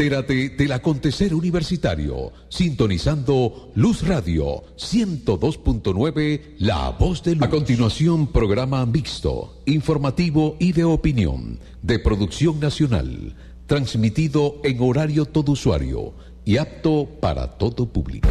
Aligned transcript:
Entérate 0.00 0.48
del 0.48 0.72
acontecer 0.72 1.34
universitario, 1.34 2.32
sintonizando 2.48 3.70
Luz 3.74 4.00
Radio 4.08 4.64
102.9, 4.78 6.54
La 6.56 6.88
Voz 6.88 7.22
de 7.22 7.34
Luz. 7.34 7.42
A 7.42 7.50
continuación, 7.50 8.28
programa 8.28 8.86
mixto, 8.86 9.60
informativo 9.66 10.56
y 10.58 10.72
de 10.72 10.84
opinión, 10.84 11.60
de 11.82 11.98
producción 11.98 12.60
nacional, 12.60 13.36
transmitido 13.66 14.62
en 14.64 14.80
horario 14.80 15.26
todo 15.26 15.52
usuario 15.52 16.14
y 16.46 16.56
apto 16.56 17.06
para 17.20 17.58
todo 17.58 17.84
público. 17.84 18.26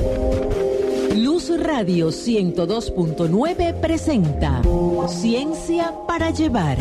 Luz 1.16 1.52
Radio 1.56 2.08
102.9 2.08 3.80
presenta 3.80 4.64
Ciencia 5.08 5.94
para 6.08 6.32
Llevar. 6.32 6.80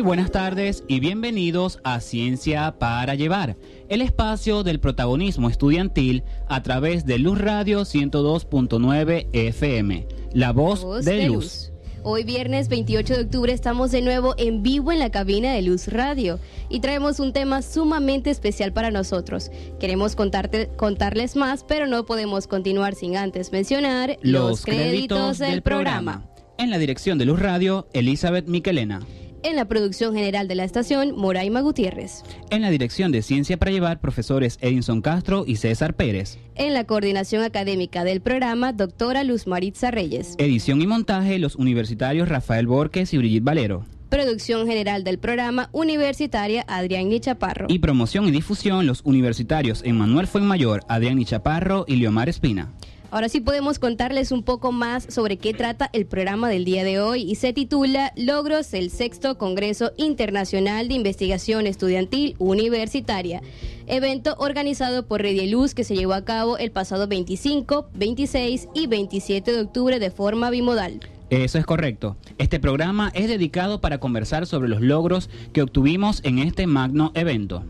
Muy 0.00 0.06
buenas 0.06 0.30
tardes 0.30 0.82
y 0.88 0.98
bienvenidos 0.98 1.78
a 1.84 2.00
Ciencia 2.00 2.78
para 2.78 3.16
Llevar, 3.16 3.58
el 3.90 4.00
espacio 4.00 4.62
del 4.62 4.80
protagonismo 4.80 5.50
estudiantil 5.50 6.22
a 6.48 6.62
través 6.62 7.04
de 7.04 7.18
Luz 7.18 7.38
Radio 7.38 7.82
102.9 7.82 9.26
FM, 9.30 10.06
la 10.32 10.52
voz, 10.52 11.04
de, 11.04 11.26
Luz. 11.26 11.70
Hoy 12.02 12.24
viernes 12.24 12.70
28 12.70 13.14
de 13.14 13.20
octubre 13.24 13.52
estamos 13.52 13.90
de 13.90 14.00
nuevo 14.00 14.34
en 14.38 14.62
vivo 14.62 14.90
en 14.90 15.00
la 15.00 15.10
cabina 15.10 15.52
de 15.52 15.60
Luz 15.60 15.88
Radio 15.88 16.38
y 16.70 16.80
traemos 16.80 17.20
un 17.20 17.34
tema 17.34 17.60
sumamente 17.60 18.30
especial 18.30 18.72
para 18.72 18.90
nosotros. 18.90 19.50
Queremos 19.80 20.16
contarte, 20.16 20.70
contarles 20.78 21.36
más, 21.36 21.62
pero 21.62 21.86
no 21.86 22.06
podemos 22.06 22.46
continuar 22.46 22.94
sin 22.94 23.18
antes 23.18 23.52
mencionar 23.52 24.18
los, 24.22 24.64
créditos, 24.64 25.36
del 25.36 25.60
programa. 25.60 26.24
En 26.56 26.70
la 26.70 26.78
dirección 26.78 27.18
de 27.18 27.26
Luz 27.26 27.38
Radio, 27.38 27.86
Elizabeth 27.92 28.46
Miquelena. 28.46 29.00
En 29.42 29.56
la 29.56 29.64
producción 29.64 30.14
general 30.14 30.48
de 30.48 30.54
la 30.54 30.64
estación, 30.64 31.16
Moraima 31.16 31.62
Gutiérrez. 31.62 32.22
En 32.50 32.60
la 32.60 32.68
dirección 32.68 33.10
de 33.10 33.22
Ciencia 33.22 33.56
para 33.56 33.70
Llevar, 33.70 33.98
profesores 33.98 34.58
Edinson 34.60 35.00
Castro 35.00 35.44
y 35.46 35.56
César 35.56 35.94
Pérez. 35.94 36.38
En 36.56 36.74
la 36.74 36.84
coordinación 36.84 37.42
académica 37.42 38.04
del 38.04 38.20
programa, 38.20 38.74
doctora 38.74 39.24
Luz 39.24 39.46
Maritza 39.46 39.90
Reyes. 39.90 40.34
Edición 40.36 40.82
y 40.82 40.86
montaje, 40.86 41.38
los 41.38 41.56
universitarios 41.56 42.28
Rafael 42.28 42.66
Borges 42.66 43.14
y 43.14 43.18
Brigitte 43.18 43.44
Valero. 43.44 43.86
Producción 44.10 44.66
general 44.66 45.04
del 45.04 45.18
programa 45.18 45.70
universitaria 45.72 46.64
Adrián 46.68 47.08
Nichaparro. 47.08 47.66
Y 47.70 47.78
promoción 47.78 48.26
y 48.28 48.32
difusión, 48.32 48.86
los 48.86 49.00
universitarios 49.04 49.82
Emmanuel 49.84 50.26
Fuenmayor, 50.26 50.82
Adrián 50.88 51.16
Nichaparro 51.16 51.86
y 51.88 51.96
Leomar 51.96 52.28
Espina. 52.28 52.72
Ahora 53.12 53.28
sí 53.28 53.40
podemos 53.40 53.80
contarles 53.80 54.30
un 54.30 54.44
poco 54.44 54.70
más 54.70 55.04
sobre 55.08 55.36
qué 55.36 55.52
trata 55.52 55.90
el 55.92 56.06
programa 56.06 56.48
del 56.48 56.64
día 56.64 56.84
de 56.84 57.00
hoy 57.00 57.22
y 57.22 57.34
se 57.34 57.52
titula 57.52 58.12
Logros 58.16 58.70
del 58.70 58.90
Sexto 58.90 59.36
Congreso 59.36 59.90
Internacional 59.96 60.86
de 60.86 60.94
Investigación 60.94 61.66
Estudiantil 61.66 62.36
Universitaria, 62.38 63.42
evento 63.88 64.36
organizado 64.38 65.06
por 65.06 65.24
Luz 65.24 65.74
que 65.74 65.82
se 65.82 65.96
llevó 65.96 66.14
a 66.14 66.24
cabo 66.24 66.56
el 66.56 66.70
pasado 66.70 67.08
25, 67.08 67.88
26 67.94 68.68
y 68.74 68.86
27 68.86 69.52
de 69.52 69.60
octubre 69.60 69.98
de 69.98 70.10
forma 70.12 70.50
bimodal. 70.50 71.00
Eso 71.30 71.58
es 71.58 71.66
correcto. 71.66 72.16
Este 72.38 72.60
programa 72.60 73.10
es 73.14 73.28
dedicado 73.28 73.80
para 73.80 73.98
conversar 73.98 74.46
sobre 74.46 74.68
los 74.68 74.80
logros 74.80 75.30
que 75.52 75.62
obtuvimos 75.62 76.20
en 76.24 76.38
este 76.38 76.68
magno 76.68 77.10
evento. 77.14 77.64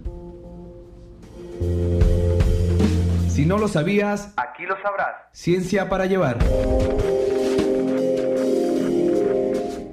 Si 3.41 3.47
no 3.47 3.57
lo 3.57 3.69
sabías, 3.69 4.35
aquí 4.37 4.65
lo 4.65 4.77
sabrás. 4.83 5.15
Ciencia 5.33 5.89
para 5.89 6.05
llevar. 6.05 6.37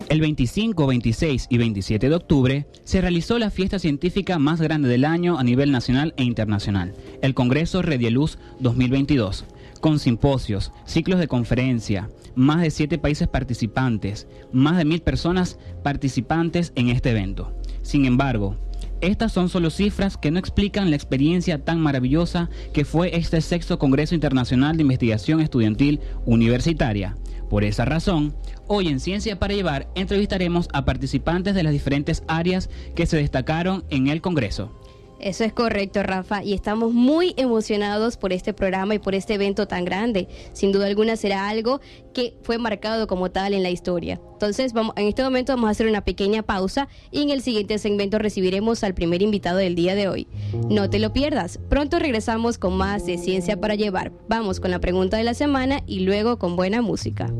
El 0.09 0.19
25, 0.19 0.85
26 0.85 1.47
y 1.49 1.57
27 1.57 2.09
de 2.09 2.15
octubre 2.15 2.67
se 2.83 2.99
realizó 2.99 3.39
la 3.39 3.49
fiesta 3.49 3.79
científica 3.79 4.37
más 4.37 4.59
grande 4.59 4.89
del 4.89 5.05
año 5.05 5.39
a 5.39 5.45
nivel 5.45 5.71
nacional 5.71 6.13
e 6.17 6.25
internacional, 6.25 6.93
el 7.21 7.33
Congreso 7.33 7.81
Redieluz 7.81 8.37
2022, 8.59 9.45
con 9.79 9.99
simposios, 9.99 10.73
ciclos 10.83 11.17
de 11.17 11.29
conferencia, 11.29 12.09
más 12.35 12.59
de 12.61 12.69
siete 12.69 12.97
países 12.97 13.29
participantes, 13.29 14.27
más 14.51 14.75
de 14.75 14.83
mil 14.83 15.01
personas 15.01 15.57
participantes 15.85 16.73
en 16.75 16.89
este 16.89 17.11
evento. 17.11 17.55
Sin 17.81 18.03
embargo, 18.03 18.57
estas 19.01 19.31
son 19.31 19.49
solo 19.49 19.69
cifras 19.69 20.17
que 20.17 20.31
no 20.31 20.39
explican 20.39 20.89
la 20.89 20.95
experiencia 20.95 21.63
tan 21.63 21.79
maravillosa 21.79 22.49
que 22.73 22.85
fue 22.85 23.15
este 23.15 23.41
sexto 23.41 23.79
Congreso 23.79 24.15
Internacional 24.15 24.77
de 24.77 24.83
Investigación 24.83 25.41
Estudiantil 25.41 25.99
Universitaria. 26.25 27.15
Por 27.49 27.63
esa 27.63 27.85
razón, 27.85 28.35
hoy 28.67 28.89
en 28.89 28.99
Ciencia 28.99 29.39
para 29.39 29.53
Llevar 29.53 29.87
entrevistaremos 29.95 30.67
a 30.73 30.85
participantes 30.85 31.55
de 31.55 31.63
las 31.63 31.71
diferentes 31.71 32.23
áreas 32.27 32.69
que 32.95 33.05
se 33.05 33.17
destacaron 33.17 33.85
en 33.89 34.07
el 34.07 34.21
Congreso. 34.21 34.71
Eso 35.19 35.43
es 35.43 35.53
correcto, 35.53 36.03
Rafa, 36.03 36.43
y 36.43 36.53
estamos 36.53 36.93
muy 36.93 37.33
emocionados 37.37 38.17
por 38.17 38.33
este 38.33 38.53
programa 38.53 38.95
y 38.95 38.99
por 38.99 39.15
este 39.15 39.33
evento 39.33 39.67
tan 39.67 39.83
grande. 39.83 40.27
Sin 40.53 40.71
duda 40.71 40.85
alguna 40.85 41.15
será 41.15 41.49
algo 41.49 41.81
que 42.13 42.35
fue 42.43 42.57
marcado 42.57 43.07
como 43.07 43.31
tal 43.31 43.53
en 43.53 43.63
la 43.63 43.69
historia. 43.69 44.19
Entonces, 44.33 44.73
vamos, 44.73 44.93
en 44.95 45.07
este 45.07 45.23
momento 45.23 45.53
vamos 45.53 45.69
a 45.69 45.71
hacer 45.71 45.87
una 45.87 46.05
pequeña 46.05 46.43
pausa 46.43 46.87
y 47.11 47.23
en 47.23 47.31
el 47.31 47.41
siguiente 47.41 47.79
segmento 47.79 48.19
recibiremos 48.19 48.83
al 48.83 48.93
primer 48.93 49.21
invitado 49.21 49.57
del 49.57 49.75
día 49.75 49.95
de 49.95 50.07
hoy. 50.07 50.27
No 50.69 50.89
te 50.89 50.99
lo 50.99 51.13
pierdas. 51.13 51.59
Pronto 51.69 51.97
regresamos 51.97 52.57
con 52.57 52.77
más 52.77 53.05
de 53.05 53.17
Ciencia 53.17 53.59
para 53.59 53.75
Llevar. 53.75 54.11
Vamos 54.27 54.59
con 54.59 54.71
la 54.71 54.79
pregunta 54.79 55.17
de 55.17 55.23
la 55.23 55.33
semana 55.33 55.81
y 55.87 56.01
luego 56.01 56.37
con 56.37 56.55
buena 56.55 56.81
música. 56.81 57.33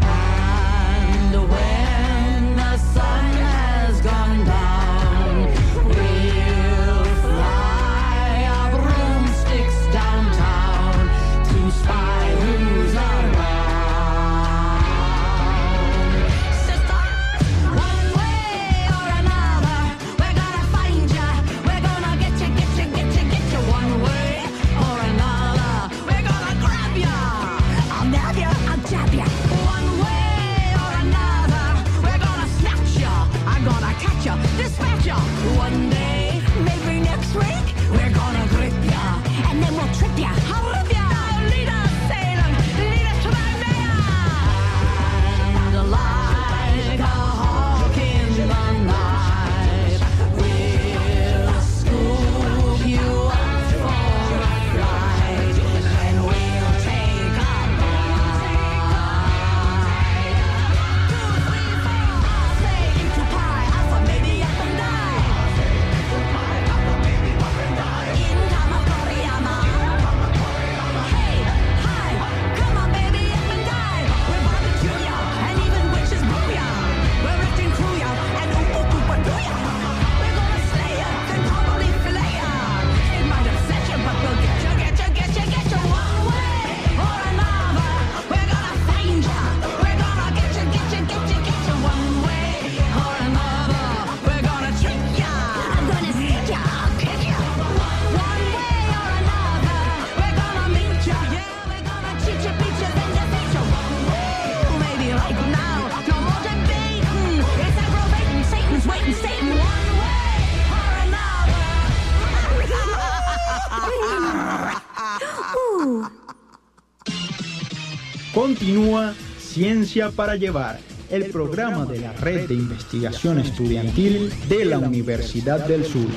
Continúa 118.66 119.14
Ciencia 119.38 120.10
para 120.10 120.34
Llevar, 120.34 120.80
el 121.08 121.26
programa 121.26 121.86
de 121.86 122.00
la 122.00 122.12
Red 122.14 122.48
de 122.48 122.54
Investigación 122.54 123.38
Estudiantil 123.38 124.32
de 124.48 124.64
la 124.64 124.78
Universidad 124.78 125.68
del 125.68 125.84
Sur. 125.84 126.08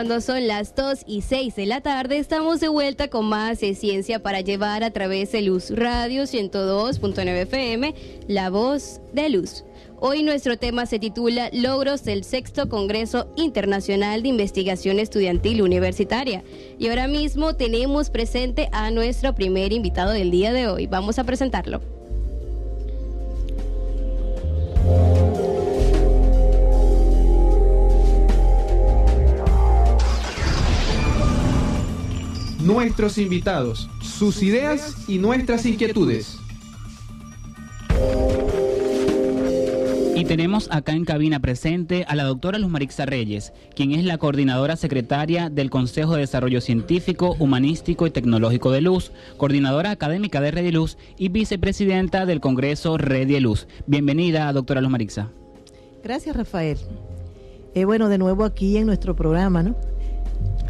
Cuando 0.00 0.22
son 0.22 0.46
las 0.48 0.74
2 0.74 1.00
y 1.06 1.20
6 1.20 1.56
de 1.56 1.66
la 1.66 1.82
tarde, 1.82 2.16
estamos 2.16 2.58
de 2.58 2.68
vuelta 2.68 3.08
con 3.08 3.26
más 3.26 3.60
de 3.60 3.74
Ciencia 3.74 4.22
para 4.22 4.40
Llevar 4.40 4.82
a 4.82 4.92
través 4.92 5.30
de 5.32 5.42
Luz 5.42 5.68
Radio 5.68 6.22
102.9 6.22 7.42
FM, 7.42 7.94
La 8.26 8.48
Voz 8.48 9.02
de 9.12 9.28
Luz. 9.28 9.62
Hoy 9.98 10.22
nuestro 10.22 10.56
tema 10.56 10.86
se 10.86 10.98
titula 10.98 11.50
Logros 11.52 12.02
del 12.02 12.24
Sexto 12.24 12.70
Congreso 12.70 13.30
Internacional 13.36 14.22
de 14.22 14.28
Investigación 14.28 14.98
Estudiantil 14.98 15.60
Universitaria. 15.60 16.44
Y 16.78 16.88
ahora 16.88 17.06
mismo 17.06 17.54
tenemos 17.56 18.08
presente 18.08 18.70
a 18.72 18.90
nuestro 18.90 19.34
primer 19.34 19.74
invitado 19.74 20.12
del 20.12 20.30
día 20.30 20.54
de 20.54 20.66
hoy. 20.66 20.86
Vamos 20.86 21.18
a 21.18 21.24
presentarlo. 21.24 21.99
Nuestros 32.72 33.18
invitados, 33.18 33.90
sus 34.00 34.44
ideas 34.44 35.08
y 35.08 35.18
nuestras 35.18 35.66
inquietudes. 35.66 36.38
Y 40.14 40.24
tenemos 40.24 40.68
acá 40.70 40.92
en 40.92 41.04
cabina 41.04 41.40
presente 41.40 42.04
a 42.06 42.14
la 42.14 42.22
doctora 42.22 42.60
Luz 42.60 42.70
Marixa 42.70 43.06
Reyes, 43.06 43.52
quien 43.74 43.90
es 43.90 44.04
la 44.04 44.18
coordinadora 44.18 44.76
secretaria 44.76 45.50
del 45.50 45.68
Consejo 45.68 46.14
de 46.14 46.20
Desarrollo 46.20 46.60
Científico, 46.60 47.34
Humanístico 47.40 48.06
y 48.06 48.12
Tecnológico 48.12 48.70
de 48.70 48.82
Luz, 48.82 49.10
coordinadora 49.36 49.90
académica 49.90 50.40
de 50.40 50.52
Red 50.52 50.62
de 50.62 50.70
Luz 50.70 50.96
y 51.18 51.28
vicepresidenta 51.28 52.24
del 52.24 52.40
Congreso 52.40 52.96
Red 52.98 53.26
de 53.26 53.40
Luz. 53.40 53.66
Bienvenida, 53.88 54.52
doctora 54.52 54.80
Luz 54.80 54.92
Marixa. 54.92 55.32
Gracias, 56.04 56.36
Rafael. 56.36 56.78
Eh, 57.74 57.84
bueno, 57.84 58.08
de 58.08 58.18
nuevo 58.18 58.44
aquí 58.44 58.76
en 58.76 58.86
nuestro 58.86 59.16
programa, 59.16 59.64
¿no? 59.64 59.74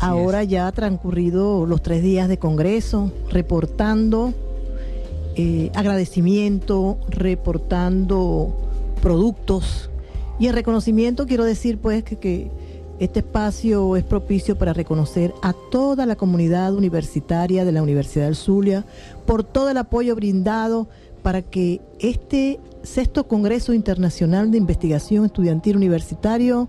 Ahora 0.00 0.44
ya 0.44 0.66
ha 0.66 0.72
transcurrido 0.72 1.66
los 1.66 1.82
tres 1.82 2.02
días 2.02 2.28
de 2.28 2.38
Congreso, 2.38 3.12
reportando 3.30 4.32
eh, 5.36 5.70
agradecimiento, 5.74 6.98
reportando 7.08 8.54
productos. 9.02 9.90
Y 10.38 10.46
en 10.46 10.54
reconocimiento 10.54 11.26
quiero 11.26 11.44
decir 11.44 11.78
pues 11.78 12.02
que, 12.02 12.16
que 12.16 12.50
este 12.98 13.20
espacio 13.20 13.96
es 13.96 14.04
propicio 14.04 14.56
para 14.56 14.72
reconocer 14.72 15.32
a 15.42 15.54
toda 15.70 16.06
la 16.06 16.16
comunidad 16.16 16.74
universitaria 16.74 17.64
de 17.64 17.72
la 17.72 17.82
Universidad 17.82 18.26
del 18.26 18.36
Zulia 18.36 18.84
por 19.26 19.44
todo 19.44 19.70
el 19.70 19.76
apoyo 19.76 20.14
brindado 20.14 20.88
para 21.22 21.42
que 21.42 21.80
este 21.98 22.58
sexto 22.82 23.28
Congreso 23.28 23.74
Internacional 23.74 24.50
de 24.50 24.58
Investigación 24.58 25.26
Estudiantil 25.26 25.76
Universitario 25.76 26.68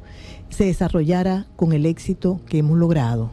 se 0.52 0.66
desarrollara 0.66 1.48
con 1.56 1.74
el 1.74 1.86
éxito 1.86 2.40
que 2.48 2.60
hemos 2.60 2.78
logrado. 2.78 3.32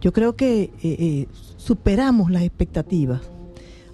Yo 0.00 0.12
creo 0.12 0.36
que 0.36 0.62
eh, 0.62 0.70
eh, 0.82 1.26
superamos 1.56 2.30
las 2.30 2.42
expectativas. 2.42 3.20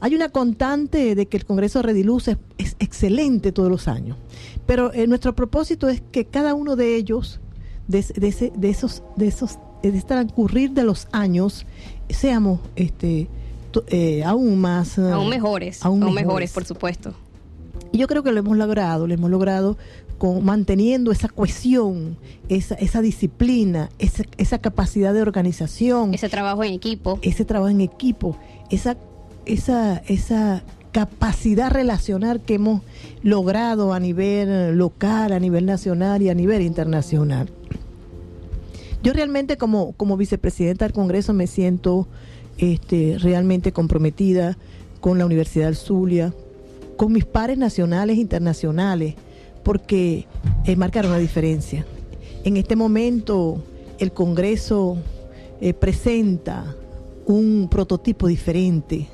Hay 0.01 0.15
una 0.15 0.29
constante 0.29 1.15
de 1.15 1.27
que 1.27 1.39
el 1.39 1.47
Congreso 1.47 1.79
de 1.79 1.85
Rediluz 1.85 2.29
es, 2.29 2.37
es 2.59 2.77
excelente 2.79 3.53
todos 3.53 3.71
los 3.71 3.89
años, 3.89 4.19
pero 4.67 4.93
eh, 4.93 5.07
nuestro 5.07 5.35
propósito 5.35 5.89
es 5.89 6.03
que 6.13 6.27
cada 6.27 6.55
uno 6.55 6.77
de 6.77 6.97
ellos, 6.97 7.41
de, 7.89 8.05
de, 8.15 8.29
ese, 8.29 8.53
de 8.55 8.69
esos, 8.69 9.03
de 9.17 9.29
esos, 9.29 9.59
de 9.83 9.93
transcurrir 10.03 10.73
de 10.73 10.85
los 10.85 11.09
años, 11.13 11.67
seamos 12.11 12.61
este, 12.77 13.29
aún 14.27 14.61
más... 14.61 14.99
Aún 14.99 15.31
mejores, 15.31 15.83
aún, 15.83 16.13
mejores, 16.13 16.53
por 16.53 16.67
supuesto. 16.67 17.15
Y 17.91 17.99
yo 17.99 18.07
creo 18.07 18.23
que 18.23 18.33
lo 18.33 18.41
hemos 18.41 18.59
logrado, 18.59 19.07
lo 19.07 19.15
hemos 19.15 19.31
logrado 19.31 19.79
con, 20.19 20.45
manteniendo 20.45 21.13
esa 21.13 21.29
cohesión, 21.29 22.17
esa, 22.49 22.75
esa 22.77 23.01
disciplina, 23.01 23.91
esa, 23.99 24.25
esa, 24.39 24.59
capacidad 24.59 25.13
de 25.15 25.23
organización. 25.23 26.15
Ese 26.15 26.29
trabajo 26.29 26.65
en 26.65 26.75
equipo. 26.75 27.19
Ese 27.23 27.45
trabajo 27.45 27.71
en 27.71 27.81
equipo, 27.81 28.37
esa, 28.71 28.97
esa, 29.47 29.99
esa 30.07 30.63
capacidad 30.93 31.71
relacional 31.71 32.41
que 32.41 32.55
hemos 32.55 32.83
logrado 33.23 33.93
a 33.93 34.01
nivel 34.01 34.77
local, 34.77 35.33
a 35.33 35.41
nivel 35.41 35.67
nacional 35.67 36.23
y 36.23 36.29
a 36.29 36.35
nivel 36.35 36.63
internacional. 36.63 37.51
Yo 39.03 39.13
realmente 39.13 39.57
como, 39.57 39.93
como 39.93 40.17
vicepresidenta 40.17 40.85
del 40.85 40.95
Congreso 40.95 41.35
me 41.35 41.47
siento 41.47 42.07
este, 42.59 43.19
realmente 43.19 43.73
comprometida 43.73 44.57
con 45.01 45.19
la 45.19 45.27
Universidad 45.27 45.67
del 45.67 45.77
Zulia, 45.77 46.33
con 46.97 47.13
mis 47.13 47.25
pares 47.25 47.59
nacionales 47.59 48.17
e 48.17 48.21
internacionales, 48.21 49.17
porque 49.65 50.27
eh, 50.65 50.77
marcaron 50.77 51.11
la 51.11 51.19
diferencia. 51.19 51.85
En 52.45 52.57
este 52.57 52.77
momento 52.77 53.63
el 53.99 54.13
Congreso 54.13 54.99
eh, 55.61 55.75
presenta 55.75 56.77
un 57.27 57.69
prototipo 57.71 58.29
diferente. 58.29 59.09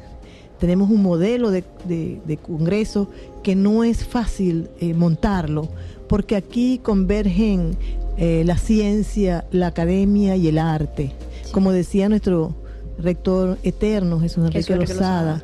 Tenemos 0.59 0.91
un 0.91 1.03
modelo 1.03 1.51
de, 1.51 1.65
de, 1.87 2.21
de 2.27 2.37
Congreso 2.37 3.09
que 3.43 3.55
no 3.55 3.85
es 3.85 4.05
fácil 4.05 4.69
eh, 4.81 4.93
montarlo, 4.93 5.69
porque 6.09 6.37
aquí 6.37 6.79
convergen 6.83 7.77
eh, 8.19 8.43
la 8.45 8.59
ciencia, 8.59 9.47
la 9.53 9.69
academia 9.69 10.37
y 10.37 10.49
el 10.49 10.59
arte. 10.59 11.13
Sí. 11.45 11.53
Como 11.53 11.73
decía 11.73 12.09
nuestro 12.09 12.55
rector 12.99 13.57
eterno, 13.63 14.21
Jesús 14.21 14.45
Enrique 14.45 14.77
Lozada, 14.77 15.43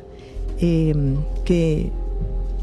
eh, 0.59 0.93
que 1.45 1.89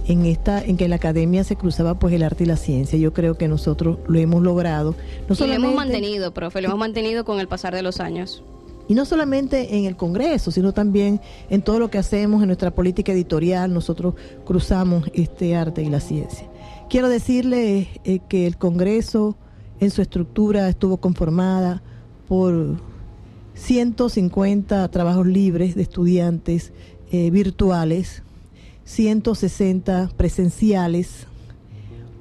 en 0.06 0.26
esta 0.26 0.62
en 0.62 0.76
que 0.76 0.84
en 0.84 0.90
la 0.90 0.96
academia 0.96 1.44
se 1.44 1.56
cruzaba 1.56 1.98
pues 1.98 2.14
el 2.14 2.22
arte 2.22 2.44
y 2.44 2.46
la 2.46 2.56
ciencia. 2.56 2.98
Yo 2.98 3.12
creo 3.12 3.36
que 3.36 3.48
nosotros 3.48 3.98
lo 4.06 4.18
hemos 4.18 4.42
logrado. 4.42 4.94
No 5.28 5.34
y 5.34 5.48
lo 5.48 5.54
hemos 5.54 5.74
mantenido, 5.74 6.32
profe, 6.32 6.60
lo 6.60 6.68
hemos 6.68 6.78
mantenido 6.78 7.24
con 7.24 7.40
el 7.40 7.48
pasar 7.48 7.74
de 7.74 7.82
los 7.82 8.00
años. 8.00 8.42
Y 8.86 8.94
no 8.94 9.06
solamente 9.06 9.76
en 9.76 9.86
el 9.86 9.96
Congreso, 9.96 10.50
sino 10.50 10.72
también 10.72 11.20
en 11.48 11.62
todo 11.62 11.78
lo 11.78 11.90
que 11.90 11.96
hacemos 11.96 12.42
en 12.42 12.48
nuestra 12.48 12.70
política 12.70 13.12
editorial, 13.12 13.72
nosotros 13.72 14.14
cruzamos 14.44 15.10
este 15.14 15.56
arte 15.56 15.82
y 15.82 15.88
la 15.88 16.00
ciencia. 16.00 16.46
Quiero 16.90 17.08
decirle 17.08 17.88
eh, 18.04 18.20
que 18.28 18.46
el 18.46 18.58
Congreso 18.58 19.36
en 19.80 19.90
su 19.90 20.02
estructura 20.02 20.68
estuvo 20.68 20.98
conformada 20.98 21.82
por 22.28 22.76
150 23.54 24.86
trabajos 24.88 25.26
libres 25.26 25.74
de 25.74 25.82
estudiantes 25.82 26.72
eh, 27.10 27.30
virtuales, 27.30 28.22
160 28.84 30.10
presenciales, 30.16 31.26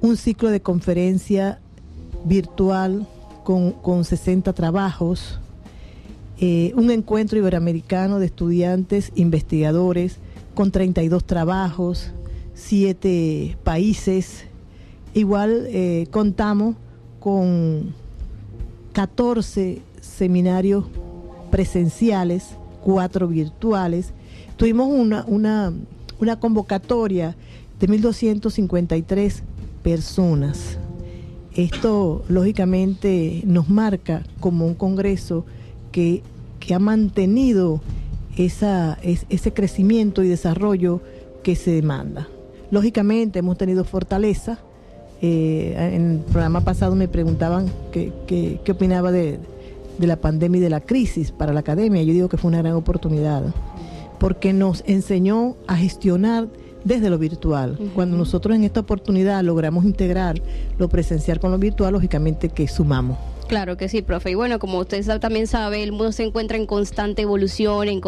un 0.00 0.16
ciclo 0.16 0.50
de 0.50 0.60
conferencia 0.60 1.60
virtual 2.24 3.06
con, 3.44 3.72
con 3.72 4.04
60 4.04 4.52
trabajos, 4.52 5.38
eh, 6.40 6.72
un 6.74 6.90
encuentro 6.90 7.38
iberoamericano 7.38 8.18
de 8.18 8.26
estudiantes 8.26 9.12
investigadores 9.14 10.18
con 10.54 10.70
32 10.70 11.24
trabajos, 11.24 12.12
7 12.54 13.56
países. 13.62 14.46
Igual 15.12 15.66
eh, 15.68 16.06
contamos 16.10 16.76
con 17.20 17.94
14 18.92 19.82
seminarios 20.00 20.86
presenciales, 21.50 22.56
4 22.82 23.28
virtuales. 23.28 24.12
Tuvimos 24.56 24.88
una, 24.88 25.24
una, 25.26 25.72
una 26.20 26.38
convocatoria 26.38 27.36
de 27.80 27.88
1.253 27.88 29.42
personas. 29.82 30.78
Esto 31.54 32.24
lógicamente 32.28 33.42
nos 33.46 33.68
marca 33.68 34.22
como 34.40 34.66
un 34.66 34.74
congreso 34.74 35.44
que, 35.92 36.22
que 36.58 36.74
ha 36.74 36.78
mantenido 36.78 37.80
esa, 38.36 38.98
es, 39.02 39.26
ese 39.28 39.52
crecimiento 39.52 40.24
y 40.24 40.28
desarrollo 40.28 41.00
que 41.42 41.54
se 41.54 41.70
demanda. 41.70 42.28
Lógicamente 42.70 43.38
hemos 43.38 43.56
tenido 43.56 43.84
fortaleza. 43.84 44.58
Eh, 45.22 45.74
en 45.94 46.10
el 46.10 46.18
programa 46.18 46.62
pasado 46.62 46.96
me 46.96 47.06
preguntaban 47.06 47.70
qué, 47.92 48.12
qué, 48.26 48.60
qué 48.64 48.72
opinaba 48.72 49.12
de, 49.12 49.38
de 49.98 50.06
la 50.06 50.16
pandemia 50.16 50.58
y 50.58 50.62
de 50.62 50.70
la 50.70 50.80
crisis 50.80 51.30
para 51.30 51.52
la 51.52 51.60
academia. 51.60 52.02
Yo 52.02 52.12
digo 52.12 52.28
que 52.28 52.36
fue 52.36 52.48
una 52.48 52.58
gran 52.58 52.74
oportunidad 52.74 53.42
porque 54.18 54.52
nos 54.52 54.82
enseñó 54.86 55.56
a 55.66 55.76
gestionar 55.76 56.48
desde 56.84 57.10
lo 57.10 57.18
virtual. 57.18 57.76
Uh 57.78 57.82
-huh. 57.82 57.92
Cuando 57.94 58.16
nosotros 58.16 58.54
en 58.54 58.64
esta 58.64 58.80
oportunidad 58.80 59.42
logramos 59.42 59.84
integrar 59.84 60.40
lo 60.78 60.88
presencial 60.88 61.40
con 61.40 61.50
lo 61.50 61.58
virtual, 61.58 61.92
lógicamente 61.92 62.48
que 62.48 62.68
sumamos. 62.68 63.18
Claro 63.48 63.76
que 63.76 63.90
sí, 63.90 64.00
profe. 64.00 64.30
Y 64.30 64.34
bueno, 64.34 64.58
como 64.58 64.78
usted 64.78 65.04
también 65.20 65.46
sabe, 65.46 65.82
el 65.82 65.92
mundo 65.92 66.12
se 66.12 66.22
encuentra 66.22 66.56
en 66.56 66.66
constante 66.66 67.22
evolución, 67.22 67.88
en, 67.88 68.00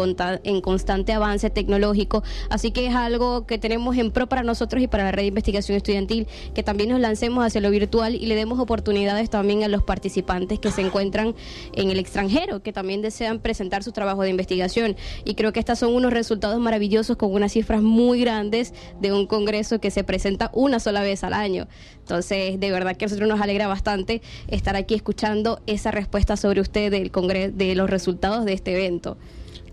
en 0.43 0.61
constante 0.61 1.13
avance 1.13 1.51
tecnológico, 1.51 2.23
así 2.49 2.71
que 2.71 2.87
es 2.87 2.95
algo 2.95 3.45
que 3.45 3.59
tenemos 3.59 3.95
en 3.97 4.11
pro 4.11 4.27
para 4.27 4.41
nosotros 4.41 4.81
y 4.81 4.87
para 4.87 5.03
la 5.03 5.11
red 5.11 5.23
de 5.23 5.27
investigación 5.27 5.77
estudiantil, 5.77 6.27
que 6.55 6.63
también 6.63 6.89
nos 6.89 6.99
lancemos 6.99 7.45
hacia 7.45 7.61
lo 7.61 7.69
virtual 7.69 8.15
y 8.15 8.25
le 8.25 8.35
demos 8.35 8.59
oportunidades 8.59 9.29
también 9.29 9.63
a 9.63 9.67
los 9.67 9.83
participantes 9.83 10.59
que 10.59 10.71
se 10.71 10.81
encuentran 10.81 11.35
en 11.73 11.91
el 11.91 11.99
extranjero, 11.99 12.63
que 12.63 12.73
también 12.73 13.03
desean 13.03 13.39
presentar 13.39 13.83
su 13.83 13.91
trabajo 13.91 14.23
de 14.23 14.31
investigación. 14.31 14.95
Y 15.23 15.35
creo 15.35 15.53
que 15.53 15.59
estos 15.59 15.77
son 15.77 15.93
unos 15.93 16.13
resultados 16.13 16.59
maravillosos 16.59 17.15
con 17.15 17.31
unas 17.31 17.51
cifras 17.51 17.83
muy 17.83 18.21
grandes 18.21 18.73
de 18.99 19.13
un 19.13 19.27
congreso 19.27 19.79
que 19.79 19.91
se 19.91 20.03
presenta 20.03 20.49
una 20.53 20.79
sola 20.79 21.01
vez 21.01 21.23
al 21.23 21.33
año. 21.33 21.67
Entonces, 22.07 22.57
de 22.57 22.71
verdad 22.71 22.95
que 22.95 23.03
a 23.03 23.07
nosotros 23.07 23.27
nos 23.27 23.41
alegra 23.41 23.67
bastante 23.67 24.21
estar 24.47 24.77
aquí 24.77 24.95
escuchando 24.95 25.59
esa 25.67 25.91
respuesta 25.91 26.37
sobre 26.37 26.61
usted 26.61 26.89
del 26.89 27.11
congreso, 27.11 27.53
de 27.53 27.75
los 27.75 27.89
resultados 27.89 28.45
de 28.45 28.53
este 28.53 28.71
evento. 28.71 29.17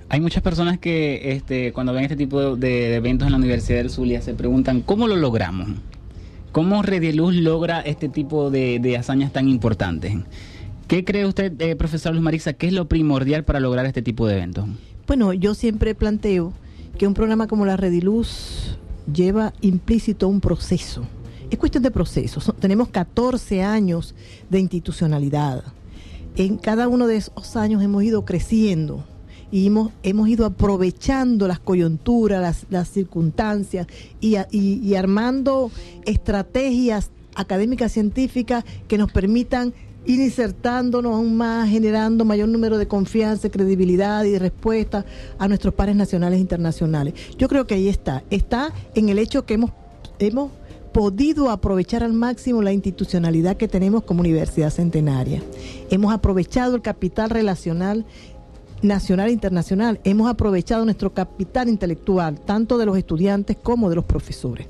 Hay 0.08 0.20
muchas 0.20 0.42
personas 0.42 0.80
que 0.80 1.30
este, 1.30 1.72
cuando 1.72 1.92
ven 1.92 2.02
este 2.02 2.16
tipo 2.16 2.56
de, 2.56 2.96
eventos 2.96 3.26
en 3.26 3.32
la 3.32 3.38
Universidad 3.38 3.78
del 3.78 3.88
Zulia 3.88 4.20
se 4.20 4.34
preguntan 4.34 4.80
cómo 4.80 5.06
lo 5.06 5.14
logramos. 5.14 5.68
¿Cómo 6.50 6.82
Redieluz 6.82 7.36
logra 7.36 7.80
este 7.80 8.08
tipo 8.08 8.50
de, 8.50 8.96
hazañas 8.98 9.32
tan 9.32 9.48
importantes? 9.48 10.16
¿Qué 10.88 11.04
cree 11.04 11.26
usted, 11.26 11.52
eh, 11.60 11.76
profesor 11.76 12.14
Luis 12.14 12.24
Marisa, 12.24 12.52
qué 12.54 12.66
es 12.66 12.72
lo 12.72 12.88
primordial 12.88 13.44
para 13.44 13.60
lograr 13.60 13.86
este 13.86 14.02
tipo 14.02 14.26
de 14.26 14.34
eventos? 14.34 14.66
Bueno, 15.06 15.32
yo 15.34 15.54
siempre 15.54 15.94
planteo 15.94 16.52
que 16.98 17.06
un 17.06 17.14
programa 17.14 17.46
como 17.46 17.64
la 17.64 17.76
Rediluz 17.76 18.76
lleva 19.12 19.52
implícito 19.60 20.26
un 20.26 20.40
proceso 20.40 21.06
es 21.54 21.58
cuestión 21.58 21.82
de 21.82 21.90
procesos. 21.90 22.52
Tenemos 22.58 22.88
14 22.88 23.62
años 23.62 24.14
de 24.50 24.58
institucionalidad. 24.60 25.64
En 26.36 26.56
cada 26.56 26.88
uno 26.88 27.06
de 27.06 27.16
esos 27.16 27.56
años 27.56 27.82
hemos 27.82 28.02
ido 28.02 28.24
creciendo 28.24 29.04
y 29.52 29.68
hemos, 29.68 29.92
hemos 30.02 30.28
ido 30.28 30.46
aprovechando 30.46 31.46
las 31.46 31.60
coyunturas, 31.60 32.66
las, 32.70 32.88
circunstancias 32.88 33.86
y, 34.20 34.94
armando 34.96 35.70
estrategias 36.04 37.10
académicas 37.36 37.92
científicas 37.92 38.64
que 38.88 38.98
nos 38.98 39.12
permitan 39.12 39.72
ir 40.06 40.20
insertándonos 40.20 41.14
aún 41.14 41.36
más, 41.36 41.68
generando 41.68 42.24
mayor 42.24 42.48
número 42.48 42.78
de 42.78 42.88
confianza, 42.88 43.48
credibilidad 43.48 44.24
y 44.24 44.38
respuesta 44.38 45.04
a 45.38 45.46
nuestros 45.46 45.72
pares 45.72 45.94
nacionales 45.94 46.38
e 46.38 46.40
internacionales. 46.40 47.14
Yo 47.38 47.48
creo 47.48 47.66
que 47.66 47.74
ahí 47.74 47.88
está. 47.88 48.24
Está 48.30 48.72
en 48.96 49.08
el 49.08 49.20
hecho 49.20 49.46
que 49.46 49.54
hemos, 49.54 49.70
hemos 50.18 50.50
podido 50.94 51.50
aprovechar 51.50 52.04
al 52.04 52.12
máximo 52.12 52.62
la 52.62 52.72
institucionalidad 52.72 53.56
que 53.56 53.66
tenemos 53.66 54.04
como 54.04 54.20
Universidad 54.20 54.70
Centenaria. 54.70 55.42
Hemos 55.90 56.14
aprovechado 56.14 56.76
el 56.76 56.82
capital 56.82 57.30
relacional 57.30 58.06
nacional 58.80 59.28
e 59.28 59.32
internacional. 59.32 60.00
Hemos 60.04 60.30
aprovechado 60.30 60.84
nuestro 60.84 61.12
capital 61.12 61.68
intelectual, 61.68 62.38
tanto 62.38 62.78
de 62.78 62.86
los 62.86 62.96
estudiantes 62.96 63.56
como 63.60 63.90
de 63.90 63.96
los 63.96 64.04
profesores. 64.04 64.68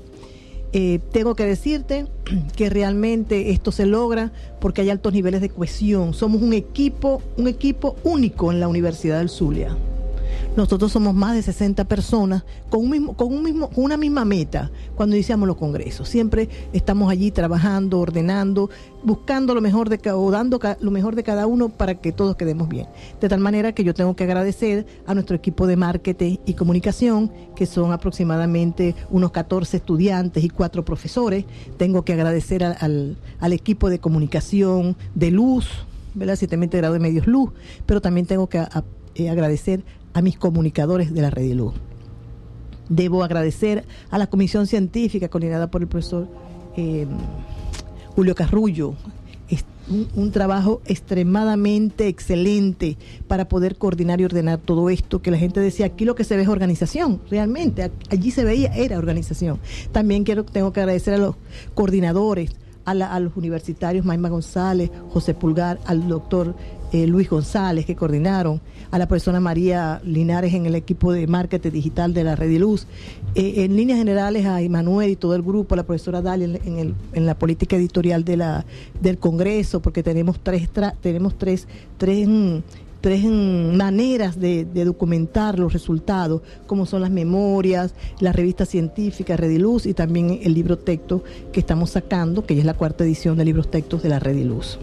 Eh, 0.73 0.99
tengo 1.11 1.35
que 1.35 1.45
decirte 1.45 2.07
que 2.57 2.71
realmente 2.71 3.51
esto 3.51 3.71
se 3.71 3.85
logra 3.85 4.31
porque 4.59 4.81
hay 4.81 4.89
altos 4.89 5.13
niveles 5.13 5.41
de 5.41 5.49
cohesión. 5.49 6.15
Somos 6.15 6.41
un 6.41 6.53
equipo, 6.53 7.21
un 7.37 7.47
equipo 7.47 7.97
único 8.03 8.51
en 8.51 8.59
la 8.59 8.67
Universidad 8.67 9.19
del 9.19 9.29
Zulia. 9.29 9.77
Nosotros 10.55 10.91
somos 10.91 11.13
más 11.13 11.35
de 11.35 11.41
60 11.41 11.83
personas 11.85 12.45
con, 12.69 12.81
un 12.81 12.89
mismo, 12.89 13.13
con, 13.13 13.33
un 13.33 13.43
mismo, 13.43 13.69
una 13.75 13.97
misma 13.97 14.23
meta 14.23 14.71
cuando 14.95 15.15
iniciamos 15.15 15.47
los 15.47 15.57
congresos. 15.57 16.07
Siempre 16.07 16.47
estamos 16.71 17.11
allí 17.11 17.29
trabajando, 17.31 17.99
ordenando, 17.99 18.69
buscando 19.03 19.53
lo 19.53 19.59
mejor 19.59 19.89
de 19.89 19.99
o 20.11 20.31
dando 20.31 20.59
lo 20.79 20.91
mejor 20.91 21.15
de 21.15 21.23
cada 21.23 21.45
uno 21.45 21.69
para 21.69 21.95
que 21.95 22.13
todos 22.13 22.37
quedemos 22.37 22.69
bien. 22.69 22.87
De 23.19 23.27
tal 23.27 23.41
manera 23.41 23.73
que 23.73 23.83
yo 23.83 23.93
tengo 23.93 24.15
que 24.15 24.23
agradecer 24.23 24.85
a 25.05 25.13
nuestro 25.13 25.35
equipo 25.35 25.67
de 25.67 25.75
marketing 25.75 26.37
y 26.45 26.53
comunicación, 26.53 27.31
que 27.55 27.65
son 27.65 27.91
aproximadamente 27.91 28.95
unos 29.09 29.31
14 29.31 29.75
estudiantes 29.75 30.43
y 30.43 30.49
cuatro 30.49 30.85
profesores. 30.85 31.43
Tengo 31.77 32.05
que 32.05 32.13
agradecer 32.13 32.63
al, 32.63 33.17
al 33.39 33.53
equipo 33.53 33.89
de 33.89 33.99
comunicación 33.99 34.95
de 35.15 35.31
Luz, 35.31 35.67
¿verdad? 36.13 36.37
Siete 36.37 36.55
grado 36.55 36.93
de 36.93 36.99
Medios 36.99 37.27
Luz, 37.27 37.51
pero 37.85 38.01
también 38.01 38.25
tengo 38.25 38.47
que 38.47 38.65
eh, 39.15 39.29
agradecer 39.29 39.83
a 40.15 40.21
mis 40.21 40.37
comunicadores 40.37 41.13
de 41.13 41.21
la 41.21 41.29
Red 41.29 41.53
Luz. 41.53 41.73
Debo 42.87 43.23
agradecer 43.23 43.85
a 44.09 44.17
la 44.17 44.27
comisión 44.27 44.65
científica 44.65 45.27
coordinada 45.27 45.69
por 45.69 45.81
el 45.81 45.89
profesor 45.89 46.27
eh, 46.77 47.05
Julio 48.15 48.33
Carrullo. 48.33 48.95
Un, 50.15 50.31
trabajo 50.31 50.81
extremadamente 50.87 52.07
excelente 52.07 52.97
para 53.27 53.47
poder 53.47 53.75
coordinar 53.75 54.19
y 54.19 54.25
ordenar 54.25 54.57
todo 54.57 54.89
esto, 54.89 55.21
que 55.21 55.29
la 55.29 55.37
gente 55.37 55.59
decía, 55.59 55.85
aquí 55.85 56.05
lo 56.05 56.15
que 56.15 56.23
se 56.23 56.35
ve 56.35 56.41
es 56.41 56.47
organización, 56.47 57.21
realmente, 57.29 57.91
allí 58.09 58.31
se 58.31 58.43
veía, 58.43 58.73
era 58.73 58.97
organización. 58.97 59.59
También 59.91 60.23
quiero, 60.23 60.43
tengo 60.43 60.73
que 60.73 60.79
agradecer 60.79 61.13
a 61.13 61.19
los 61.19 61.35
coordinadores, 61.75 62.49
a, 62.83 62.93
a 62.93 63.19
los 63.19 63.37
universitarios 63.37 64.05
Maima 64.05 64.29
González, 64.29 64.89
José 65.09 65.35
Pulgar, 65.35 65.79
al 65.85 66.07
doctor 66.07 66.55
eh, 66.91 67.07
Luis 67.07 67.29
González, 67.29 67.85
que 67.85 67.95
coordinaron, 67.95 68.61
a 68.95 68.97
la 68.97 69.09
persona 69.09 69.41
María 69.41 69.99
Linares 70.05 70.53
en 70.53 70.65
el 70.67 70.73
equipo 70.73 71.11
de 71.11 71.27
marketing 71.27 71.71
digital 71.71 72.13
de 72.13 72.23
la 72.23 72.37
Red 72.37 72.49
y 72.49 72.59
Luz, 72.59 72.87
eh, 73.35 73.65
en 73.65 73.75
líneas 73.75 73.99
generales 73.99 74.45
a 74.45 74.61
Emanuel 74.61 75.11
y 75.11 75.15
todo 75.17 75.35
el 75.35 75.41
grupo, 75.41 75.75
a 75.75 75.77
la 75.77 75.83
profesora 75.83 76.21
Dalia 76.21 76.47
en, 76.63 76.95
la 77.13 77.37
política 77.37 77.75
editorial 77.75 78.23
de 78.23 78.63
del 79.01 79.17
Congreso, 79.17 79.81
porque 79.81 80.01
tenemos 80.01 80.39
tres, 80.41 80.69
tenemos 81.01 81.37
tres, 81.37 81.67
tres 81.97 82.29
tres 83.01 83.25
maneras 83.25 84.39
de, 84.39 84.63
documentar 84.85 85.59
los 85.59 85.73
resultados, 85.73 86.41
como 86.65 86.85
son 86.85 87.01
las 87.01 87.11
memorias, 87.11 87.93
la 88.21 88.31
revista 88.31 88.65
científica 88.65 89.35
Rediluz 89.35 89.85
y 89.87 89.93
también 89.93 90.39
el 90.41 90.53
libro 90.53 90.77
texto 90.77 91.21
que 91.51 91.59
estamos 91.59 91.89
sacando, 91.89 92.45
que 92.45 92.57
es 92.57 92.63
la 92.63 92.75
cuarta 92.75 93.03
edición 93.03 93.37
de 93.37 93.43
libros 93.43 93.69
textos 93.69 94.01
de 94.01 94.09
la 94.09 94.19
Rediluz. 94.19 94.79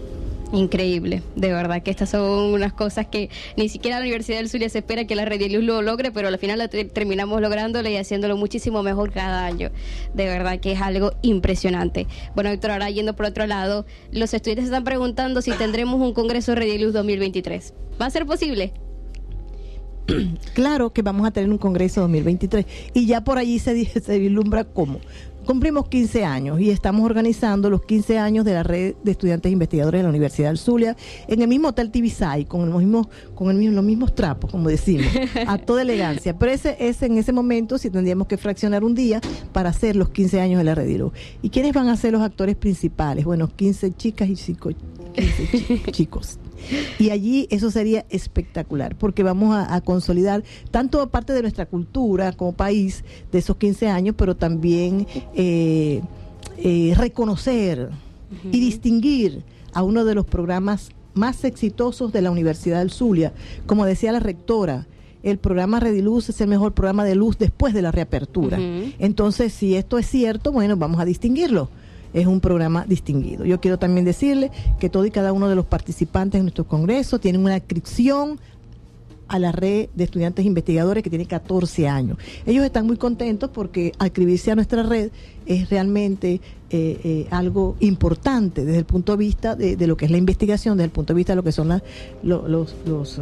Increíble, 0.53 1.23
de 1.35 1.51
verdad 1.51 1.81
que 1.81 1.89
estas 1.89 2.11
son 2.11 2.53
unas 2.53 2.73
cosas 2.73 3.07
que 3.07 3.31
ni 3.57 3.69
siquiera 3.69 3.97
la 3.97 4.03
Universidad 4.03 4.37
del 4.37 4.49
Zulia 4.49 4.69
se 4.69 4.77
espera 4.77 5.05
que 5.05 5.15
la 5.15 5.25
Red 5.25 5.51
Luz 5.51 5.63
lo 5.63 5.81
logre, 5.81 6.11
pero 6.11 6.27
al 6.27 6.37
final 6.37 6.69
terminamos 6.69 7.41
lográndolo 7.41 7.89
y 7.89 7.97
haciéndolo 7.97 8.37
muchísimo 8.37 8.83
mejor 8.83 9.11
cada 9.11 9.45
año. 9.45 9.71
De 10.13 10.25
verdad 10.25 10.59
que 10.59 10.73
es 10.73 10.79
algo 10.79 11.13
impresionante. 11.23 12.05
Bueno, 12.35 12.51
Héctor, 12.51 12.69
ahora 12.69 12.91
yendo 12.91 13.15
por 13.15 13.25
otro 13.25 13.47
lado, 13.47 13.87
los 14.11 14.31
estudiantes 14.35 14.65
están 14.65 14.83
preguntando 14.83 15.41
si 15.41 15.49
tendremos 15.53 15.99
un 15.99 16.13
Congreso 16.13 16.53
Red 16.53 16.67
de 16.67 16.77
Luz 16.77 16.93
2023. 16.93 17.73
¿Va 17.99 18.05
a 18.05 18.09
ser 18.11 18.27
posible? 18.27 18.73
Claro 20.53 20.93
que 20.93 21.01
vamos 21.01 21.25
a 21.25 21.31
tener 21.31 21.49
un 21.49 21.57
Congreso 21.57 22.01
2023 22.01 22.65
y 22.93 23.07
ya 23.07 23.23
por 23.23 23.39
allí 23.39 23.57
se, 23.57 23.85
se 24.01 24.19
vislumbra 24.19 24.65
cómo 24.65 24.99
cumplimos 25.43 25.87
15 25.89 26.25
años 26.25 26.59
y 26.59 26.69
estamos 26.69 27.03
organizando 27.05 27.69
los 27.69 27.83
15 27.83 28.17
años 28.17 28.45
de 28.45 28.53
la 28.53 28.63
red 28.63 28.95
de 29.03 29.11
estudiantes 29.11 29.51
investigadores 29.51 29.99
de 29.99 30.03
la 30.03 30.09
Universidad 30.09 30.49
del 30.49 30.57
Zulia 30.57 30.95
en 31.27 31.41
el 31.41 31.47
mismo 31.47 31.69
Hotel 31.69 31.91
Tibisay, 31.91 32.45
con, 32.45 32.61
el 32.61 32.73
mismo, 32.73 33.09
con 33.35 33.49
el 33.49 33.57
mismo, 33.57 33.75
los 33.75 33.83
mismos 33.83 34.15
trapos, 34.15 34.51
como 34.51 34.69
decimos, 34.69 35.07
a 35.47 35.57
toda 35.57 35.81
elegancia. 35.81 36.37
Pero 36.37 36.51
ese, 36.51 36.77
ese, 36.79 37.07
en 37.07 37.17
ese 37.17 37.33
momento 37.33 37.77
sí 37.77 37.89
tendríamos 37.89 38.27
que 38.27 38.37
fraccionar 38.37 38.83
un 38.83 38.95
día 38.95 39.19
para 39.51 39.69
hacer 39.69 39.95
los 39.95 40.09
15 40.09 40.39
años 40.39 40.57
de 40.59 40.63
la 40.63 40.75
red 40.75 40.83
¿Y 41.41 41.49
quiénes 41.49 41.73
van 41.73 41.87
a 41.87 41.97
ser 41.97 42.11
los 42.11 42.21
actores 42.21 42.55
principales? 42.55 43.25
Bueno, 43.25 43.47
15 43.47 43.93
chicas 43.93 44.29
y 44.29 44.35
5 44.35 44.71
chicos. 45.91 46.39
Y 46.99 47.09
allí 47.09 47.47
eso 47.49 47.71
sería 47.71 48.05
espectacular, 48.09 48.95
porque 48.95 49.23
vamos 49.23 49.55
a, 49.55 49.81
consolidar 49.81 50.43
tanto 50.71 51.07
parte 51.09 51.33
de 51.33 51.41
nuestra 51.41 51.65
cultura 51.65 52.31
como 52.31 52.53
país 52.53 53.03
de 53.31 53.39
esos 53.39 53.57
15 53.57 53.87
años, 53.89 54.15
pero 54.17 54.35
también 54.35 55.07
eh, 55.35 56.01
eh, 56.57 56.93
reconocer 56.95 57.89
y 58.51 58.59
distinguir 58.59 59.43
a 59.73 59.83
uno 59.83 60.05
de 60.05 60.15
los 60.15 60.25
programas 60.25 60.91
más 61.13 61.43
exitosos 61.43 62.11
de 62.13 62.21
la 62.21 62.31
Universidad 62.31 62.79
del 62.79 62.91
Zulia. 62.91 63.33
Como 63.65 63.85
decía 63.85 64.11
la 64.11 64.19
rectora, 64.19 64.87
el 65.21 65.37
programa 65.37 65.79
Rediluz 65.79 66.29
es 66.29 66.41
el 66.41 66.47
mejor 66.47 66.73
programa 66.73 67.05
de 67.05 67.15
luz 67.15 67.37
después 67.37 67.73
de 67.73 67.81
la 67.81 67.91
reapertura. 67.91 68.57
Entonces, 68.99 69.53
si 69.53 69.75
esto 69.75 69.97
es 69.97 70.07
cierto, 70.07 70.51
bueno, 70.51 70.75
vamos 70.77 70.99
a 70.99 71.05
distinguirlo 71.05 71.69
es 72.13 72.27
un 72.27 72.39
programa 72.39 72.85
distinguido. 72.87 73.45
Yo 73.45 73.59
quiero 73.59 73.77
también 73.79 74.05
decirle 74.05 74.51
que 74.79 74.89
todo 74.89 75.05
y 75.05 75.11
cada 75.11 75.33
uno 75.33 75.49
de 75.49 75.55
los 75.55 75.65
participantes 75.65 76.39
en 76.39 76.45
nuestro 76.45 76.65
congreso 76.65 77.19
tienen 77.19 77.41
una 77.41 77.55
inscripción 77.55 78.39
a 79.27 79.39
la 79.39 79.51
red 79.51 79.89
de 79.95 80.03
estudiantes 80.03 80.45
investigadores 80.45 81.03
que 81.03 81.09
tiene 81.09 81.25
14 81.25 81.87
años. 81.87 82.17
Ellos 82.45 82.63
están 82.63 82.85
muy 82.85 82.97
contentos 82.97 83.49
porque 83.51 83.91
inscribirse 83.99 84.51
a 84.51 84.55
nuestra 84.55 84.83
red 84.83 85.09
es 85.45 85.69
realmente 85.69 86.39
eh, 86.69 86.99
eh, 87.03 87.27
algo 87.31 87.75
importante 87.79 88.63
desde 88.65 88.79
el 88.79 88.85
punto 88.85 89.13
de 89.13 89.17
vista 89.17 89.55
de, 89.55 89.87
lo 89.87 89.97
que 89.97 90.05
es 90.05 90.11
la 90.11 90.17
investigación, 90.17 90.77
desde 90.77 90.85
el 90.85 90.91
punto 90.91 91.13
de 91.13 91.17
vista 91.17 91.33
de 91.33 91.37
lo 91.37 91.43
que 91.43 91.51
son 91.51 91.81
los, 92.21 92.49
los, 92.49 92.73
eh, 93.17 93.21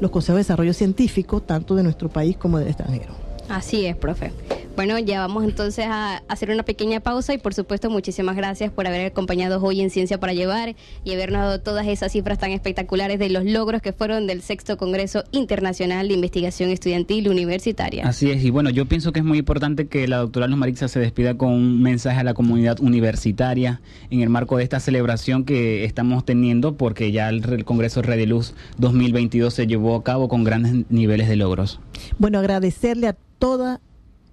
los 0.00 0.10
consejos 0.10 0.36
de 0.36 0.40
desarrollo 0.40 0.72
científico, 0.72 1.40
tanto 1.42 1.74
de 1.74 1.82
nuestro 1.82 2.08
país 2.08 2.36
como 2.36 2.58
del 2.58 2.68
extranjero. 2.68 3.23
Así 3.48 3.86
es, 3.86 3.96
profe. 3.96 4.32
Bueno, 4.76 4.98
ya 4.98 5.20
vamos 5.20 5.44
entonces 5.44 5.86
a 5.88 6.16
hacer 6.26 6.50
una 6.50 6.64
pequeña 6.64 6.98
pausa 6.98 7.32
y 7.32 7.38
por 7.38 7.54
supuesto 7.54 7.90
muchísimas 7.90 8.34
gracias 8.34 8.72
por 8.72 8.88
haber 8.88 9.06
acompañado 9.06 9.62
hoy 9.62 9.80
en 9.80 9.88
Ciencia 9.88 10.18
para 10.18 10.32
Llevar 10.32 10.74
y 11.04 11.12
habernos 11.12 11.42
dado 11.42 11.60
todas 11.60 11.86
esas 11.86 12.10
cifras 12.10 12.40
tan 12.40 12.50
espectaculares 12.50 13.20
de 13.20 13.30
los 13.30 13.44
logros 13.44 13.82
que 13.82 13.92
fueron 13.92 14.26
del 14.26 14.42
sexto 14.42 14.76
Congreso 14.76 15.22
Internacional 15.30 16.08
de 16.08 16.14
Investigación 16.14 16.70
Estudiantil 16.70 17.28
Universitaria. 17.28 18.04
Así 18.04 18.32
es, 18.32 18.42
y 18.42 18.50
bueno, 18.50 18.68
yo 18.70 18.86
pienso 18.86 19.12
que 19.12 19.20
es 19.20 19.24
muy 19.24 19.38
importante 19.38 19.86
que 19.86 20.08
la 20.08 20.16
doctora 20.16 20.48
Luz 20.48 20.58
Marixa 20.58 20.88
se 20.88 20.98
despida 20.98 21.36
con 21.36 21.52
un 21.52 21.80
mensaje 21.80 22.18
a 22.18 22.24
la 22.24 22.34
comunidad 22.34 22.80
universitaria 22.80 23.80
en 24.10 24.22
el 24.22 24.28
marco 24.28 24.56
de 24.56 24.64
esta 24.64 24.80
celebración 24.80 25.44
que 25.44 25.84
estamos 25.84 26.24
teniendo 26.24 26.74
porque 26.76 27.12
ya 27.12 27.28
el, 27.28 27.44
el 27.44 27.64
Congreso 27.64 28.02
Red 28.02 28.16
de 28.16 28.26
Luz 28.26 28.54
2022 28.78 29.54
se 29.54 29.68
llevó 29.68 29.94
a 29.94 30.02
cabo 30.02 30.26
con 30.26 30.42
grandes 30.42 30.90
niveles 30.90 31.28
de 31.28 31.36
logros. 31.36 31.78
Bueno, 32.18 32.40
agradecerle 32.40 33.06
a 33.06 33.16
toda 33.38 33.80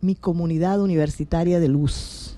mi 0.02 0.16
comunidad 0.16 0.82
universitaria 0.82 1.60
de 1.60 1.68
luz 1.68 2.38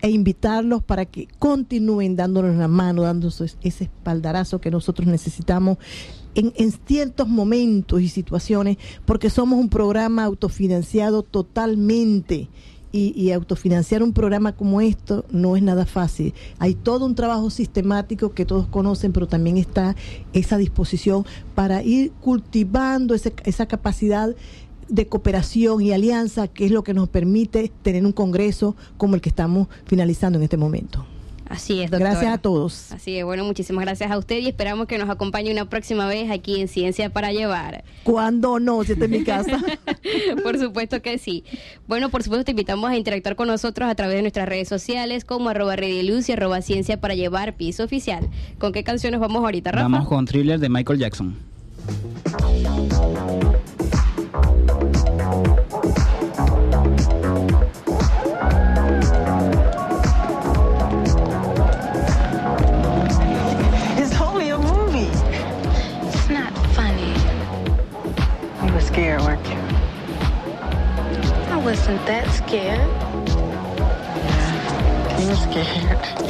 e 0.00 0.10
invitarlos 0.10 0.82
para 0.82 1.04
que 1.04 1.28
continúen 1.38 2.16
dándonos 2.16 2.56
la 2.56 2.68
mano, 2.68 3.02
dándonos 3.02 3.40
ese 3.40 3.84
espaldarazo 3.84 4.60
que 4.60 4.70
nosotros 4.70 5.08
necesitamos 5.08 5.78
en, 6.34 6.52
en 6.56 6.72
ciertos 6.72 7.28
momentos 7.28 8.00
y 8.00 8.08
situaciones, 8.08 8.76
porque 9.04 9.30
somos 9.30 9.58
un 9.58 9.68
programa 9.68 10.24
autofinanciado 10.24 11.22
totalmente. 11.22 12.48
Y, 12.90 13.12
y, 13.14 13.32
autofinanciar 13.32 14.02
un 14.02 14.14
programa 14.14 14.56
como 14.56 14.80
esto 14.80 15.26
no 15.30 15.56
es 15.56 15.62
nada 15.62 15.84
fácil. 15.84 16.32
Hay 16.58 16.72
todo 16.72 17.04
un 17.04 17.14
trabajo 17.14 17.50
sistemático 17.50 18.30
que 18.30 18.46
todos 18.46 18.66
conocen, 18.66 19.12
pero 19.12 19.28
también 19.28 19.58
está 19.58 19.94
esa 20.32 20.56
disposición 20.56 21.26
para 21.54 21.82
ir 21.82 22.12
cultivando 22.12 23.14
esa 23.14 23.66
capacidad 23.66 24.34
de 24.88 25.06
cooperación 25.06 25.80
y 25.82 25.92
alianza, 25.92 26.48
que 26.48 26.66
es 26.66 26.70
lo 26.70 26.82
que 26.82 26.94
nos 26.94 27.08
permite 27.08 27.70
tener 27.82 28.04
un 28.04 28.12
congreso 28.12 28.76
como 28.96 29.14
el 29.14 29.20
que 29.20 29.28
estamos 29.28 29.68
finalizando 29.86 30.38
en 30.38 30.44
este 30.44 30.56
momento. 30.56 31.04
Así 31.48 31.80
es, 31.80 31.90
doctora. 31.90 32.10
Gracias 32.10 32.34
a 32.34 32.38
todos. 32.38 32.92
Así 32.92 33.16
es, 33.16 33.24
bueno, 33.24 33.44
muchísimas 33.44 33.84
gracias 33.84 34.10
a 34.10 34.18
usted 34.18 34.38
y 34.38 34.48
esperamos 34.48 34.86
que 34.86 34.98
nos 34.98 35.08
acompañe 35.08 35.50
una 35.50 35.68
próxima 35.68 36.06
vez 36.06 36.30
aquí 36.30 36.60
en 36.60 36.68
Ciencia 36.68 37.10
para 37.10 37.32
Llevar. 37.32 37.84
¿Cuándo 38.04 38.60
no? 38.60 38.84
Si 38.84 38.92
está 38.92 39.06
en 39.06 39.12
mi 39.12 39.24
casa. 39.24 39.58
por 40.42 40.58
supuesto 40.58 41.00
que 41.00 41.16
sí. 41.16 41.44
Bueno, 41.86 42.10
por 42.10 42.22
supuesto 42.22 42.44
te 42.44 42.50
invitamos 42.50 42.90
a 42.90 42.96
interactuar 42.96 43.34
con 43.34 43.48
nosotros 43.48 43.88
a 43.88 43.94
través 43.94 44.16
de 44.16 44.22
nuestras 44.22 44.46
redes 44.46 44.68
sociales 44.68 45.24
como 45.24 45.48
arroba 45.48 45.76
Luz 45.76 46.28
y 46.28 46.32
arroba 46.32 46.60
Ciencia 46.60 47.00
para 47.00 47.14
Llevar 47.14 47.56
piso 47.56 47.84
oficial. 47.84 48.28
¿Con 48.58 48.72
qué 48.72 48.84
canciones 48.84 49.18
vamos 49.18 49.42
ahorita, 49.42 49.72
Rafa? 49.72 49.88
Vamos 49.88 50.08
con 50.08 50.26
Thriller 50.26 50.60
de 50.60 50.68
Michael 50.68 50.98
Jackson. 50.98 51.34
Wasn't 71.68 72.06
that 72.06 72.26
scared. 72.32 72.80
You 75.20 75.28
were 75.28 75.36
scared. 75.36 76.27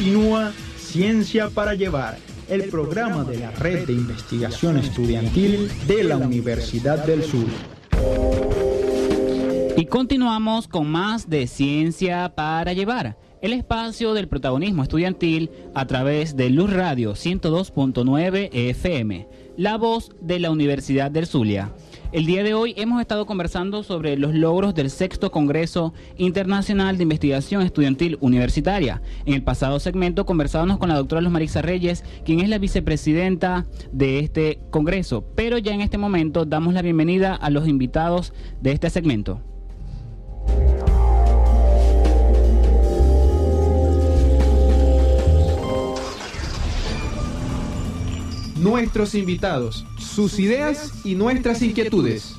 Continúa 0.00 0.54
Ciencia 0.78 1.50
para 1.50 1.74
Llevar, 1.74 2.16
el 2.48 2.70
programa 2.70 3.22
de 3.22 3.38
la 3.38 3.50
Red 3.50 3.86
de 3.86 3.92
Investigación 3.92 4.78
Estudiantil 4.78 5.70
de 5.86 6.04
la 6.04 6.16
Universidad 6.16 7.04
del 7.04 7.22
Sur. 7.22 7.44
Y 9.76 9.84
continuamos 9.84 10.68
con 10.68 10.90
más 10.90 11.28
de 11.28 11.46
Ciencia 11.46 12.32
para 12.34 12.72
Llevar, 12.72 13.18
el 13.42 13.52
espacio 13.52 14.14
del 14.14 14.26
protagonismo 14.26 14.84
estudiantil 14.84 15.50
a 15.74 15.86
través 15.86 16.34
de 16.34 16.48
Luz 16.48 16.72
Radio 16.72 17.12
102.9 17.12 18.48
FM, 18.52 19.28
la 19.58 19.76
voz 19.76 20.12
de 20.22 20.38
la 20.40 20.50
Universidad 20.50 21.10
del 21.10 21.26
Zulia. 21.26 21.74
El 22.12 22.26
día 22.26 22.42
de 22.42 22.54
hoy 22.54 22.74
hemos 22.76 23.00
estado 23.00 23.24
conversando 23.24 23.84
sobre 23.84 24.16
los 24.16 24.34
logros 24.34 24.74
del 24.74 24.90
sexto 24.90 25.30
Congreso 25.30 25.94
Internacional 26.16 26.96
de 26.96 27.04
Investigación 27.04 27.62
Estudiantil 27.62 28.18
Universitaria. 28.20 29.00
En 29.26 29.34
el 29.34 29.44
pasado 29.44 29.78
segmento 29.78 30.26
conversábamos 30.26 30.78
con 30.78 30.88
la 30.88 30.96
doctora 30.96 31.20
Luz 31.20 31.30
Marisa 31.30 31.62
Reyes, 31.62 32.02
quien 32.24 32.40
es 32.40 32.48
la 32.48 32.58
vicepresidenta 32.58 33.68
de 33.92 34.18
este 34.18 34.58
Congreso. 34.70 35.24
Pero 35.36 35.56
ya 35.58 35.72
en 35.72 35.82
este 35.82 35.98
momento 35.98 36.46
damos 36.46 36.74
la 36.74 36.82
bienvenida 36.82 37.36
a 37.36 37.48
los 37.48 37.68
invitados 37.68 38.32
de 38.60 38.72
este 38.72 38.90
segmento. 38.90 39.40
Nuestros 48.60 49.14
invitados, 49.14 49.86
sus 49.96 50.38
ideas 50.38 50.92
y 51.02 51.14
nuestras 51.14 51.62
inquietudes. 51.62 52.36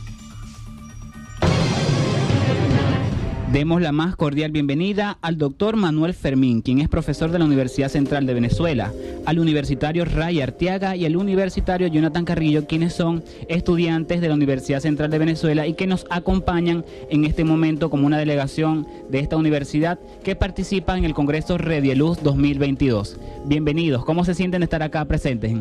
Demos 3.52 3.82
la 3.82 3.92
más 3.92 4.16
cordial 4.16 4.52
bienvenida 4.52 5.18
al 5.24 5.40
doctor 5.40 5.78
Manuel 5.78 6.14
Fermín, 6.14 6.62
quien 6.62 6.80
es 6.80 6.90
profesor 6.90 7.32
de 7.32 7.40
la 7.40 7.46
Universidad 7.46 7.90
Central 7.90 8.28
de 8.28 8.36
Venezuela, 8.36 8.94
al 9.26 9.40
universitario 9.40 10.06
Ray 10.06 10.42
Arteaga 10.42 10.96
y 10.96 11.06
al 11.06 11.18
universitario 11.18 11.88
Jonathan 11.88 12.24
Carrillo, 12.24 12.68
quienes 12.68 12.94
son 12.94 13.24
estudiantes 13.48 14.22
de 14.22 14.28
la 14.28 14.36
Universidad 14.36 14.80
Central 14.80 15.10
de 15.10 15.18
Venezuela 15.18 15.66
y 15.66 15.74
que 15.74 15.88
nos 15.88 16.06
acompañan 16.12 16.86
en 17.10 17.26
este 17.26 17.44
momento 17.44 17.90
como 17.90 18.06
una 18.06 18.20
delegación 18.20 18.86
de 19.10 19.22
esta 19.22 19.38
universidad 19.38 20.00
que 20.24 20.36
participa 20.36 20.96
en 21.00 21.04
el 21.04 21.16
Congreso 21.16 21.58
Redieluz 21.58 22.22
2022. 22.22 23.18
Bienvenidos, 23.46 24.06
¿cómo 24.06 24.24
se 24.24 24.36
sienten 24.36 24.60
de 24.62 24.66
estar 24.66 24.84
acá 24.84 25.04
presentes? 25.06 25.58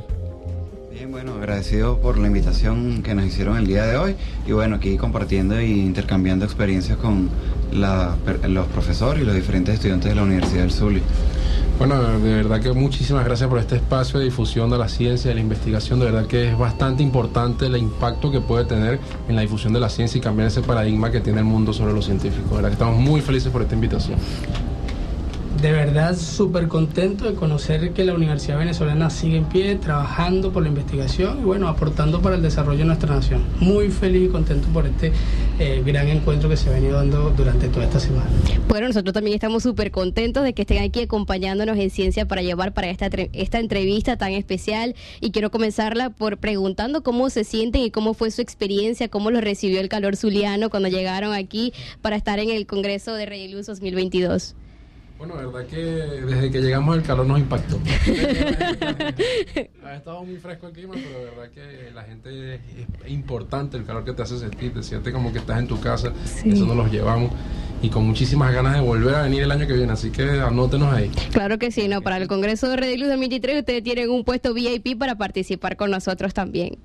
Bueno, 1.09 1.35
agradecido 1.35 1.99
por 1.99 2.19
la 2.19 2.27
invitación 2.27 3.03
que 3.03 3.15
nos 3.15 3.25
hicieron 3.25 3.57
el 3.57 3.67
día 3.67 3.85
de 3.85 3.97
hoy 3.97 4.17
y 4.47 4.53
bueno, 4.53 4.77
aquí 4.77 4.97
compartiendo 4.99 5.57
e 5.57 5.67
intercambiando 5.67 6.45
experiencias 6.45 6.99
con 6.99 7.31
los 7.73 8.67
profesores 8.67 9.23
y 9.23 9.27
los 9.27 9.35
diferentes 9.35 9.75
estudiantes 9.75 10.11
de 10.11 10.15
la 10.15 10.23
Universidad 10.25 10.63
del 10.63 10.73
Zulia. 10.73 11.03
Bueno, 11.79 12.19
de 12.19 12.35
verdad 12.35 12.61
que 12.61 12.73
muchísimas 12.73 13.25
gracias 13.25 13.49
por 13.49 13.59
este 13.59 13.77
espacio 13.77 14.19
de 14.19 14.27
difusión 14.27 14.69
de 14.71 14.77
la 14.77 14.89
ciencia, 14.89 15.31
de 15.31 15.37
la 15.37 15.41
investigación. 15.41 16.01
De 16.01 16.07
verdad 16.07 16.27
que 16.27 16.51
es 16.51 16.59
bastante 16.59 17.03
importante 17.03 17.67
el 17.67 17.77
impacto 17.77 18.31
que 18.31 18.41
puede 18.41 18.67
tener 18.67 19.01
en 19.29 19.37
la 19.37 19.41
difusión 19.43 19.73
de 19.73 19.81
la 19.81 19.89
ciencia 19.89 20.19
y 20.19 20.21
cambiar 20.21 20.49
ese 20.49 20.61
paradigma 20.61 21.11
que 21.11 21.21
tiene 21.21 21.39
el 21.39 21.47
mundo 21.47 21.73
sobre 21.73 21.95
los 21.95 22.05
científicos. 22.05 22.51
De 22.51 22.57
verdad 22.57 22.69
que 22.69 22.75
estamos 22.75 22.99
muy 22.99 23.23
felices 23.23 23.51
por 23.51 23.63
esta 23.63 23.75
invitación. 23.75 24.19
De 25.63 25.73
verdad 25.73 26.17
súper 26.17 26.69
contento 26.69 27.27
de 27.27 27.35
conocer 27.35 27.93
que 27.93 28.03
la 28.03 28.15
Universidad 28.15 28.57
Venezolana 28.57 29.11
sigue 29.11 29.37
en 29.37 29.45
pie, 29.45 29.75
trabajando 29.75 30.53
por 30.53 30.63
la 30.63 30.71
investigación 30.71 31.41
y 31.41 31.45
bueno, 31.45 31.69
aportando 31.69 32.23
para 32.23 32.37
el 32.37 32.43
desarrollo 32.43 32.79
de 32.79 32.87
nuestra 32.87 33.15
nación. 33.15 33.45
Muy 33.61 33.91
feliz 33.91 34.29
y 34.29 34.33
contento 34.33 34.69
por 34.69 34.87
este 34.87 35.13
eh, 35.59 35.83
gran 35.85 36.09
encuentro 36.09 36.49
que 36.49 36.57
se 36.57 36.71
ha 36.71 36.73
venido 36.73 36.97
dando 36.97 37.29
durante 37.37 37.69
toda 37.69 37.85
esta 37.85 38.01
semana. 38.01 38.25
Bueno, 38.69 38.87
nosotros 38.87 39.13
también 39.13 39.35
estamos 39.35 39.63
súper 39.63 39.91
contentos 39.91 40.45
de 40.45 40.55
que 40.55 40.63
estén 40.63 40.83
aquí 40.83 41.03
acompañándonos 41.03 41.77
en 41.77 41.91
Ciencia 41.91 42.27
para 42.27 42.41
Llevar 42.41 42.73
para 42.73 42.89
esta, 42.89 43.11
esta 43.35 43.59
entrevista 43.59 44.17
tan 44.17 44.33
especial. 44.33 44.95
Y 45.21 45.31
quiero 45.31 45.51
comenzarla 45.51 46.09
por 46.09 46.39
preguntando 46.39 47.03
cómo 47.03 47.29
se 47.29 47.45
sienten 47.45 47.83
y 47.83 47.91
cómo 47.91 48.15
fue 48.15 48.31
su 48.31 48.41
experiencia, 48.41 49.09
cómo 49.09 49.31
los 49.31 49.43
recibió 49.45 49.79
el 49.81 49.91
calor 49.91 50.17
zuliano 50.17 50.71
cuando 50.71 50.89
llegaron 50.89 51.35
aquí 51.35 51.75
para 52.01 52.17
estar 52.17 52.39
en 52.39 52.49
el 52.49 52.65
Congreso 52.67 53.13
de 53.13 53.27
Rey 53.27 53.53
Luz 53.53 53.67
2022. 53.67 54.55
Bueno, 55.21 55.35
verdad 55.35 55.67
que 55.67 55.77
desde 55.77 56.51
que 56.51 56.63
llegamos 56.63 56.97
el 56.97 57.03
calor 57.03 57.27
nos 57.27 57.39
impactó. 57.39 57.79
ha 59.85 59.95
estado 59.95 60.25
muy 60.25 60.39
fresco 60.39 60.69
el 60.69 60.73
clima, 60.73 60.95
pero 60.95 61.19
de 61.19 61.25
verdad 61.27 61.51
que 61.51 61.91
la 61.93 62.05
gente 62.05 62.55
es 62.55 62.61
importante 63.09 63.77
el 63.77 63.85
calor 63.85 64.03
que 64.03 64.15
te 64.15 64.23
hace 64.23 64.39
sentir, 64.39 64.73
te 64.73 64.83
sientes 64.83 65.13
como 65.13 65.31
que 65.31 65.41
estás 65.41 65.59
en 65.59 65.67
tu 65.67 65.79
casa, 65.79 66.15
Sí. 66.25 66.49
eso 66.49 66.65
nos 66.65 66.75
los 66.75 66.91
llevamos 66.91 67.33
y 67.83 67.91
con 67.91 68.07
muchísimas 68.07 68.51
ganas 68.55 68.77
de 68.77 68.81
volver 68.81 69.15
a 69.15 69.23
venir 69.25 69.43
el 69.43 69.51
año 69.51 69.67
que 69.67 69.75
viene, 69.75 69.93
así 69.93 70.11
que 70.11 70.23
anótenos 70.23 70.91
ahí. 70.91 71.11
Claro 71.33 71.59
que 71.59 71.71
sí, 71.71 71.87
no, 71.87 72.01
para 72.01 72.17
el 72.17 72.27
Congreso 72.27 72.71
de 72.71 72.77
Rey 72.77 72.97
Luz 72.97 73.09
2023 73.09 73.59
ustedes 73.59 73.83
tienen 73.83 74.09
un 74.09 74.25
puesto 74.25 74.55
VIP 74.55 74.99
para 74.99 75.17
participar 75.17 75.77
con 75.77 75.91
nosotros 75.91 76.33
también. 76.33 76.79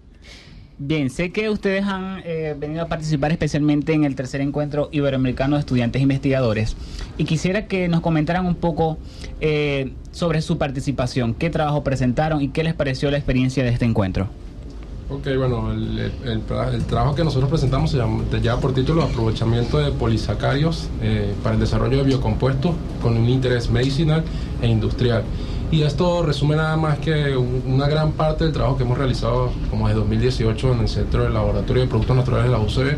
Bien, 0.78 1.10
sé 1.10 1.32
que 1.32 1.50
ustedes 1.50 1.86
han 1.86 2.22
eh, 2.26 2.54
venido 2.60 2.82
a 2.84 2.88
participar 2.88 3.32
especialmente 3.32 3.94
en 3.94 4.04
el 4.04 4.16
tercer 4.16 4.42
encuentro 4.42 4.90
iberoamericano 4.92 5.56
de 5.56 5.62
estudiantes 5.62 6.02
investigadores 6.02 6.76
y 7.18 7.24
quisiera 7.24 7.66
que 7.68 7.88
nos 7.88 8.02
comentaran 8.02 8.46
un 8.46 8.56
poco 8.56 8.98
eh, 9.40 9.94
sobre 10.12 10.42
su 10.42 10.58
participación, 10.58 11.34
qué 11.34 11.50
trabajo 11.50 11.82
presentaron 11.86 12.42
y 12.42 12.50
qué 12.50 12.64
les 12.66 12.74
pareció 12.74 13.10
la 13.10 13.16
experiencia 13.18 13.64
de 13.64 13.70
este 13.70 13.86
encuentro. 13.86 14.28
Ok, 15.10 15.28
bueno, 15.38 15.72
el, 15.72 15.98
el- 16.00 16.12
el 16.30 16.46
tra- 16.46 16.74
el 16.74 16.84
trabajo 16.84 17.16
que 17.16 17.24
nosotros 17.24 17.50
presentamos 17.50 17.92
se 17.92 17.98
llama, 17.98 18.24
lleva 18.42 18.60
por 18.60 18.74
título 18.74 19.04
Aprovechamiento 19.04 19.78
de 19.78 19.92
polisacarios 19.92 20.90
eh, 21.02 21.34
para 21.42 21.56
el 21.56 21.62
desarrollo 21.62 22.00
de 22.00 22.04
biocompuestos 22.04 22.76
con 23.02 23.16
un 23.16 23.30
interés 23.30 23.70
medicinal 23.70 24.24
e 24.62 24.68
industrial. 24.68 25.24
Y 25.76 25.84
esto 25.84 26.24
resume 26.24 26.56
nada 26.56 26.78
más 26.78 27.00
que 27.00 27.36
un- 27.36 27.62
una 27.68 27.86
gran 27.90 28.14
parte 28.14 28.46
del 28.46 28.54
trabajo 28.54 28.78
que 28.78 28.84
hemos 28.84 28.98
realizado 28.98 29.52
como 29.70 29.90
desde 29.90 30.00
2018 30.00 30.72
en 30.72 30.80
el 30.80 30.88
Centro 30.88 31.24
del 31.24 31.34
Laboratorio 31.34 31.82
de 31.84 31.90
Productos 31.90 32.16
Naturales 32.16 32.46
de 32.46 32.52
la 32.54 32.60
UCB. 32.60 32.98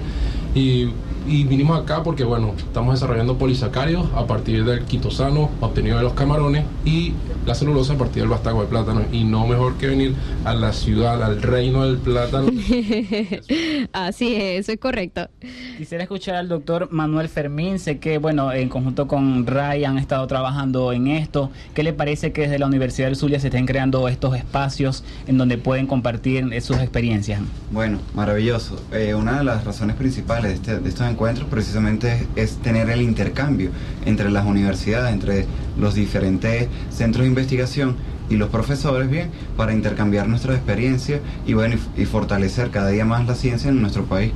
Y, 0.53 0.89
y 1.27 1.43
vinimos 1.43 1.79
acá 1.79 2.03
porque, 2.03 2.23
bueno, 2.23 2.53
estamos 2.57 2.93
desarrollando 2.95 3.37
polisacarios 3.37 4.05
a 4.15 4.25
partir 4.25 4.63
del 4.65 4.83
quitosano 4.85 5.49
obtenido 5.61 5.97
de 5.97 6.03
los 6.03 6.13
camarones 6.13 6.65
y 6.85 7.13
la 7.45 7.55
celulosa 7.55 7.93
a 7.93 7.97
partir 7.97 8.21
del 8.23 8.29
vástago 8.29 8.61
de 8.61 8.67
plátano. 8.67 9.01
Y 9.11 9.23
no 9.23 9.45
mejor 9.47 9.75
que 9.77 9.87
venir 9.87 10.13
a 10.45 10.53
la 10.53 10.73
ciudad, 10.73 11.21
al 11.23 11.41
reino 11.41 11.85
del 11.85 11.97
plátano. 11.97 12.47
Así 13.93 14.35
es, 14.35 14.61
eso 14.61 14.71
es 14.71 14.79
correcto. 14.79 15.29
Quisiera 15.77 16.03
escuchar 16.03 16.35
al 16.35 16.47
doctor 16.49 16.89
Manuel 16.91 17.29
Fermín, 17.29 17.79
sé 17.79 17.99
que, 17.99 18.17
bueno, 18.17 18.51
en 18.51 18.69
conjunto 18.69 19.07
con 19.07 19.45
Ray 19.45 19.85
han 19.85 19.97
estado 19.97 20.25
trabajando 20.27 20.91
en 20.93 21.07
esto. 21.07 21.51
¿Qué 21.73 21.83
le 21.83 21.93
parece 21.93 22.31
que 22.31 22.41
desde 22.41 22.59
la 22.59 22.65
Universidad 22.65 23.07
del 23.07 23.15
Zulia 23.15 23.39
se 23.39 23.47
estén 23.47 23.65
creando 23.65 24.07
estos 24.07 24.35
espacios 24.35 25.03
en 25.27 25.37
donde 25.37 25.57
pueden 25.57 25.87
compartir 25.87 26.61
sus 26.61 26.77
experiencias? 26.77 27.41
Bueno, 27.71 27.99
maravilloso. 28.13 28.81
Eh, 28.91 29.13
una 29.15 29.37
de 29.39 29.43
las 29.43 29.63
razones 29.63 29.95
principales 29.95 30.49
de, 30.51 30.55
este- 30.55 30.79
de 30.79 30.89
estos 30.89 31.07
encuentros 31.17 31.49
precisamente 31.49 32.13
es, 32.36 32.51
es 32.51 32.58
tener 32.58 32.91
el 32.91 33.01
intercambio 33.01 33.71
entre 34.06 34.30
las 34.30 34.45
universidades, 34.45 35.12
entre 35.12 35.47
los 35.75 35.95
diferentes 35.95 36.67
centros 36.91 37.23
de 37.23 37.30
investigación 37.30 37.95
y 38.30 38.36
los 38.36 38.49
profesores, 38.49 39.10
bien, 39.10 39.32
para 39.56 39.73
intercambiar 39.73 40.27
nuestras 40.27 40.58
experiencias 40.58 41.21
y 41.47 41.53
bueno, 41.53 41.75
y, 41.97 42.03
y 42.03 42.06
fortalecer 42.06 42.69
cada 42.69 42.89
día 42.89 43.03
más 43.03 43.25
la 43.25 43.34
ciencia 43.34 43.69
en 43.69 43.82
nuestro 43.82 44.06
país. 44.06 44.32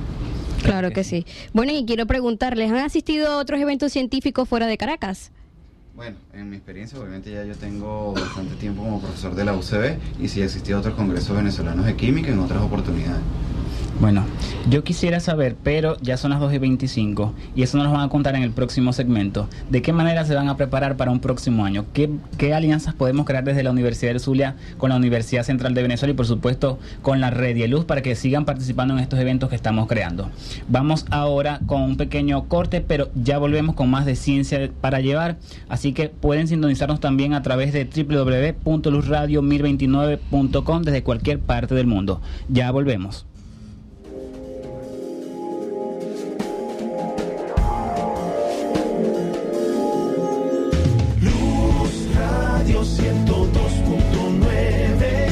Claro 0.64 0.90
que 0.90 1.04
sí. 1.04 1.28
Bueno, 1.54 1.72
y 1.72 1.86
quiero 1.86 2.08
preguntarles, 2.08 2.72
¿han 2.72 2.78
asistido 2.78 3.28
a 3.28 3.38
otros 3.38 3.62
eventos 3.62 3.92
científicos 3.92 4.50
fuera 4.50 4.66
de 4.66 4.78
Caracas? 4.78 5.32
Bueno, 5.96 6.18
en 6.34 6.50
mi 6.50 6.56
experiencia, 6.56 6.98
obviamente 6.98 7.32
ya 7.32 7.46
yo 7.46 7.54
tengo 7.54 8.14
bastante 8.14 8.56
tiempo 8.56 8.82
como 8.82 9.02
profesor 9.02 9.36
de 9.36 9.46
la 9.46 9.54
UCB 9.54 10.00
y 10.20 10.30
sí 10.30 10.42
he 10.42 10.46
asistido 10.46 10.78
a 10.78 10.80
otros 10.80 10.96
congresos 10.96 11.36
venezolanos 11.36 11.86
de 11.86 11.96
química 11.96 12.32
en 12.32 12.40
otras 12.40 12.64
oportunidades. 12.64 13.22
Bueno, 14.02 14.26
yo 14.68 14.84
quisiera 14.84 15.20
saber, 15.20 15.56
pero 15.62 15.96
ya 16.02 16.18
son 16.18 16.32
las 16.32 16.40
2 16.40 16.56
y 16.56 16.58
25 16.58 17.36
y 17.56 17.62
eso 17.62 17.78
nos 17.78 17.86
lo 17.86 17.94
van 17.94 18.02
a 18.02 18.10
contar 18.10 18.36
en 18.36 18.42
el 18.42 18.50
próximo 18.50 18.94
segmento. 18.94 19.48
¿De 19.70 19.84
qué 19.84 19.94
manera 19.94 20.26
se 20.26 20.34
van 20.34 20.50
a 20.50 20.58
preparar 20.58 20.98
para 20.98 21.12
un 21.12 21.20
próximo 21.20 21.66
año? 21.66 21.86
¿Qué, 21.94 22.10
qué 22.40 22.56
alianzas 22.56 22.96
podemos 22.96 23.28
crear 23.28 23.44
desde 23.44 23.62
la 23.62 23.70
Universidad 23.70 24.10
del 24.10 24.20
Zulia 24.20 24.56
con 24.80 24.90
la 24.90 24.96
Universidad 24.96 25.44
Central 25.44 25.76
de 25.76 25.84
Venezuela 25.84 26.14
y 26.14 26.16
por 26.16 26.26
supuesto 26.26 26.80
con 27.04 27.22
la 27.22 27.30
Red 27.30 27.58
y 27.58 27.68
Luz 27.68 27.86
para 27.86 28.02
que 28.02 28.16
sigan 28.16 28.44
participando 28.44 28.96
en 28.96 29.02
estos 29.02 29.20
eventos 29.20 29.50
que 29.50 29.56
estamos 29.56 29.88
creando? 29.88 30.32
Vamos 30.68 31.06
ahora 31.12 31.60
con 31.68 31.84
un 31.84 31.96
pequeño 31.96 32.46
corte, 32.46 32.82
pero 32.82 33.12
ya 33.14 33.38
volvemos 33.38 33.76
con 33.76 33.92
más 33.92 34.08
de 34.08 34.16
ciencia 34.16 34.68
para 34.82 35.00
llevar, 35.02 35.38
así 35.70 35.94
que 35.94 36.10
pueden 36.10 36.48
sintonizarnos 36.48 37.00
también 37.00 37.36
a 37.36 37.44
través 37.44 37.72
de 37.72 37.86
www.luzradio1029.com 37.86 40.82
desde 40.82 41.04
cualquier 41.04 41.40
parte 41.40 41.76
del 41.76 41.86
mundo. 41.86 42.20
Ya 42.50 42.72
volvemos. 42.72 43.28
Radio 52.62 52.84
102.9 52.84 55.32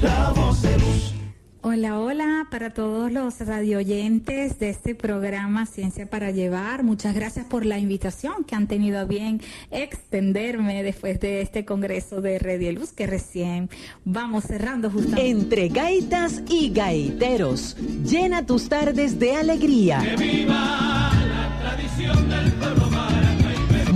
La 0.00 0.30
voz 0.30 0.62
de 0.62 0.78
luz 0.78 1.12
Hola, 1.60 1.98
hola, 1.98 2.46
para 2.52 2.72
todos 2.72 3.10
los 3.10 3.40
radioyentes 3.40 4.60
de 4.60 4.70
este 4.70 4.94
programa 4.94 5.66
Ciencia 5.66 6.08
para 6.08 6.30
Llevar. 6.30 6.84
Muchas 6.84 7.16
gracias 7.16 7.46
por 7.46 7.66
la 7.66 7.80
invitación 7.80 8.44
que 8.44 8.54
han 8.54 8.68
tenido 8.68 9.00
a 9.00 9.04
bien 9.04 9.40
extenderme 9.72 10.84
después 10.84 11.18
de 11.18 11.40
este 11.40 11.64
congreso 11.64 12.20
de 12.20 12.38
Redieluz 12.38 12.92
que 12.92 13.08
recién 13.08 13.68
vamos 14.04 14.44
cerrando 14.44 14.88
justamente. 14.88 15.28
Entre 15.28 15.68
gaitas 15.68 16.42
y 16.48 16.70
gaiteros, 16.70 17.76
llena 18.04 18.46
tus 18.46 18.68
tardes 18.68 19.18
de 19.18 19.34
alegría. 19.34 20.00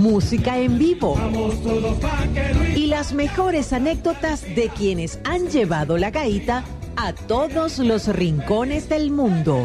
Música 0.01 0.57
en 0.57 0.79
vivo. 0.79 1.15
Y 2.75 2.87
las 2.87 3.13
mejores 3.13 3.71
anécdotas 3.71 4.41
de 4.41 4.71
quienes 4.75 5.19
han 5.25 5.47
llevado 5.49 5.95
la 5.99 6.09
gaita 6.09 6.63
a 6.95 7.13
todos 7.13 7.77
los 7.77 8.07
rincones 8.07 8.89
del 8.89 9.11
mundo. 9.11 9.63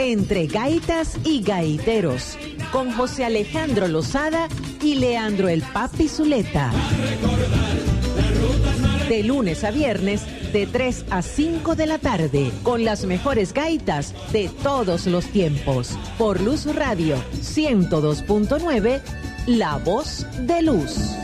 Entre 0.00 0.48
gaitas 0.48 1.16
y 1.22 1.40
gaiteros, 1.42 2.36
con 2.72 2.90
José 2.90 3.26
Alejandro 3.26 3.86
Lozada 3.86 4.48
y 4.82 4.96
Leandro 4.96 5.48
el 5.48 5.62
Papi 5.62 6.08
Zuleta. 6.08 6.72
De 9.08 9.22
lunes 9.22 9.64
a 9.64 9.70
viernes, 9.70 10.22
de 10.52 10.66
3 10.66 11.04
a 11.10 11.20
5 11.20 11.74
de 11.74 11.86
la 11.86 11.98
tarde, 11.98 12.50
con 12.62 12.84
las 12.84 13.04
mejores 13.04 13.52
gaitas 13.52 14.14
de 14.32 14.48
todos 14.62 15.06
los 15.06 15.26
tiempos. 15.26 15.98
Por 16.16 16.40
Luz 16.40 16.64
Radio 16.74 17.16
102.9, 17.34 19.02
La 19.46 19.76
Voz 19.76 20.26
de 20.40 20.62
Luz. 20.62 21.14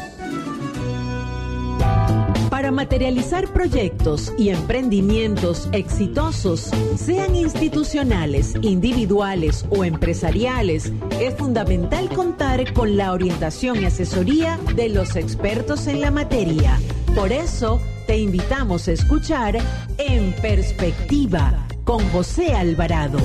Para 2.51 2.71
materializar 2.71 3.51
proyectos 3.51 4.35
y 4.37 4.51
emprendimientos 4.51 5.71
exitosos, 5.73 6.71
sean 6.97 7.35
institucionales, 7.35 8.55
individuales 8.61 9.65
o 9.71 9.85
empresariales, 9.85 10.93
es 11.19 11.35
fundamental 11.35 12.11
contar 12.11 12.75
con 12.75 12.99
la 12.99 13.13
orientación 13.13 13.81
y 13.81 13.87
asesoría 13.87 14.59
de 14.77 14.91
los 14.91 15.17
expertos 15.17 15.87
en 15.87 16.03
la 16.03 16.11
materia. 16.11 16.79
Por 17.15 17.33
eso, 17.33 17.81
te 18.07 18.19
invitamos 18.19 18.89
a 18.89 18.93
escuchar 18.93 19.59
En 19.99 20.33
Perspectiva 20.41 21.67
con 21.85 22.09
José 22.11 22.55
Alvarado. 22.55 23.19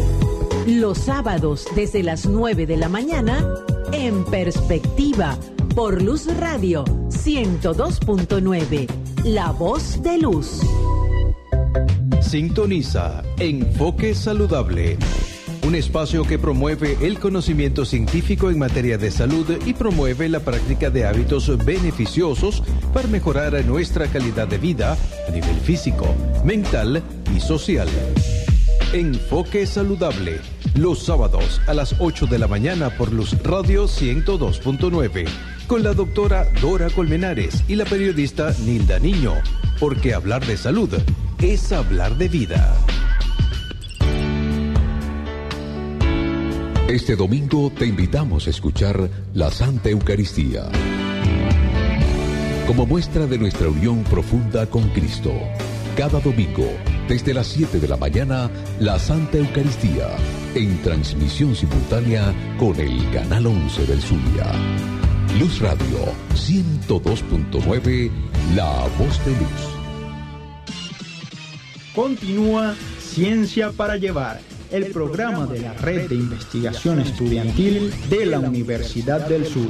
Los 0.68 0.98
sábados 0.98 1.66
desde 1.76 2.04
las 2.04 2.26
9 2.26 2.66
de 2.66 2.78
la 2.78 2.90
mañana, 2.90 3.48
En 3.92 4.26
Perspectiva, 4.26 5.38
por 5.76 6.02
Luz 6.02 6.28
Radio 6.40 6.84
102.9, 7.10 8.88
La 9.24 9.52
Voz 9.52 10.02
de 10.02 10.18
Luz. 10.18 10.62
Sintoniza 12.22 13.24
Enfoque 13.38 14.16
Saludable, 14.16 14.98
un 15.66 15.74
espacio 15.74 16.24
que 16.24 16.38
promueve 16.38 16.96
el 17.02 17.20
conocimiento 17.20 17.86
científico 17.86 18.52
en 18.52 18.60
materia 18.60 19.00
de 19.00 19.10
salud 19.10 19.48
y 19.66 19.74
promueve 19.74 20.30
la 20.30 20.40
práctica 20.40 20.92
de 20.92 21.08
hábitos 21.08 21.58
beneficiosos 21.66 22.62
para 22.94 23.08
mejorar 23.08 23.66
nuestra 23.66 24.06
calidad 24.08 24.48
de 24.48 24.60
vida 24.60 24.96
a 25.28 25.32
nivel 25.32 25.56
físico, 25.56 26.14
mental 26.44 27.02
y 27.36 27.40
social. 27.40 27.88
Enfoque 28.94 29.66
Saludable, 29.66 30.40
los 30.76 31.04
sábados 31.04 31.60
a 31.66 31.74
las 31.74 31.96
8 31.98 32.28
de 32.28 32.38
la 32.38 32.48
mañana 32.48 32.92
por 32.92 33.12
Luz 33.12 33.36
Radio 33.42 33.86
102.9, 33.86 35.26
con 35.66 35.84
la 35.84 35.94
doctora 35.94 36.46
Dora 36.62 36.92
Colmenares 36.92 37.64
y 37.68 37.76
la 37.76 37.86
periodista 37.86 38.54
Nilda 38.66 39.00
Niño, 39.00 39.34
porque 39.80 40.14
hablar 40.14 40.46
de 40.46 40.58
salud 40.58 40.94
es 41.42 41.72
hablar 41.72 42.18
de 42.18 42.28
vida. 42.28 42.78
Este 46.88 47.16
domingo 47.16 47.72
te 47.72 47.88
invitamos 47.88 48.46
a 48.46 48.52
escuchar 48.52 49.10
la 49.34 49.50
Santa 49.50 49.90
Eucaristía. 49.90 50.70
Como 52.68 52.86
muestra 52.86 53.26
de 53.26 53.40
nuestra 53.40 53.70
unión 53.70 54.04
profunda 54.04 54.68
con 54.68 54.88
Cristo, 54.90 55.34
cada 55.98 56.20
domingo, 56.20 56.70
desde 57.08 57.34
las 57.34 57.48
7 57.48 57.80
de 57.80 57.88
la 57.88 57.98
mañana, 57.98 58.52
la 58.80 59.00
Santa 59.00 59.40
Eucaristía, 59.40 60.10
en 60.54 60.80
transmisión 60.84 61.56
simultánea 61.56 62.32
con 62.60 62.80
el 62.80 63.10
Canal 63.10 63.48
11 63.48 63.88
del 63.88 64.00
Zulia. 64.00 64.46
Luz 65.40 65.60
Radio 65.62 66.06
102.9, 66.36 68.12
la 68.56 68.88
voz 69.00 69.26
de 69.26 69.32
luz. 69.32 69.76
Continúa 71.96 72.76
Ciencia 73.00 73.72
para 73.72 73.98
Llevar, 73.98 74.40
el 74.72 74.88
programa 74.88 75.46
de 75.46 75.60
la 75.60 75.74
Red 75.74 76.10
de 76.10 76.16
Investigación 76.16 77.00
Estudiantil 77.00 77.94
de 78.10 78.26
la 78.26 78.40
Universidad 78.40 79.28
del 79.28 79.46
Sur. 79.46 79.68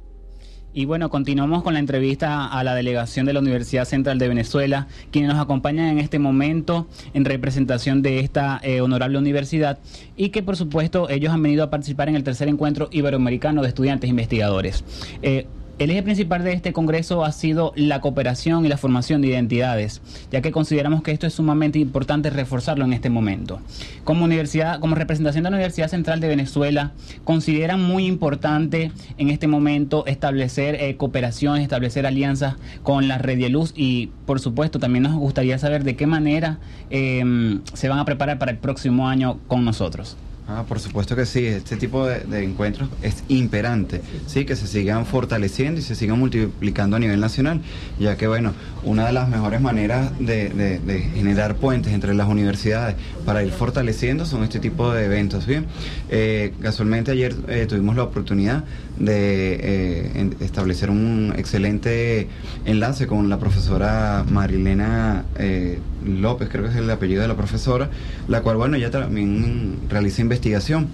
Y 0.72 0.84
bueno, 0.84 1.10
continuamos 1.10 1.64
con 1.64 1.74
la 1.74 1.80
entrevista 1.80 2.46
a 2.46 2.62
la 2.62 2.76
delegación 2.76 3.26
de 3.26 3.32
la 3.32 3.40
Universidad 3.40 3.86
Central 3.86 4.20
de 4.20 4.28
Venezuela, 4.28 4.86
quienes 5.10 5.32
nos 5.32 5.42
acompañan 5.42 5.88
en 5.88 5.98
este 5.98 6.20
momento 6.20 6.86
en 7.12 7.24
representación 7.24 8.02
de 8.02 8.20
esta 8.20 8.60
eh, 8.62 8.80
honorable 8.80 9.18
universidad 9.18 9.80
y 10.16 10.28
que 10.28 10.44
por 10.44 10.56
supuesto 10.56 11.10
ellos 11.10 11.32
han 11.32 11.42
venido 11.42 11.64
a 11.64 11.70
participar 11.70 12.08
en 12.08 12.14
el 12.14 12.22
tercer 12.22 12.48
encuentro 12.48 12.88
iberoamericano 12.92 13.62
de 13.62 13.68
estudiantes 13.68 14.08
investigadores. 14.08 14.84
Eh, 15.22 15.46
el 15.78 15.90
eje 15.90 16.02
principal 16.02 16.44
de 16.44 16.52
este 16.52 16.72
Congreso 16.72 17.24
ha 17.24 17.32
sido 17.32 17.72
la 17.76 18.00
cooperación 18.00 18.64
y 18.64 18.68
la 18.68 18.76
formación 18.76 19.22
de 19.22 19.28
identidades, 19.28 20.00
ya 20.30 20.40
que 20.40 20.52
consideramos 20.52 21.02
que 21.02 21.12
esto 21.12 21.26
es 21.26 21.34
sumamente 21.34 21.78
importante 21.78 22.30
reforzarlo 22.30 22.84
en 22.84 22.92
este 22.92 23.10
momento. 23.10 23.60
Como 24.04 24.24
universidad, 24.24 24.80
como 24.80 24.94
representación 24.94 25.44
de 25.44 25.50
la 25.50 25.56
Universidad 25.56 25.88
Central 25.88 26.20
de 26.20 26.28
Venezuela, 26.28 26.92
consideran 27.24 27.82
muy 27.82 28.06
importante 28.06 28.92
en 29.18 29.30
este 29.30 29.46
momento 29.46 30.06
establecer 30.06 30.76
eh, 30.76 30.96
cooperación, 30.96 31.58
establecer 31.58 32.06
alianzas 32.06 32.56
con 32.82 33.08
la 33.08 33.18
Red 33.18 33.38
de 33.38 33.48
Luz 33.48 33.72
y, 33.74 34.10
por 34.26 34.40
supuesto, 34.40 34.78
también 34.78 35.04
nos 35.04 35.14
gustaría 35.14 35.58
saber 35.58 35.84
de 35.84 35.96
qué 35.96 36.06
manera 36.06 36.58
eh, 36.90 37.60
se 37.72 37.88
van 37.88 37.98
a 37.98 38.04
preparar 38.04 38.38
para 38.38 38.52
el 38.52 38.58
próximo 38.58 39.08
año 39.08 39.38
con 39.48 39.64
nosotros. 39.64 40.16
Ah, 40.54 40.64
por 40.68 40.80
supuesto 40.80 41.16
que 41.16 41.24
sí, 41.24 41.46
este 41.46 41.76
tipo 41.76 42.06
de, 42.06 42.44
encuentros 42.44 42.90
es 43.00 43.24
imperante, 43.28 44.02
sí, 44.26 44.44
que 44.44 44.54
se 44.54 44.66
sigan 44.66 45.06
fortaleciendo 45.06 45.80
y 45.80 45.82
se 45.82 45.94
sigan 45.94 46.18
multiplicando 46.18 46.96
a 46.96 46.98
nivel 46.98 47.20
nacional, 47.20 47.62
ya 47.98 48.18
que 48.18 48.26
bueno, 48.26 48.52
una 48.84 49.06
de 49.06 49.14
las 49.14 49.30
mejores 49.30 49.62
maneras 49.62 50.12
de 50.18 51.10
generar 51.14 51.56
puentes 51.56 51.94
entre 51.94 52.12
las 52.12 52.28
universidades 52.28 52.96
para 53.24 53.42
ir 53.42 53.50
fortaleciendo 53.50 54.26
son 54.26 54.42
este 54.42 54.58
tipo 54.58 54.92
de 54.92 55.06
eventos, 55.06 55.46
bien. 55.46 55.66
Eh, 56.10 56.52
casualmente 56.60 57.12
ayer 57.12 57.34
eh, 57.48 57.66
tuvimos 57.66 57.96
la 57.96 58.02
oportunidad 58.02 58.64
de 58.98 59.58
eh, 59.60 60.30
establecer 60.40 60.90
un 60.90 61.34
excelente 61.36 62.28
enlace 62.64 63.06
con 63.06 63.28
la 63.28 63.38
profesora 63.38 64.24
Marilena 64.30 65.24
eh, 65.38 65.78
López, 66.04 66.48
creo 66.50 66.64
que 66.64 66.70
es 66.70 66.76
el 66.76 66.90
apellido 66.90 67.22
de 67.22 67.28
la 67.28 67.36
profesora, 67.36 67.90
la 68.28 68.42
cual, 68.42 68.56
bueno, 68.56 68.76
ella 68.76 68.90
también 68.90 69.78
realiza 69.88 70.22
investigación 70.22 70.88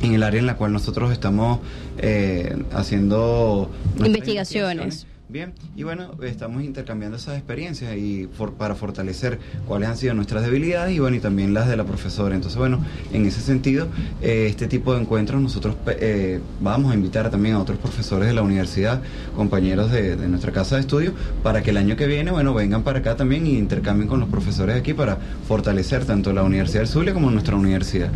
en 0.00 0.14
el 0.14 0.22
área 0.22 0.38
en 0.38 0.46
la 0.46 0.56
cual 0.56 0.72
nosotros 0.72 1.10
estamos 1.10 1.58
eh, 1.98 2.56
haciendo 2.72 3.70
Investigaciones. 3.98 5.07
Bien, 5.30 5.52
y 5.76 5.82
bueno, 5.82 6.12
estamos 6.22 6.62
intercambiando 6.62 7.18
esas 7.18 7.36
experiencias 7.36 7.94
y 7.98 8.30
para 8.56 8.74
fortalecer 8.74 9.38
cuáles 9.66 9.90
han 9.90 9.98
sido 9.98 10.14
nuestras 10.14 10.42
debilidades 10.42 10.96
y 10.96 11.00
bueno, 11.00 11.18
y 11.18 11.20
también 11.20 11.52
las 11.52 11.68
de 11.68 11.76
la 11.76 11.84
profesora. 11.84 12.34
Entonces, 12.34 12.56
bueno, 12.58 12.82
en 13.12 13.26
ese 13.26 13.42
sentido, 13.42 13.88
eh, 14.22 14.46
este 14.48 14.68
tipo 14.68 14.94
de 14.94 15.02
encuentros 15.02 15.42
nosotros 15.42 15.76
eh, 16.00 16.40
vamos 16.62 16.92
a 16.92 16.94
invitar 16.94 17.30
también 17.30 17.56
a 17.56 17.60
otros 17.60 17.76
profesores 17.76 18.26
de 18.26 18.32
la 18.32 18.40
universidad, 18.40 19.02
compañeros 19.36 19.92
de, 19.92 20.16
nuestra 20.16 20.50
casa 20.50 20.76
de 20.76 20.80
estudio, 20.80 21.12
para 21.42 21.62
que 21.62 21.70
el 21.70 21.76
año 21.76 21.94
que 21.94 22.06
viene, 22.06 22.30
bueno, 22.30 22.54
vengan 22.54 22.82
para 22.82 23.00
acá 23.00 23.14
también 23.14 23.46
y 23.46 23.58
intercambien 23.58 24.08
con 24.08 24.20
los 24.20 24.30
profesores 24.30 24.76
aquí 24.76 24.94
para 24.94 25.18
fortalecer 25.46 26.06
tanto 26.06 26.32
la 26.32 26.42
Universidad 26.42 26.80
del 26.80 26.88
Zulia 26.88 27.12
como 27.12 27.30
nuestra 27.30 27.54
universidad. 27.54 28.10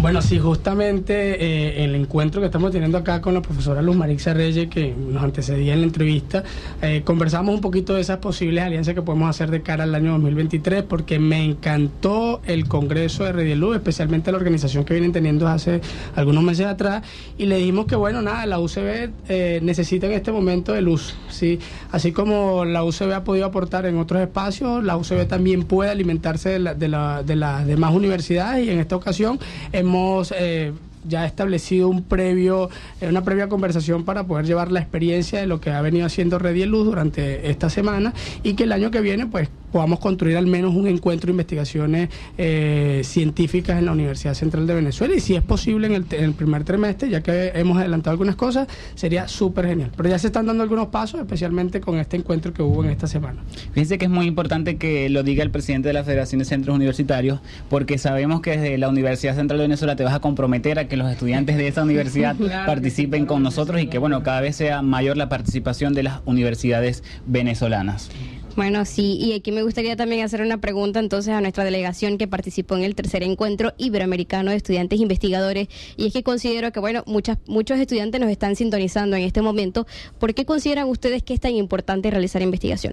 Bueno, 0.00 0.20
sí, 0.20 0.38
justamente 0.38 1.14
eh, 1.42 1.84
el 1.84 1.94
encuentro 1.94 2.42
que 2.42 2.46
estamos 2.46 2.70
teniendo 2.72 2.98
acá 2.98 3.22
con 3.22 3.32
la 3.32 3.40
profesora 3.40 3.80
Luz 3.80 3.96
Marixa 3.96 4.34
Reyes, 4.34 4.68
que 4.68 4.94
nos 4.94 5.22
antecedía 5.22 5.72
en 5.72 5.80
la 5.80 5.86
entrevista, 5.86 6.44
eh, 6.82 7.00
conversamos 7.04 7.54
un 7.54 7.62
poquito 7.62 7.94
de 7.94 8.02
esas 8.02 8.18
posibles 8.18 8.62
alianzas 8.64 8.94
que 8.94 9.00
podemos 9.00 9.30
hacer 9.30 9.50
de 9.50 9.62
cara 9.62 9.84
al 9.84 9.94
año 9.94 10.12
2023, 10.12 10.82
porque 10.82 11.18
me 11.18 11.42
encantó 11.42 12.42
el 12.44 12.68
Congreso 12.68 13.24
de 13.24 13.32
Redieluz, 13.32 13.76
especialmente 13.76 14.30
la 14.30 14.36
organización 14.36 14.84
que 14.84 14.92
vienen 14.92 15.12
teniendo 15.12 15.48
hace 15.48 15.80
algunos 16.16 16.42
meses 16.44 16.66
atrás, 16.66 17.02
y 17.38 17.46
le 17.46 17.56
dijimos 17.56 17.86
que, 17.86 17.96
bueno, 17.96 18.20
nada, 18.20 18.44
la 18.44 18.58
UCB 18.60 19.10
eh, 19.30 19.60
necesita 19.62 20.06
en 20.06 20.12
este 20.12 20.32
momento 20.32 20.74
de 20.74 20.82
luz, 20.82 21.14
¿sí? 21.30 21.58
Así 21.92 22.12
como 22.12 22.66
la 22.66 22.84
UCB 22.84 23.10
ha 23.14 23.24
podido 23.24 23.46
aportar 23.46 23.86
en 23.86 23.96
otros 23.96 24.20
espacios, 24.20 24.84
la 24.84 24.98
UCB 24.98 25.26
también 25.28 25.62
puede 25.62 25.90
alimentarse 25.90 26.50
de, 26.50 26.58
la- 26.58 26.74
de 26.74 26.88
la- 26.88 27.22
de 27.22 27.36
las 27.36 27.66
demás 27.66 27.94
universidades, 27.94 28.66
y 28.66 28.70
en 28.70 28.80
esta 28.80 28.96
ocasión 28.96 29.38
hemos 29.84 30.32
eh, 30.36 30.72
ya 31.06 31.26
establecido 31.26 31.88
un 31.88 32.02
previo, 32.02 32.70
eh, 33.00 33.08
una 33.08 33.22
previa 33.22 33.48
conversación 33.48 34.04
para 34.04 34.24
poder 34.24 34.46
llevar 34.46 34.72
la 34.72 34.80
experiencia 34.80 35.40
de 35.40 35.46
lo 35.46 35.60
que 35.60 35.70
ha 35.70 35.80
venido 35.80 36.06
haciendo 36.06 36.38
Red 36.38 36.54
y 36.54 36.64
Luz 36.64 36.86
durante 36.86 37.50
esta 37.50 37.70
semana 37.70 38.12
y 38.42 38.54
que 38.54 38.64
el 38.64 38.72
año 38.72 38.90
que 38.90 39.00
viene 39.00 39.26
pues 39.26 39.48
podamos 39.74 39.98
construir 39.98 40.36
al 40.36 40.46
menos 40.46 40.72
un 40.72 40.86
encuentro 40.86 41.26
de 41.26 41.32
investigaciones 41.32 42.08
eh, 42.38 43.00
científicas 43.02 43.76
en 43.76 43.86
la 43.86 43.92
Universidad 43.92 44.34
Central 44.34 44.68
de 44.68 44.74
Venezuela 44.74 45.16
y 45.16 45.20
si 45.20 45.34
es 45.34 45.42
posible 45.42 45.88
en 45.88 45.94
el, 45.94 46.06
en 46.12 46.22
el 46.22 46.32
primer 46.32 46.62
trimestre, 46.62 47.10
ya 47.10 47.22
que 47.22 47.50
hemos 47.56 47.78
adelantado 47.78 48.12
algunas 48.12 48.36
cosas, 48.36 48.68
sería 48.94 49.26
súper 49.26 49.66
genial. 49.66 49.90
Pero 49.96 50.08
ya 50.08 50.18
se 50.20 50.28
están 50.28 50.46
dando 50.46 50.62
algunos 50.62 50.88
pasos, 50.88 51.20
especialmente 51.20 51.80
con 51.80 51.98
este 51.98 52.16
encuentro 52.16 52.52
que 52.52 52.62
hubo 52.62 52.84
en 52.84 52.90
esta 52.90 53.08
semana. 53.08 53.42
Fíjense 53.72 53.98
que 53.98 54.04
es 54.04 54.10
muy 54.12 54.26
importante 54.26 54.76
que 54.76 55.08
lo 55.08 55.24
diga 55.24 55.42
el 55.42 55.50
presidente 55.50 55.88
de 55.88 55.94
la 55.94 56.04
Federación 56.04 56.38
de 56.38 56.44
Centros 56.44 56.76
Universitarios, 56.76 57.40
porque 57.68 57.98
sabemos 57.98 58.42
que 58.42 58.52
desde 58.52 58.78
la 58.78 58.88
Universidad 58.88 59.34
Central 59.34 59.58
de 59.58 59.64
Venezuela 59.64 59.96
te 59.96 60.04
vas 60.04 60.14
a 60.14 60.20
comprometer 60.20 60.78
a 60.78 60.86
que 60.86 60.93
los 60.96 61.10
estudiantes 61.10 61.56
de 61.56 61.68
esa 61.68 61.82
universidad 61.82 62.36
Claro 62.44 62.62
que 62.62 62.66
participen 62.66 63.26
con 63.26 63.42
nosotros 63.42 63.80
y 63.80 63.86
que 63.86 63.98
bueno, 63.98 64.22
cada 64.22 64.40
vez 64.40 64.56
sea 64.56 64.82
mayor 64.82 65.16
la 65.16 65.28
participación 65.28 65.94
de 65.94 66.02
las 66.04 66.20
universidades 66.24 67.02
venezolanas. 67.26 68.10
Bueno, 68.56 68.84
sí, 68.84 69.16
y 69.18 69.32
aquí 69.32 69.50
me 69.50 69.64
gustaría 69.64 69.96
también 69.96 70.24
hacer 70.24 70.40
una 70.40 70.58
pregunta 70.58 71.00
entonces 71.00 71.34
a 71.34 71.40
nuestra 71.40 71.64
delegación 71.64 72.18
que 72.18 72.28
participó 72.28 72.76
en 72.76 72.84
el 72.84 72.94
tercer 72.94 73.24
encuentro 73.24 73.72
iberoamericano 73.78 74.52
de 74.52 74.58
estudiantes 74.58 75.00
investigadores. 75.00 75.66
Y 75.96 76.06
es 76.06 76.12
que 76.12 76.22
considero 76.22 76.70
que, 76.70 76.78
bueno, 76.78 77.02
muchas, 77.06 77.38
muchos 77.48 77.80
estudiantes 77.80 78.20
nos 78.20 78.30
están 78.30 78.54
sintonizando 78.54 79.16
en 79.16 79.24
este 79.24 79.42
momento. 79.42 79.88
¿Por 80.20 80.34
qué 80.34 80.44
consideran 80.44 80.88
ustedes 80.88 81.24
que 81.24 81.34
es 81.34 81.40
tan 81.40 81.56
importante 81.56 82.12
realizar 82.12 82.42
investigación? 82.42 82.92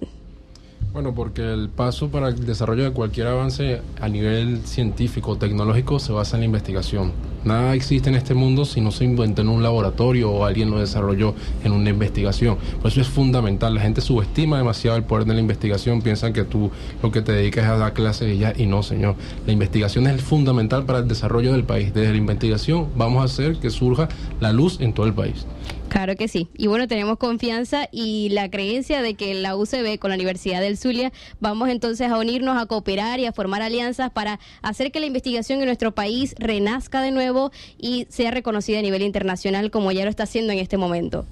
Bueno, 0.93 1.15
porque 1.15 1.53
el 1.53 1.69
paso 1.69 2.09
para 2.09 2.27
el 2.27 2.45
desarrollo 2.45 2.83
de 2.83 2.91
cualquier 2.91 3.27
avance 3.27 3.79
a 4.01 4.09
nivel 4.09 4.59
científico 4.65 5.37
tecnológico 5.37 5.99
se 5.99 6.11
basa 6.11 6.35
en 6.35 6.41
la 6.41 6.45
investigación. 6.47 7.13
Nada 7.45 7.73
existe 7.75 8.09
en 8.09 8.15
este 8.15 8.33
mundo 8.33 8.65
si 8.65 8.81
no 8.81 8.91
se 8.91 9.05
inventó 9.05 9.41
en 9.41 9.47
un 9.47 9.63
laboratorio 9.63 10.29
o 10.29 10.43
alguien 10.43 10.69
lo 10.69 10.79
desarrolló 10.79 11.33
en 11.63 11.71
una 11.71 11.89
investigación. 11.89 12.57
Por 12.81 12.91
eso 12.91 12.99
es 12.99 13.07
fundamental. 13.07 13.73
La 13.73 13.81
gente 13.81 14.01
subestima 14.01 14.57
demasiado 14.57 14.97
el 14.97 15.03
poder 15.03 15.25
de 15.25 15.33
la 15.33 15.39
investigación, 15.39 16.01
piensan 16.01 16.33
que 16.33 16.43
tú 16.43 16.69
lo 17.01 17.09
que 17.09 17.21
te 17.21 17.31
dedicas 17.31 17.63
es 17.63 17.71
a 17.71 17.77
dar 17.77 17.93
clases 17.93 18.35
y 18.35 18.39
ya, 18.39 18.53
y 18.55 18.65
no, 18.65 18.83
señor. 18.83 19.15
La 19.47 19.53
investigación 19.53 20.07
es 20.07 20.21
fundamental 20.21 20.83
para 20.85 20.99
el 20.99 21.07
desarrollo 21.07 21.53
del 21.53 21.63
país. 21.63 21.93
Desde 21.93 22.11
la 22.11 22.17
investigación 22.17 22.89
vamos 22.97 23.21
a 23.21 23.25
hacer 23.25 23.55
que 23.59 23.69
surja 23.69 24.09
la 24.41 24.51
luz 24.51 24.81
en 24.81 24.91
todo 24.91 25.05
el 25.05 25.13
país. 25.13 25.47
Claro 25.91 26.15
que 26.15 26.29
sí. 26.29 26.47
Y 26.57 26.67
bueno, 26.67 26.87
tenemos 26.87 27.17
confianza 27.17 27.89
y 27.91 28.29
la 28.29 28.49
creencia 28.49 29.01
de 29.01 29.15
que 29.15 29.33
la 29.33 29.57
UCB 29.57 29.99
con 29.99 30.09
la 30.09 30.15
Universidad 30.15 30.61
del 30.61 30.77
Zulia 30.77 31.11
vamos 31.41 31.67
entonces 31.67 32.09
a 32.09 32.17
unirnos, 32.17 32.57
a 32.57 32.65
cooperar 32.65 33.19
y 33.19 33.25
a 33.25 33.33
formar 33.33 33.61
alianzas 33.61 34.09
para 34.09 34.39
hacer 34.61 34.93
que 34.93 35.01
la 35.01 35.07
investigación 35.07 35.59
en 35.59 35.65
nuestro 35.65 35.91
país 35.93 36.33
renazca 36.39 37.01
de 37.01 37.11
nuevo 37.11 37.51
y 37.77 38.07
sea 38.07 38.31
reconocida 38.31 38.79
a 38.79 38.81
nivel 38.81 39.01
internacional 39.01 39.69
como 39.69 39.91
ya 39.91 40.05
lo 40.05 40.09
está 40.09 40.23
haciendo 40.23 40.53
en 40.53 40.59
este 40.59 40.77
momento. 40.77 41.25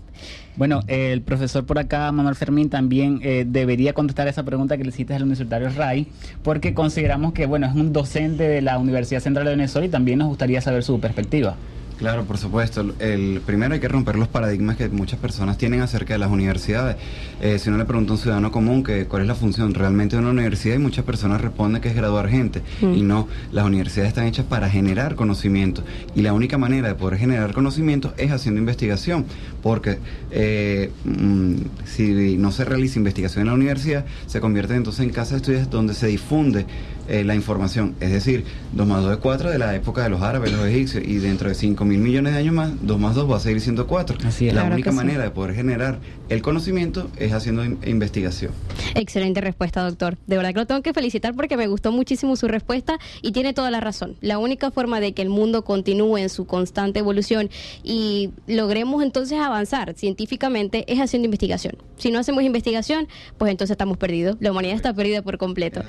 Bueno, 0.58 0.82
el 0.88 1.22
profesor 1.22 1.66
por 1.66 1.80
acá, 1.80 2.12
Manuel 2.12 2.36
Fermín, 2.36 2.70
también 2.70 3.22
eh, 3.24 3.46
debería 3.48 3.94
contestar 3.94 4.28
esa 4.28 4.44
pregunta 4.44 4.76
que 4.76 4.84
le 4.84 4.90
hiciste 4.90 5.14
al 5.14 5.24
universitario 5.24 5.70
RAI, 5.70 6.08
porque 6.44 6.74
consideramos 6.74 7.32
que, 7.32 7.46
bueno, 7.46 7.66
es 7.66 7.76
un 7.76 7.94
docente 7.94 8.44
de 8.44 8.62
la 8.62 8.78
Universidad 8.78 9.22
Central 9.22 9.46
de 9.46 9.52
Venezuela 9.52 9.88
y 9.88 9.90
también 9.90 10.20
nos 10.20 10.28
gustaría 10.28 10.60
saber 10.60 10.84
su 10.84 11.00
perspectiva. 11.00 11.56
Claro, 12.00 12.24
por 12.24 12.38
supuesto. 12.38 12.94
El 13.00 13.42
primero 13.46 13.74
hay 13.74 13.82
que 13.82 13.90
romper 13.90 14.16
los 14.16 14.30
paradigmas 14.30 14.78
que 14.78 14.88
muchas 14.88 15.20
personas 15.20 15.58
tienen 15.58 15.82
acerca 15.82 16.14
de 16.14 16.20
las 16.20 16.32
universidades. 16.32 16.96
Eh, 17.42 17.60
si 17.60 17.68
uno 17.68 17.78
le 17.78 17.84
pregunta 17.84 18.12
a 18.12 18.16
un 18.16 18.18
ciudadano 18.22 18.54
común 18.54 18.84
que 18.84 19.06
cuál 19.06 19.24
es 19.24 19.28
la 19.28 19.36
función 19.36 19.74
realmente 19.74 20.16
de 20.16 20.22
una 20.22 20.32
universidad, 20.32 20.76
y 20.76 20.80
muchas 20.80 21.04
personas 21.04 21.42
responden 21.42 21.82
que 21.82 21.90
es 21.90 21.96
graduar 21.96 22.30
gente. 22.30 22.62
Mm. 22.80 22.94
Y 22.94 23.02
no, 23.02 23.28
las 23.52 23.66
universidades 23.66 24.08
están 24.08 24.28
hechas 24.28 24.46
para 24.46 24.70
generar 24.70 25.16
conocimiento. 25.16 25.84
Y 26.16 26.22
la 26.22 26.32
única 26.32 26.58
manera 26.58 26.88
de 26.88 26.96
poder 26.96 27.20
generar 27.20 27.52
conocimiento 27.52 28.14
es 28.16 28.32
haciendo 28.32 28.62
investigación. 28.62 29.26
Porque 29.62 29.98
eh, 30.32 30.92
mm, 31.04 31.56
si 31.84 32.38
no 32.38 32.54
se 32.54 32.64
realiza 32.64 32.98
investigación 32.98 33.42
en 33.42 33.48
la 33.48 33.54
universidad, 33.56 34.06
se 34.26 34.40
convierte 34.40 34.74
entonces 34.74 35.02
en 35.02 35.10
casa 35.10 35.32
de 35.32 35.38
estudios 35.38 35.70
donde 35.70 35.94
se 35.94 36.08
difunde 36.08 36.66
eh, 37.10 37.24
la 37.26 37.36
información. 37.36 37.96
Es 38.00 38.12
decir, 38.12 38.46
2 38.74 38.88
más 38.88 39.02
2 39.04 39.14
es 39.14 39.18
4 39.18 39.50
de 39.50 39.58
la 39.58 39.76
época 39.76 40.04
de 40.04 40.10
los 40.10 40.22
árabes, 40.22 40.52
los 40.54 40.66
egipcios, 40.66 41.04
y 41.06 41.18
dentro 41.18 41.50
de 41.50 41.56
5 41.56 41.84
mil 41.84 42.00
millones 42.00 42.34
de 42.34 42.40
años 42.40 42.54
más, 42.54 42.72
2 42.82 43.00
más 43.00 43.16
2 43.16 43.30
va 43.32 43.38
a 43.38 43.40
seguir 43.40 43.60
siendo 43.62 43.88
4. 43.88 44.18
Así 44.26 44.48
es. 44.48 44.54
La 44.54 44.62
Claro 44.62 44.76
única 44.76 44.92
sí. 44.92 44.96
manera 44.98 45.24
de 45.24 45.32
poder 45.32 45.56
generar 45.56 46.00
el 46.30 46.42
conocimiento 46.44 47.10
es 47.18 47.34
haciendo 47.34 47.66
in- 47.66 47.80
investigación. 47.86 48.52
Excelente 48.96 49.42
respuesta, 49.42 49.82
doctor. 49.84 50.18
De 50.28 50.38
verdad 50.38 50.54
que 50.54 50.60
lo 50.60 50.68
tengo 50.68 50.82
que 50.84 50.94
felicitar 50.94 51.34
porque 51.34 51.58
me 51.58 51.66
gustó 51.68 51.92
muchísimo 51.92 52.36
su 52.36 52.48
respuesta 52.48 53.00
y 53.24 53.32
tiene 53.32 53.54
toda 53.54 53.72
la 53.72 53.80
razón. 53.80 54.16
La 54.22 54.38
única 54.38 54.70
forma 54.70 55.00
de 55.00 55.14
que 55.14 55.24
el 55.24 55.30
mundo 55.30 55.64
continúe 55.64 56.18
en 56.18 56.30
su 56.30 56.46
constante 56.46 57.00
evolución 57.00 57.50
y 57.84 58.30
logremos 58.48 59.02
entonces 59.04 59.40
avanzar 59.40 59.96
científicamente 59.96 60.86
es 60.88 61.00
haciendo 61.00 61.26
investigación. 61.26 61.76
Si 61.98 62.12
no 62.12 62.20
hacemos 62.20 62.44
investigación, 62.44 63.08
pues 63.40 63.50
entonces 63.52 63.72
estamos 63.74 63.98
perdidos. 63.98 64.38
La 64.40 64.52
humanidad 64.52 64.76
está 64.76 64.94
perdida 64.94 65.22
por 65.24 65.38
completo. 65.40 65.82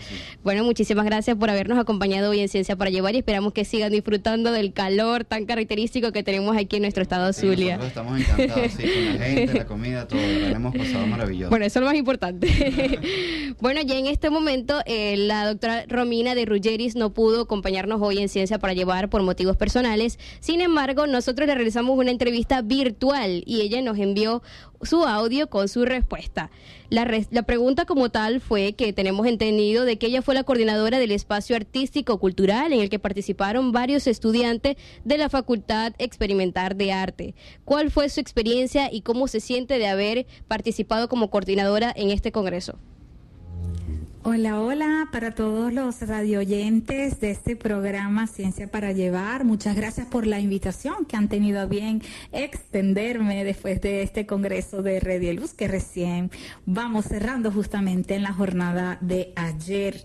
Bueno, 0.42 0.64
muchísimas 0.64 1.04
gracias 1.04 1.09
por 1.38 1.50
habernos 1.50 1.76
acompañado 1.78 2.30
hoy 2.30 2.38
en 2.38 2.48
Ciencia 2.48 2.76
para 2.76 2.88
Llevar 2.88 3.16
y 3.16 3.18
esperamos 3.18 3.52
que 3.52 3.64
sigan 3.64 3.90
disfrutando 3.90 4.52
del 4.52 4.72
calor 4.72 5.24
tan 5.24 5.44
característico 5.44 6.12
que 6.12 6.22
tenemos 6.22 6.56
aquí 6.56 6.76
en 6.76 6.82
nuestro 6.82 7.02
estado 7.02 7.32
Sí, 7.32 7.48
Zulia. 7.48 7.80
estamos 7.84 8.20
encantados, 8.20 8.72
sí, 8.72 8.84
con 8.84 9.18
la 9.18 9.24
gente, 9.24 9.54
la 9.58 9.66
comida, 9.66 10.06
todo. 10.06 10.20
La 10.20 10.50
hemos 10.50 10.74
pasado 10.74 11.06
maravilloso. 11.08 11.50
Bueno, 11.50 11.64
eso 11.64 11.78
es 11.78 11.80
lo 11.80 11.86
más 11.88 11.96
importante. 11.96 13.00
bueno, 13.60 13.80
ya 13.82 13.98
en 13.98 14.06
este 14.06 14.30
momento 14.30 14.80
eh, 14.86 15.16
la 15.16 15.46
doctora 15.46 15.84
Romina 15.88 16.36
de 16.36 16.44
Ruggeris 16.44 16.94
no 16.94 17.10
pudo 17.10 17.42
acompañarnos 17.42 18.00
hoy 18.00 18.18
en 18.18 18.28
Ciencia 18.28 18.60
para 18.60 18.72
Llevar 18.72 19.10
por 19.10 19.22
motivos 19.22 19.56
personales. 19.56 20.16
Sin 20.38 20.60
embargo, 20.60 21.08
nosotros 21.08 21.48
le 21.48 21.56
realizamos 21.56 21.98
una 21.98 22.12
entrevista 22.12 22.62
virtual 22.62 23.42
y 23.46 23.62
ella 23.62 23.82
nos 23.82 23.98
envió 23.98 24.42
su 24.82 25.04
audio 25.04 25.50
con 25.50 25.68
su 25.68 25.84
respuesta. 25.84 26.50
La, 26.90 27.08
la 27.30 27.42
pregunta 27.44 27.84
como 27.84 28.10
tal 28.10 28.40
fue 28.40 28.72
que 28.72 28.92
tenemos 28.92 29.24
entendido 29.28 29.84
de 29.84 29.96
que 29.96 30.08
ella 30.08 30.22
fue 30.22 30.34
la 30.34 30.42
coordinadora 30.42 30.98
del 30.98 31.12
espacio 31.12 31.54
artístico 31.54 32.18
cultural 32.18 32.72
en 32.72 32.80
el 32.80 32.90
que 32.90 32.98
participaron 32.98 33.70
varios 33.70 34.08
estudiantes 34.08 34.76
de 35.04 35.16
la 35.16 35.28
Facultad 35.28 35.92
Experimental 35.98 36.76
de 36.76 36.90
Arte. 36.90 37.34
¿Cuál 37.64 37.92
fue 37.92 38.08
su 38.08 38.18
experiencia 38.18 38.92
y 38.92 39.02
cómo 39.02 39.28
se 39.28 39.38
siente 39.38 39.78
de 39.78 39.86
haber 39.86 40.26
participado 40.48 41.08
como 41.08 41.30
coordinadora 41.30 41.92
en 41.94 42.10
este 42.10 42.32
congreso? 42.32 42.76
Hola, 44.22 44.60
hola 44.60 45.08
para 45.10 45.30
todos 45.30 45.72
los 45.72 46.02
radioyentes 46.02 47.20
de 47.20 47.30
este 47.30 47.56
programa 47.56 48.26
Ciencia 48.26 48.70
para 48.70 48.92
Llevar. 48.92 49.44
Muchas 49.44 49.74
gracias 49.74 50.06
por 50.08 50.26
la 50.26 50.38
invitación 50.38 51.06
que 51.06 51.16
han 51.16 51.30
tenido 51.30 51.58
a 51.58 51.64
bien 51.64 52.02
extenderme 52.30 53.44
después 53.44 53.80
de 53.80 54.02
este 54.02 54.26
congreso 54.26 54.82
de 54.82 55.00
Red 55.00 55.22
y 55.22 55.32
Luz 55.32 55.54
que 55.54 55.68
recién 55.68 56.30
vamos 56.66 57.06
cerrando 57.06 57.50
justamente 57.50 58.14
en 58.14 58.22
la 58.22 58.34
jornada 58.34 58.98
de 59.00 59.32
ayer. 59.36 60.04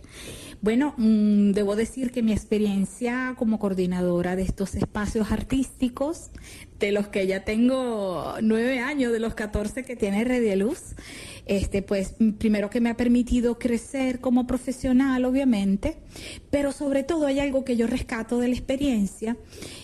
Bueno, 0.62 0.94
mm, 0.96 1.52
debo 1.52 1.76
decir 1.76 2.12
que 2.12 2.24
mi 2.24 2.32
experiencia 2.32 3.36
como 3.38 3.60
coordinadora 3.60 4.38
de 4.38 4.44
estos 4.44 4.76
espacios 4.76 5.30
artísticos, 5.32 6.32
de 6.80 6.92
los 6.92 7.08
que 7.08 7.28
ya 7.28 7.44
tengo 7.44 8.36
nueve 8.42 8.80
años, 8.80 9.12
de 9.12 9.20
los 9.20 9.34
14 9.34 9.84
que 9.84 9.96
tiene 9.96 10.24
Red 10.24 10.42
y 10.42 10.56
Luz, 10.56 10.96
este, 11.46 11.82
pues 11.82 12.16
primero 12.38 12.70
que 12.70 12.82
me 12.82 12.90
ha 12.90 12.98
permitido 12.98 13.60
crecer 13.60 14.20
como 14.20 14.48
profesional, 14.48 15.26
obviamente, 15.26 15.98
pero 16.50 16.72
sobre 16.72 17.04
todo 17.04 17.28
hay 17.28 17.40
algo 17.40 17.64
que 17.64 17.78
yo 17.78 17.88
rescato 17.88 18.40
de 18.40 18.48
la 18.48 18.56
experiencia 18.56 19.38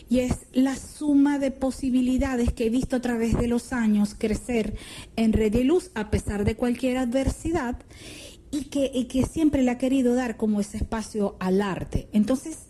y 0.09 0.19
es 0.19 0.47
la 0.53 0.75
suma 0.75 1.39
de 1.39 1.51
posibilidades 1.51 2.51
que 2.51 2.65
he 2.65 2.69
visto 2.69 2.95
a 2.95 3.01
través 3.01 3.37
de 3.37 3.47
los 3.47 3.73
años 3.73 4.15
crecer 4.17 4.75
en 5.15 5.33
Red 5.33 5.53
y 5.53 5.63
Luz 5.63 5.91
a 5.93 6.09
pesar 6.09 6.45
de 6.45 6.55
cualquier 6.55 6.97
adversidad 6.97 7.77
y 8.51 8.65
que, 8.65 8.91
y 8.93 9.05
que 9.05 9.25
siempre 9.25 9.61
le 9.61 9.71
ha 9.71 9.77
querido 9.77 10.13
dar 10.13 10.37
como 10.37 10.59
ese 10.59 10.77
espacio 10.77 11.37
al 11.39 11.61
arte. 11.61 12.09
Entonces, 12.11 12.67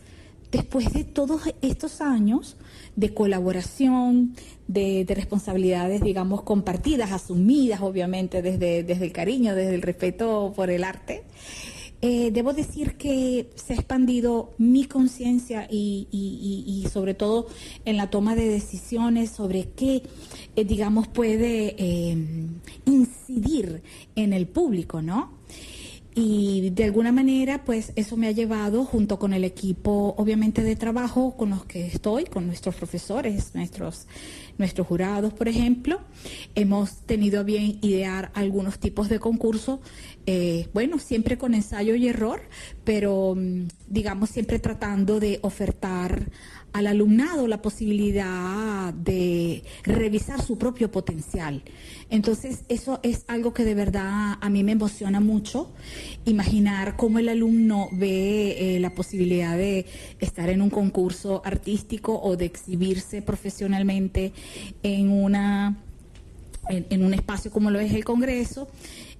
después 0.51 0.91
de 0.93 1.03
todos 1.03 1.41
estos 1.61 2.01
años 2.01 2.57
de 2.95 3.13
colaboración, 3.13 4.35
de, 4.67 5.05
de 5.05 5.15
responsabilidades, 5.15 6.01
digamos, 6.01 6.43
compartidas, 6.43 7.11
asumidas, 7.11 7.81
obviamente, 7.81 8.41
desde, 8.41 8.83
desde 8.83 9.05
el 9.05 9.11
cariño, 9.11 9.55
desde 9.55 9.75
el 9.75 9.81
respeto 9.81 10.53
por 10.55 10.69
el 10.69 10.83
arte, 10.83 11.23
eh, 12.03 12.31
debo 12.31 12.51
decir 12.53 12.95
que 12.97 13.51
se 13.55 13.73
ha 13.73 13.75
expandido 13.75 14.53
mi 14.57 14.85
conciencia 14.85 15.67
y, 15.69 16.07
y- 16.11 16.63
y- 16.65 16.81
y 16.85 16.89
sobre 16.89 17.13
todo 17.13 17.45
en 17.85 17.95
la 17.95 18.09
toma 18.09 18.33
de 18.35 18.47
decisiones 18.47 19.29
sobre 19.29 19.69
qué, 19.69 20.01
eh, 20.55 20.65
digamos, 20.65 21.07
puede 21.07 21.75
eh, 21.77 22.17
incidir 22.85 23.83
en 24.15 24.33
el 24.33 24.47
público, 24.47 25.01
¿no? 25.01 25.31
Y 26.13 26.71
de 26.71 26.83
alguna 26.83 27.13
manera, 27.13 27.63
pues 27.63 27.93
eso 27.95 28.17
me 28.17 28.27
ha 28.27 28.31
llevado, 28.31 28.83
junto 28.83 29.17
con 29.17 29.31
el 29.31 29.45
equipo, 29.45 30.13
obviamente, 30.17 30.61
de 30.61 30.75
trabajo 30.75 31.37
con 31.37 31.51
los 31.51 31.63
que 31.63 31.87
estoy, 31.87 32.25
con 32.25 32.47
nuestros 32.47 32.75
profesores, 32.75 33.55
nuestros, 33.55 34.07
nuestros 34.57 34.87
jurados, 34.87 35.31
por 35.31 35.47
ejemplo, 35.47 36.01
hemos 36.53 36.97
tenido 37.05 37.45
bien 37.45 37.77
idear 37.81 38.29
algunos 38.33 38.77
tipos 38.77 39.07
de 39.07 39.19
concursos, 39.19 39.79
eh, 40.25 40.67
bueno, 40.73 40.99
siempre 40.99 41.37
con 41.37 41.53
ensayo 41.53 41.95
y 41.95 42.09
error, 42.09 42.41
pero 42.83 43.33
mm, 43.37 43.67
digamos 43.87 44.31
siempre 44.31 44.59
tratando 44.59 45.21
de 45.21 45.39
ofertar 45.43 46.29
al 46.73 46.87
alumnado 46.87 47.47
la 47.47 47.61
posibilidad 47.61 48.93
de 48.93 49.63
revisar 49.83 50.41
su 50.41 50.57
propio 50.57 50.91
potencial. 50.91 51.63
Entonces, 52.09 52.63
eso 52.69 52.99
es 53.03 53.23
algo 53.27 53.53
que 53.53 53.63
de 53.63 53.75
verdad 53.75 54.37
a 54.39 54.49
mí 54.49 54.63
me 54.63 54.73
emociona 54.73 55.19
mucho, 55.19 55.71
imaginar 56.25 56.95
cómo 56.95 57.19
el 57.19 57.29
alumno 57.29 57.89
ve 57.91 58.75
eh, 58.75 58.79
la 58.79 58.93
posibilidad 58.95 59.57
de 59.57 59.85
estar 60.19 60.49
en 60.49 60.61
un 60.61 60.69
concurso 60.69 61.41
artístico 61.45 62.19
o 62.21 62.37
de 62.37 62.45
exhibirse 62.45 63.21
profesionalmente 63.21 64.33
en 64.83 65.11
una 65.11 65.77
en, 66.69 67.03
un 67.03 67.13
espacio 67.13 67.51
como 67.51 67.71
lo 67.71 67.79
es 67.79 67.93
el 67.93 68.05
Congreso, 68.05 68.67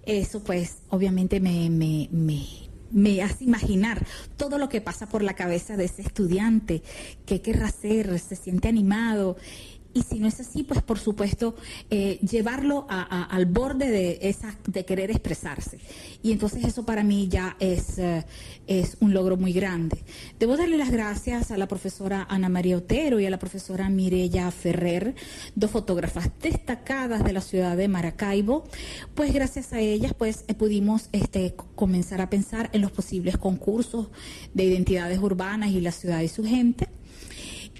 eso 0.05 0.43
pues 0.43 0.77
obviamente 0.89 1.39
me, 1.39 1.69
me, 1.69 2.07
me, 2.11 2.45
me 2.91 3.21
hace 3.21 3.43
imaginar 3.43 4.05
todo 4.37 4.57
lo 4.57 4.69
que 4.69 4.81
pasa 4.81 5.07
por 5.07 5.23
la 5.23 5.33
cabeza 5.33 5.77
de 5.77 5.85
ese 5.85 6.01
estudiante, 6.01 6.83
qué 7.25 7.41
querrá 7.41 7.67
hacer, 7.67 8.19
se 8.19 8.35
siente 8.35 8.67
animado. 8.67 9.37
Y 9.93 10.03
si 10.03 10.19
no 10.19 10.27
es 10.27 10.39
así, 10.39 10.63
pues 10.63 10.81
por 10.81 10.99
supuesto 10.99 11.53
eh, 11.89 12.17
llevarlo 12.21 12.85
a- 12.89 13.23
al 13.23 13.45
borde 13.45 13.89
de 13.89 14.19
esa 14.21 14.57
de 14.65 14.85
querer 14.85 15.11
expresarse. 15.11 15.79
Y 16.23 16.31
entonces 16.31 16.63
eso 16.63 16.85
para 16.85 17.03
mí 17.03 17.27
ya 17.27 17.57
es, 17.59 17.97
eh, 17.97 18.25
es 18.67 18.95
un 19.01 19.13
logro 19.13 19.35
muy 19.35 19.51
grande. 19.51 19.97
Debo 20.39 20.55
darle 20.55 20.77
las 20.77 20.91
gracias 20.91 21.51
a 21.51 21.57
la 21.57 21.67
profesora 21.67 22.25
Ana 22.29 22.47
María 22.47 22.77
Otero 22.77 23.19
y 23.19 23.25
a 23.25 23.29
la 23.29 23.37
profesora 23.39 23.89
Mireya 23.89 24.49
Ferrer, 24.51 25.13
dos 25.55 25.71
fotógrafas 25.71 26.29
destacadas 26.41 27.23
de 27.25 27.33
la 27.33 27.41
ciudad 27.41 27.75
de 27.75 27.89
Maracaibo, 27.89 28.63
pues 29.13 29.33
gracias 29.33 29.73
a 29.73 29.81
ellas 29.81 30.13
pues 30.17 30.45
eh, 30.47 30.53
pudimos 30.53 31.09
este, 31.11 31.53
comenzar 31.75 32.21
a 32.21 32.29
pensar 32.29 32.69
en 32.71 32.79
los 32.81 32.91
posibles 32.91 33.37
concursos 33.37 34.07
de 34.53 34.63
identidades 34.63 35.19
urbanas 35.19 35.71
y 35.71 35.81
la 35.81 35.91
ciudad 35.91 36.21
y 36.21 36.29
su 36.29 36.45
gente. 36.45 36.87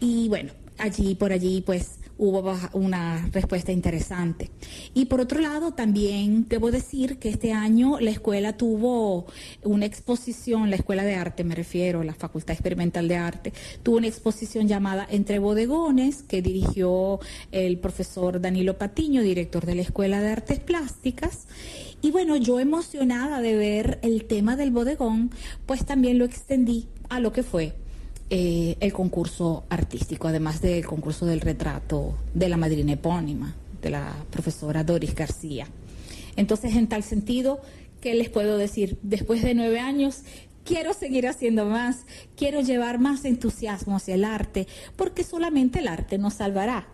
Y 0.02 0.28
bueno, 0.28 0.52
allí 0.78 1.16
por 1.16 1.32
allí 1.32 1.62
pues 1.66 2.01
hubo 2.22 2.56
una 2.74 3.28
respuesta 3.32 3.72
interesante. 3.72 4.52
Y 4.94 5.06
por 5.06 5.22
otro 5.22 5.42
lado, 5.42 5.72
también 5.72 6.46
debo 6.48 6.70
decir 6.70 7.18
que 7.18 7.30
este 7.30 7.52
año 7.52 8.00
la 8.00 8.12
escuela 8.12 8.58
tuvo 8.58 9.26
una 9.64 9.88
exposición, 9.88 10.70
la 10.70 10.76
Escuela 10.76 11.04
de 11.04 11.16
Arte 11.16 11.44
me 11.44 11.56
refiero, 11.56 12.04
la 12.04 12.14
Facultad 12.14 12.54
Experimental 12.54 13.08
de 13.08 13.18
Arte, 13.18 13.54
tuvo 13.82 13.98
una 13.98 14.08
exposición 14.08 14.68
llamada 14.68 15.08
Entre 15.10 15.40
Bodegones 15.40 16.22
que 16.22 16.44
dirigió 16.44 17.20
el 17.52 17.80
profesor 17.80 18.40
Danilo 18.40 18.78
Patiño, 18.78 19.24
director 19.24 19.66
de 19.66 19.74
la 19.74 19.82
Escuela 19.82 20.22
de 20.22 20.30
Artes 20.30 20.60
Plásticas. 20.60 21.48
Y 22.04 22.12
bueno, 22.12 22.36
yo 22.36 22.60
emocionada 22.60 23.42
de 23.42 23.56
ver 23.56 24.00
el 24.04 24.26
tema 24.26 24.56
del 24.56 24.70
bodegón, 24.70 25.32
pues 25.66 25.86
también 25.86 26.20
lo 26.20 26.26
extendí 26.26 26.88
a 27.10 27.20
lo 27.20 27.34
que 27.34 27.42
fue 27.42 27.81
eh, 28.34 28.78
el 28.80 28.94
concurso 28.94 29.66
artístico, 29.68 30.30
además 30.30 30.62
del 30.62 30.86
concurso 30.86 31.26
del 31.26 31.42
retrato 31.42 32.16
de 32.34 32.48
la 32.48 32.56
madrina 32.56 32.94
epónima, 32.94 33.54
de 33.82 33.90
la 33.90 34.16
profesora 34.30 34.86
Doris 34.86 35.14
García. 35.14 35.68
Entonces, 36.38 36.78
en 36.78 36.88
tal 36.88 37.04
sentido, 37.04 37.60
¿qué 38.00 38.16
les 38.16 38.30
puedo 38.30 38.58
decir? 38.58 38.98
Después 39.02 39.44
de 39.44 39.54
nueve 39.54 39.82
años, 39.82 40.22
quiero 40.64 40.94
seguir 40.94 41.28
haciendo 41.28 41.66
más, 41.66 42.06
quiero 42.38 42.62
llevar 42.62 43.00
más 43.00 43.26
entusiasmo 43.26 43.98
hacia 43.98 44.16
el 44.16 44.24
arte, 44.24 44.66
porque 44.96 45.26
solamente 45.26 45.80
el 45.80 45.90
arte 45.90 46.18
nos 46.18 46.36
salvará. 46.36 46.88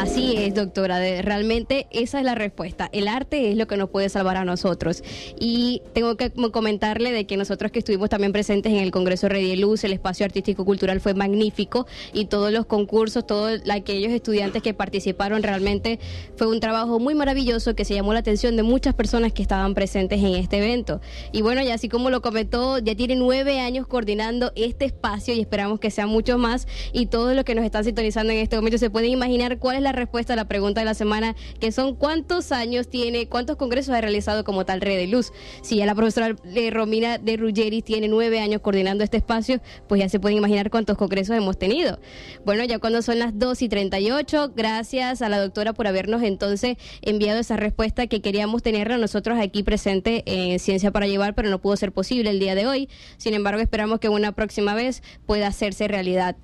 Así 0.00 0.34
es, 0.38 0.54
doctora. 0.54 0.98
realmente 1.20 1.86
esa 1.90 2.20
es 2.20 2.24
la 2.24 2.34
respuesta. 2.34 2.88
El 2.90 3.06
arte 3.06 3.50
es 3.50 3.56
lo 3.58 3.66
que 3.66 3.76
nos 3.76 3.90
puede 3.90 4.08
salvar 4.08 4.38
a 4.38 4.46
nosotros. 4.46 5.04
Y 5.38 5.82
tengo 5.92 6.16
que 6.16 6.30
comentarle 6.30 7.12
de 7.12 7.26
que 7.26 7.36
nosotros 7.36 7.70
que 7.70 7.80
estuvimos 7.80 8.08
también 8.08 8.32
presentes 8.32 8.72
en 8.72 8.78
el 8.78 8.92
Congreso 8.92 9.28
Redieluz, 9.28 9.84
el 9.84 9.92
espacio 9.92 10.24
artístico 10.24 10.64
cultural 10.64 11.02
fue 11.02 11.12
magnífico 11.12 11.86
y 12.14 12.24
todos 12.24 12.50
los 12.50 12.64
concursos, 12.64 13.26
todos 13.26 13.60
aquellos 13.70 14.10
estudiantes 14.10 14.62
que 14.62 14.72
participaron 14.72 15.42
realmente 15.42 15.98
fue 16.34 16.46
un 16.46 16.60
trabajo 16.60 16.98
muy 16.98 17.14
maravilloso 17.14 17.74
que 17.74 17.84
se 17.84 17.92
llamó 17.92 18.14
la 18.14 18.20
atención 18.20 18.56
de 18.56 18.62
muchas 18.62 18.94
personas 18.94 19.34
que 19.34 19.42
estaban 19.42 19.74
presentes 19.74 20.20
en 20.20 20.34
este 20.34 20.56
evento. 20.56 21.02
Y 21.30 21.42
bueno, 21.42 21.60
y 21.60 21.68
así 21.68 21.90
como 21.90 22.08
lo 22.08 22.22
comentó, 22.22 22.78
ya 22.78 22.94
tiene 22.94 23.16
nueve 23.16 23.60
años 23.60 23.86
coordinando 23.86 24.50
este 24.56 24.86
espacio 24.86 25.34
y 25.34 25.40
esperamos 25.40 25.78
que 25.78 25.90
sean 25.90 26.08
muchos 26.08 26.38
más. 26.38 26.66
Y 26.94 27.04
todos 27.04 27.36
los 27.36 27.44
que 27.44 27.54
nos 27.54 27.66
están 27.66 27.84
sintonizando 27.84 28.32
en 28.32 28.38
este 28.38 28.56
momento 28.56 28.78
se 28.78 28.88
pueden 28.88 29.10
imaginar 29.10 29.58
cuál 29.58 29.76
es 29.76 29.82
la 29.82 29.89
respuesta 29.92 30.32
a 30.32 30.36
la 30.36 30.46
pregunta 30.46 30.80
de 30.80 30.84
la 30.84 30.94
semana, 30.94 31.36
que 31.60 31.72
son 31.72 31.94
cuántos 31.96 32.52
años 32.52 32.88
tiene, 32.88 33.28
cuántos 33.28 33.56
congresos 33.56 33.94
ha 33.94 34.00
realizado 34.00 34.44
como 34.44 34.64
tal 34.64 34.80
Red 34.80 34.96
de 34.96 35.06
Luz. 35.06 35.32
Si 35.62 35.76
ya 35.76 35.86
la 35.86 35.94
profesora 35.94 36.34
eh, 36.44 36.70
Romina 36.70 37.18
de 37.18 37.36
Ruggeri 37.36 37.82
tiene 37.82 38.08
nueve 38.08 38.40
años 38.40 38.60
coordinando 38.60 39.04
este 39.04 39.16
espacio, 39.16 39.60
pues 39.88 40.00
ya 40.00 40.08
se 40.08 40.20
pueden 40.20 40.38
imaginar 40.38 40.70
cuántos 40.70 40.96
congresos 40.96 41.36
hemos 41.36 41.58
tenido. 41.58 42.00
Bueno, 42.44 42.64
ya 42.64 42.78
cuando 42.78 43.02
son 43.02 43.18
las 43.18 43.38
2 43.38 43.62
y 43.62 43.68
38, 43.68 44.52
gracias 44.54 45.22
a 45.22 45.28
la 45.28 45.40
doctora 45.40 45.72
por 45.72 45.86
habernos 45.86 46.22
entonces 46.22 46.76
enviado 47.02 47.40
esa 47.40 47.56
respuesta 47.56 48.06
que 48.06 48.20
queríamos 48.20 48.62
tenerla 48.62 48.98
nosotros 48.98 49.38
aquí 49.38 49.62
presente 49.62 50.22
en 50.26 50.58
Ciencia 50.58 50.90
para 50.90 51.06
Llevar, 51.06 51.34
pero 51.34 51.48
no 51.50 51.60
pudo 51.60 51.76
ser 51.76 51.92
posible 51.92 52.30
el 52.30 52.40
día 52.40 52.54
de 52.54 52.66
hoy. 52.66 52.88
Sin 53.16 53.34
embargo, 53.34 53.60
esperamos 53.60 54.00
que 54.00 54.08
una 54.08 54.32
próxima 54.32 54.74
vez 54.74 55.02
pueda 55.26 55.48
hacerse 55.48 55.88
realidad. 55.88 56.36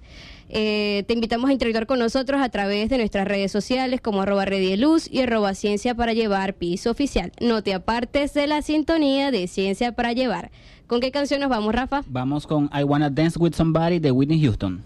Eh, 0.49 1.05
te 1.07 1.15
invitamos 1.15 1.51
a 1.51 1.53
interactuar 1.53 1.87
con 1.87 1.99
nosotros 1.99 2.41
a 2.41 2.49
través 2.49 2.89
de 2.89 2.99
nuestras 2.99 3.27
redes 3.27 3.51
sociales 3.51 4.01
como 4.01 4.23
arroba 4.23 4.45
Redieluz 4.45 5.09
y 5.11 5.21
arroba 5.21 5.55
Ciencia 5.55 5.95
para 5.95 6.13
Llevar 6.13 6.55
piso 6.55 6.91
oficial. 6.91 7.33
No 7.41 7.63
te 7.63 7.75
apartes 7.75 8.33
de 8.35 8.47
la 8.47 8.63
sintonía 8.63 9.31
de 9.31 9.49
Ciencia 9.49 9.93
para 9.93 10.13
Llevar. 10.13 10.51
¿Con 10.87 11.01
qué 11.01 11.11
canción 11.11 11.41
nos 11.41 11.51
vamos, 11.51 11.75
Rafa? 11.75 12.03
Vamos 12.07 12.47
con 12.47 12.71
I 12.73 12.85
Wanna 12.85 13.11
Dance 13.11 13.39
with 13.39 13.55
Somebody 13.55 13.99
de 13.99 14.13
Whitney 14.13 14.41
Houston. 14.41 14.83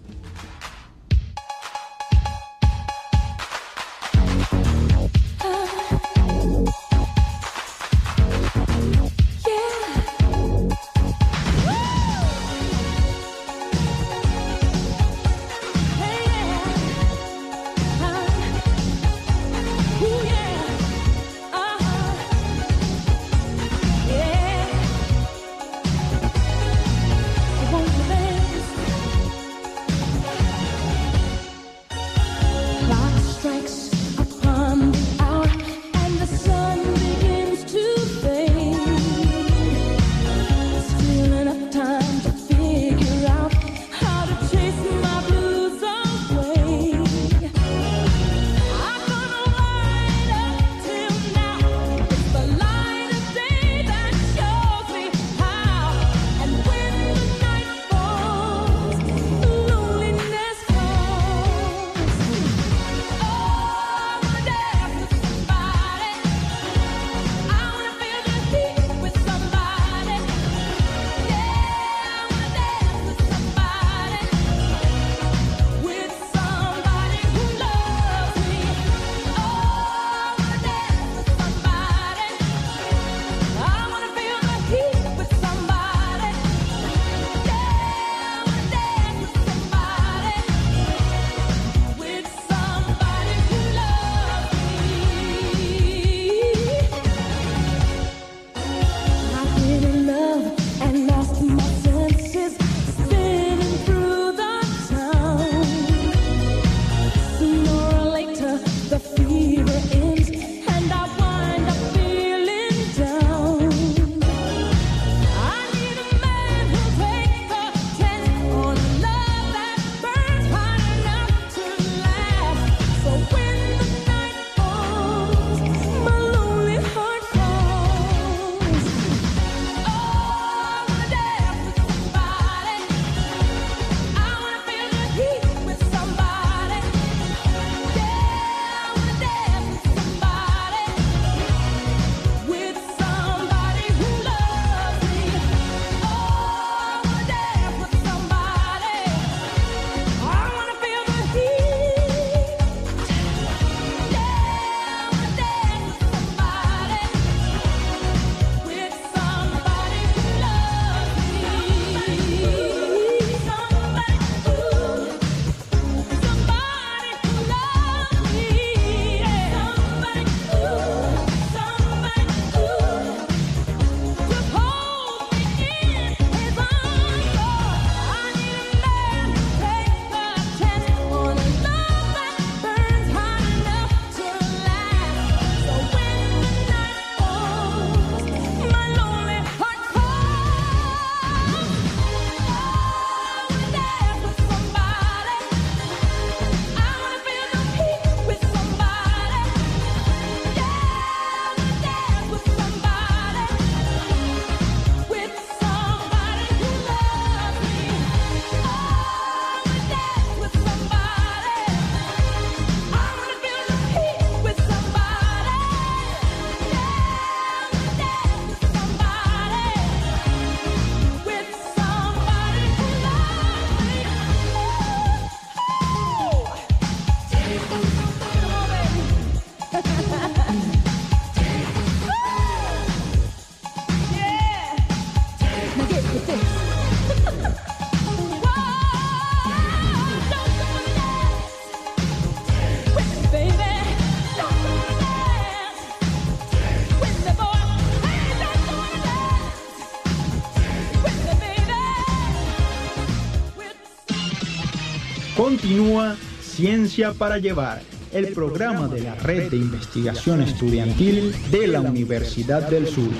Ciencia 256.91 257.17
para 257.17 257.39
Llevar, 257.39 257.81
el 258.13 258.33
programa 258.33 258.89
de 258.89 259.03
la 259.03 259.15
Red 259.15 259.53
de 259.53 259.57
Investigación 259.57 260.43
Estudiantil 260.43 261.33
de 261.53 261.69
la 261.69 261.81
Universidad 261.81 262.69
del 262.69 262.89
Sur. 262.89 263.13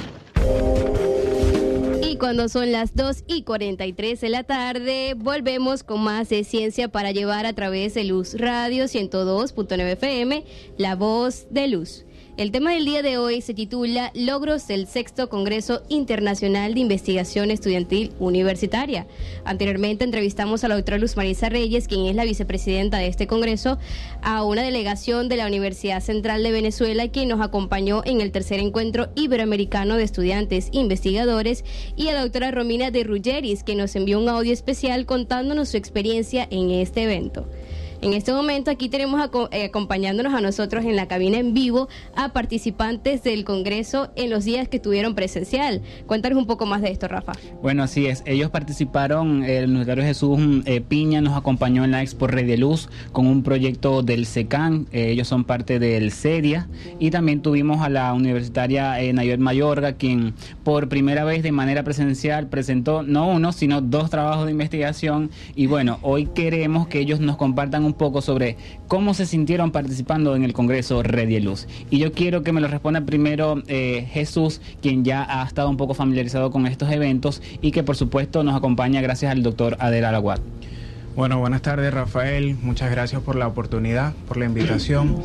Y 2.03 2.17
cuando 2.17 2.49
son 2.49 2.73
las 2.73 2.97
2 2.97 3.23
y 3.29 3.45
43 3.45 4.21
de 4.21 4.29
la 4.29 4.43
tarde, 4.43 5.15
volvemos 5.17 5.85
con 5.85 6.03
más 6.03 6.29
de 6.31 6.43
Ciencia 6.43 6.89
para 6.89 7.13
Llevar 7.13 7.47
a 7.47 7.53
través 7.53 7.95
de 7.95 8.03
Luz 8.03 8.35
Radio 8.35 8.87
102.9 8.87 9.93
FM, 9.93 10.45
La 10.77 10.97
Voz 10.97 11.47
de 11.51 11.69
Luz. 11.69 12.05
El 12.37 12.53
tema 12.53 12.73
del 12.73 12.87
día 12.87 13.03
de 13.03 13.19
hoy 13.19 13.43
se 13.43 13.53
titula 13.53 14.13
Logros 14.15 14.67
del 14.67 14.87
sexto 14.87 15.29
Congreso 15.29 15.83
Internacional 15.89 16.73
de 16.73 16.81
Investigación 16.81 17.51
Estudiantil 17.51 18.13
Universitaria. 18.19 19.07
Anteriormente 19.45 20.05
entrevistamos 20.05 20.65
a 20.65 20.69
la 20.69 20.77
doctora 20.77 20.97
Luz 20.97 21.17
Marisa 21.17 21.51
Reyes, 21.51 21.87
quien 21.87 22.07
es 22.07 22.15
la 22.15 22.25
vicepresidenta 22.25 22.97
de 22.99 23.09
este 23.09 23.27
Congreso, 23.27 23.79
a 24.23 24.43
una 24.45 24.63
delegación 24.63 25.29
de 25.29 25.37
la 25.37 25.47
Universidad 25.47 26.01
Central 26.01 26.43
de 26.43 26.53
Venezuela, 26.53 27.09
quien 27.09 27.29
nos 27.29 27.43
acompañó 27.43 28.03
en 28.07 28.23
el 28.23 28.33
tercer 28.33 28.61
encuentro 28.61 29.11
iberoamericano 29.17 29.97
de 29.97 30.05
estudiantes 30.05 30.69
investigadores, 30.73 31.65
y 31.95 32.09
a 32.09 32.15
la 32.15 32.23
doctora 32.23 32.53
Romina 32.53 32.91
de 32.91 33.05
Ruggeris, 33.05 33.65
que 33.65 33.75
nos 33.75 33.95
envió 33.97 34.19
un 34.19 34.29
audio 34.29 34.53
especial 34.53 35.05
contándonos 35.05 35.71
su 35.71 35.77
experiencia 35.77 36.47
en 36.51 36.71
este 36.71 37.03
evento. 37.03 37.47
En 38.03 38.15
este 38.15 38.33
momento 38.33 38.71
aquí 38.71 38.89
tenemos 38.89 39.21
eh, 39.51 39.65
acompañándonos 39.67 40.33
a 40.33 40.41
nosotros 40.41 40.87
en 40.87 40.97
la 40.97 41.07
cabina 41.07 41.37
en 41.37 41.53
vivo 41.53 41.89
a 42.17 42.33
participantes 42.33 43.23
del 43.23 43.45
Congreso 43.45 44.11
en 44.17 44.31
los 44.31 44.47
días 44.47 44.69
que 44.69 44.79
estuvieron 44.79 45.15
presencial. 45.15 45.83
Cuéntanos 46.07 46.39
un 46.39 46.47
poco 46.47 46.65
más 46.65 46.81
de 46.81 46.91
esto, 46.93 47.09
Rafa. 47.09 47.33
Bueno, 47.61 47.83
así 47.83 48.07
es. 48.07 48.23
Ellos 48.25 48.49
participaron, 48.49 49.45
el 49.45 49.67
universitario 49.67 50.03
Jesús 50.03 50.41
eh, 50.65 50.81
Piña 50.81 51.21
nos 51.21 51.37
acompañó 51.37 51.85
en 51.85 51.91
la 51.91 52.01
Expo 52.01 52.27
Red 52.27 52.47
de 52.47 52.57
Luz 52.57 52.89
con 53.13 53.27
un 53.27 53.43
proyecto 53.43 54.03
del 54.03 54.25
SECAN. 54.25 54.87
Eh, 54.93 55.11
ellos 55.11 55.29
son 55.29 55.45
parte 55.45 55.79
del 55.79 56.11
CEDIA. 56.11 56.69
Y 57.01 57.11
también 57.11 57.43
tuvimos 57.43 57.83
a 57.83 57.91
la 57.91 58.15
universitaria 58.15 58.97
Nayot 59.13 59.41
Mayorga, 59.41 59.93
quien 59.93 60.33
por 60.65 60.89
primera 60.89 61.25
vez 61.25 61.43
de 61.43 61.53
manera 61.53 61.83
presencial 61.83 62.49
presentó 62.49 63.03
no 63.03 63.29
uno, 63.29 63.53
sino 63.53 63.83
dos 63.83 64.09
trabajos 64.09 64.47
de 64.47 64.53
investigación. 64.53 65.31
Y 65.55 65.67
bueno, 65.67 65.99
hoy 66.01 66.25
queremos 66.35 66.89
que 66.89 67.01
ellos 67.01 67.21
nos 67.21 67.37
compartan 67.37 67.85
un 67.85 67.90
poco 67.93 68.23
sobre 68.23 68.57
cómo 68.89 69.15
se 69.15 69.27
sintieron 69.27 69.71
participando 69.71 70.37
en 70.37 70.45
el 70.45 70.53
Congreso 70.53 71.03
Red 71.03 71.29
y 71.29 71.41
Luz. 71.41 71.67
Y 71.91 71.99
yo 71.99 72.13
quiero 72.13 72.43
que 72.43 72.53
me 72.53 72.61
lo 72.61 72.69
responda 72.69 73.03
primero 73.03 73.63
eh, 73.67 74.09
Jesús, 74.13 74.61
quien 74.83 75.05
ya 75.05 75.27
ha 75.29 75.47
estado 75.47 75.69
un 75.71 75.77
poco 75.77 75.95
familiarizado 75.95 76.51
con 76.51 76.67
estos 76.67 76.91
eventos 76.91 77.43
y 77.61 77.71
que 77.73 77.83
por 77.83 77.97
supuesto 77.97 78.43
nos 78.45 78.55
acompaña 78.55 79.01
gracias 79.01 79.33
al 79.33 79.43
doctor 79.43 79.77
Adel 79.81 80.05
Alaguat. 80.05 80.41
Bueno, 81.17 81.39
buenas 81.39 81.63
tardes 81.63 81.93
Rafael, 81.93 82.57
muchas 82.63 82.91
gracias 82.91 83.21
por 83.21 83.37
la 83.37 83.49
oportunidad, 83.49 84.15
por 84.29 84.37
la 84.37 84.47
invitación. 84.47 85.17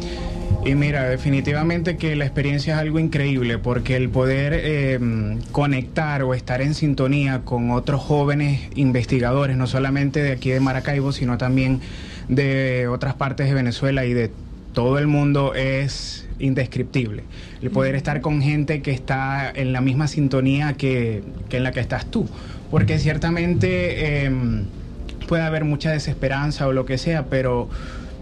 Y 0.65 0.73
mira, 0.73 1.07
definitivamente 1.07 1.95
que 1.95 2.15
la 2.15 2.25
experiencia 2.25 2.73
es 2.73 2.79
algo 2.79 2.97
increíble 2.97 3.59
porque 3.59 3.95
el 3.95 4.09
poder 4.09 4.53
eh, 4.55 4.99
conectar 5.51 6.23
o 6.23 6.33
estar 6.33 6.61
en 6.61 6.73
sintonía 6.73 7.41
con 7.45 7.69
otros 7.69 8.01
jóvenes 8.01 8.61
investigadores, 8.75 9.57
no 9.57 9.67
solamente 9.67 10.23
de 10.23 10.31
aquí 10.31 10.49
de 10.49 10.59
Maracaibo, 10.59 11.11
sino 11.11 11.37
también 11.37 11.81
de 12.27 12.87
otras 12.87 13.15
partes 13.15 13.47
de 13.47 13.53
Venezuela 13.53 14.05
y 14.05 14.13
de 14.13 14.31
todo 14.73 14.97
el 14.97 15.07
mundo 15.07 15.53
es 15.53 16.27
indescriptible. 16.39 17.23
El 17.61 17.71
poder 17.71 17.95
estar 17.95 18.21
con 18.21 18.41
gente 18.41 18.81
que 18.81 18.91
está 18.91 19.49
en 19.49 19.71
la 19.73 19.81
misma 19.81 20.07
sintonía 20.07 20.73
que, 20.73 21.23
que 21.49 21.57
en 21.57 21.63
la 21.63 21.71
que 21.71 21.79
estás 21.79 22.05
tú. 22.05 22.27
Porque 22.71 22.99
ciertamente... 22.99 24.25
em, 24.25 24.65
puede 25.25 25.43
haber 25.43 25.65
mucha 25.65 25.91
desesperanza 25.91 26.67
o 26.67 26.73
lo 26.73 26.85
que 26.85 26.97
sea, 26.97 27.25
pero 27.25 27.69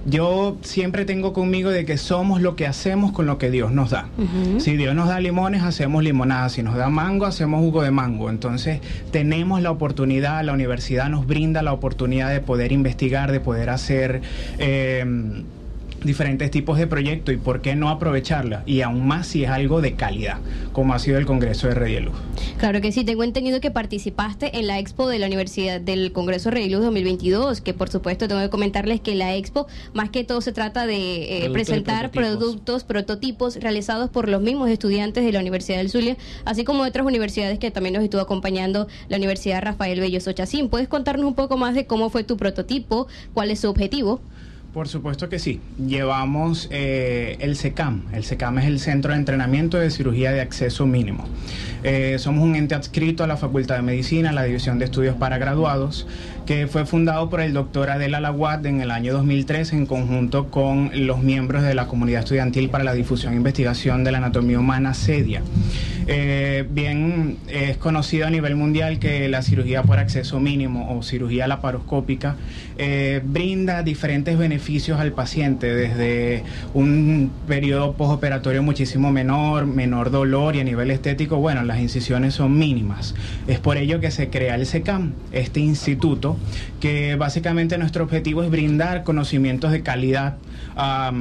yo 0.06 0.58
siempre 0.62 1.06
tengo 1.06 1.34
conmigo 1.34 1.70
de 1.70 1.86
que 1.86 1.98
somos 1.98 2.42
lo 2.42 2.56
que 2.56 2.68
hacemos 2.68 3.12
con 3.12 3.26
lo 3.26 3.38
que 3.38 3.50
Dios 3.50 3.72
nos 3.72 3.92
da. 3.92 4.08
Si 4.60 4.76
Dios 4.76 4.96
nos 4.96 5.08
da 5.08 5.20
limones, 5.20 5.64
hacemos 5.64 6.04
limonada. 6.04 6.50
Si 6.50 6.64
nos 6.64 6.76
da 6.76 6.90
mango, 6.90 7.26
hacemos 7.26 7.62
jugo 7.62 7.84
de 7.84 7.92
mango. 7.92 8.30
Entonces, 8.30 8.82
tenemos 9.12 9.62
la 9.62 9.72
oportunidad, 9.72 10.44
la 10.44 10.54
universidad 10.54 11.10
nos 11.10 11.26
brinda 11.26 11.62
la 11.62 11.74
oportunidad 11.74 12.32
de 12.32 12.40
poder 12.40 12.72
investigar, 12.72 13.32
de 13.32 13.40
poder 13.40 13.70
hacer... 13.70 14.22
eh, 14.58 15.44
diferentes 16.04 16.52
tipos 16.52 16.78
de 16.78 16.88
proyectos 16.88 17.34
y 17.34 17.38
por 17.38 17.62
qué 17.62 17.76
no 17.76 17.90
aprovecharla 17.90 18.64
y 18.66 18.82
aún 18.82 19.08
más 19.08 19.28
si 19.28 19.44
es 19.44 19.50
algo 19.50 19.82
de 19.82 19.94
calidad 19.94 20.38
como 20.72 20.94
ha 20.94 21.00
sido 21.00 21.18
el 21.18 21.26
Congreso 21.26 21.68
de 21.68 21.76
Red 21.76 21.88
y 21.88 22.00
Luz. 22.00 22.16
Claro 22.58 22.82
que 22.82 22.92
sí, 22.92 23.04
tengo 23.04 23.24
entendido 23.24 23.62
que 23.62 23.72
participaste 23.72 24.58
en 24.58 24.68
la 24.68 24.80
expo 24.80 25.08
de 25.08 25.20
la 25.20 25.28
Universidad 25.28 25.80
del 25.80 26.12
Congreso 26.12 26.52
Rey 26.52 26.70
Luz 26.70 26.82
2022, 26.82 27.62
que 27.62 27.74
por 27.74 27.90
supuesto 27.90 28.28
tengo 28.28 28.42
que 28.42 28.50
comentarles 28.50 29.02
que 29.02 29.16
la 29.16 29.36
expo 29.36 29.68
más 29.94 30.10
que 30.10 30.24
todo 30.24 30.42
se 30.42 30.52
trata 30.52 30.86
de 30.86 31.46
eh, 31.46 31.50
presentar 31.52 32.12
prototipos. 32.12 32.40
productos, 32.40 32.84
prototipos 32.84 33.56
realizados 33.58 34.10
por 34.10 34.30
los 34.30 34.42
mismos 34.42 34.70
estudiantes 34.70 35.24
de 35.24 35.32
la 35.32 35.40
Universidad 35.40 35.78
del 35.78 35.90
Zulia, 35.90 36.18
así 36.46 36.64
como 36.64 36.84
de 36.84 36.90
otras 36.90 37.06
universidades 37.06 37.60
que 37.60 37.72
también 37.72 37.94
nos 37.94 38.04
estuvo 38.04 38.22
acompañando 38.22 38.88
la 39.10 39.18
Universidad 39.18 39.62
Rafael 39.62 40.00
Bello 40.00 40.20
Sochacín. 40.20 40.70
¿Puedes 40.70 40.88
contarnos 40.88 41.26
un 41.26 41.36
poco 41.36 41.58
más 41.58 41.76
de 41.76 41.86
cómo 41.86 42.10
fue 42.10 42.24
tu 42.24 42.38
prototipo, 42.38 43.08
cuál 43.34 43.52
es 43.52 43.60
su 43.60 43.70
objetivo? 43.70 44.22
Por 44.74 44.88
supuesto 44.88 45.30
que 45.30 45.38
sí. 45.38 45.62
Llevamos 45.78 46.68
eh, 46.72 47.38
el 47.40 47.56
SECAM. 47.56 48.06
El 48.12 48.24
SECAM 48.24 48.58
es 48.58 48.66
el 48.66 48.80
Centro 48.80 49.12
de 49.12 49.20
Entrenamiento 49.20 49.78
de 49.78 49.92
Cirugía 49.92 50.32
de 50.32 50.42
Acceso 50.42 50.88
Mínimo. 50.88 51.26
Eh, 51.84 52.16
somos 52.18 52.44
un 52.44 52.56
ente 52.56 52.74
adscrito 52.74 53.24
a 53.24 53.28
la 53.28 53.38
Facultad 53.38 53.76
de 53.76 53.84
Medicina, 53.84 54.32
la 54.32 54.44
División 54.44 54.80
de 54.80 54.86
Estudios 54.86 55.16
para 55.16 55.38
Graduados, 55.38 56.08
que 56.48 56.66
fue 56.66 56.88
fundado 56.88 57.30
por 57.30 57.42
el 57.42 57.54
doctor 57.54 57.92
Adel 57.92 58.16
Alaguat 58.16 58.66
en 58.66 58.82
el 58.82 58.90
año 58.90 59.14
2003 59.14 59.74
en 59.74 59.86
conjunto 59.86 60.50
con 60.50 60.90
los 61.06 61.22
miembros 61.22 61.62
de 61.62 61.76
la 61.76 61.86
Comunidad 61.86 62.22
Estudiantil 62.22 62.70
para 62.70 62.84
la 62.84 62.94
Difusión 62.94 63.34
e 63.34 63.36
Investigación 63.36 64.04
de 64.04 64.12
la 64.12 64.18
Anatomía 64.18 64.60
Humana, 64.60 64.96
CEDIA. 64.96 65.44
Eh, 66.08 66.66
bien, 66.70 67.38
es 67.48 67.78
conocido 67.78 68.28
a 68.28 68.30
nivel 68.30 68.56
mundial 68.56 69.00
que 69.00 69.30
la 69.30 69.42
cirugía 69.42 69.84
por 69.84 70.00
acceso 70.00 70.40
mínimo 70.40 70.98
o 70.98 71.02
cirugía 71.02 71.48
laparoscópica 71.48 72.36
eh, 72.78 73.22
brinda 73.24 73.84
diferentes 73.84 74.38
beneficios 74.38 74.63
al 74.98 75.12
paciente, 75.12 75.76
desde 75.76 76.44
un 76.74 77.32
periodo 77.48 77.94
postoperatorio 77.94 78.64
muchísimo 78.64 79.12
menor, 79.12 79.66
menor 79.66 80.10
dolor 80.10 80.56
y 80.56 80.62
a 80.62 80.64
nivel 80.64 80.90
estético, 80.90 81.38
bueno, 81.38 81.64
las 81.64 81.80
incisiones 81.80 82.36
son 82.36 82.58
mínimas. 82.58 83.14
Es 83.48 83.60
por 83.60 83.76
ello 83.78 84.00
que 84.00 84.10
se 84.10 84.30
crea 84.30 84.56
el 84.56 84.66
SECAM, 84.66 85.14
este 85.34 85.60
instituto, 85.60 86.38
que 86.80 87.16
básicamente 87.16 87.78
nuestro 87.78 88.06
objetivo 88.06 88.42
es 88.42 88.50
brindar 88.50 89.04
conocimientos 89.04 89.72
de 89.72 89.84
calidad 89.84 90.38
a 90.78 91.12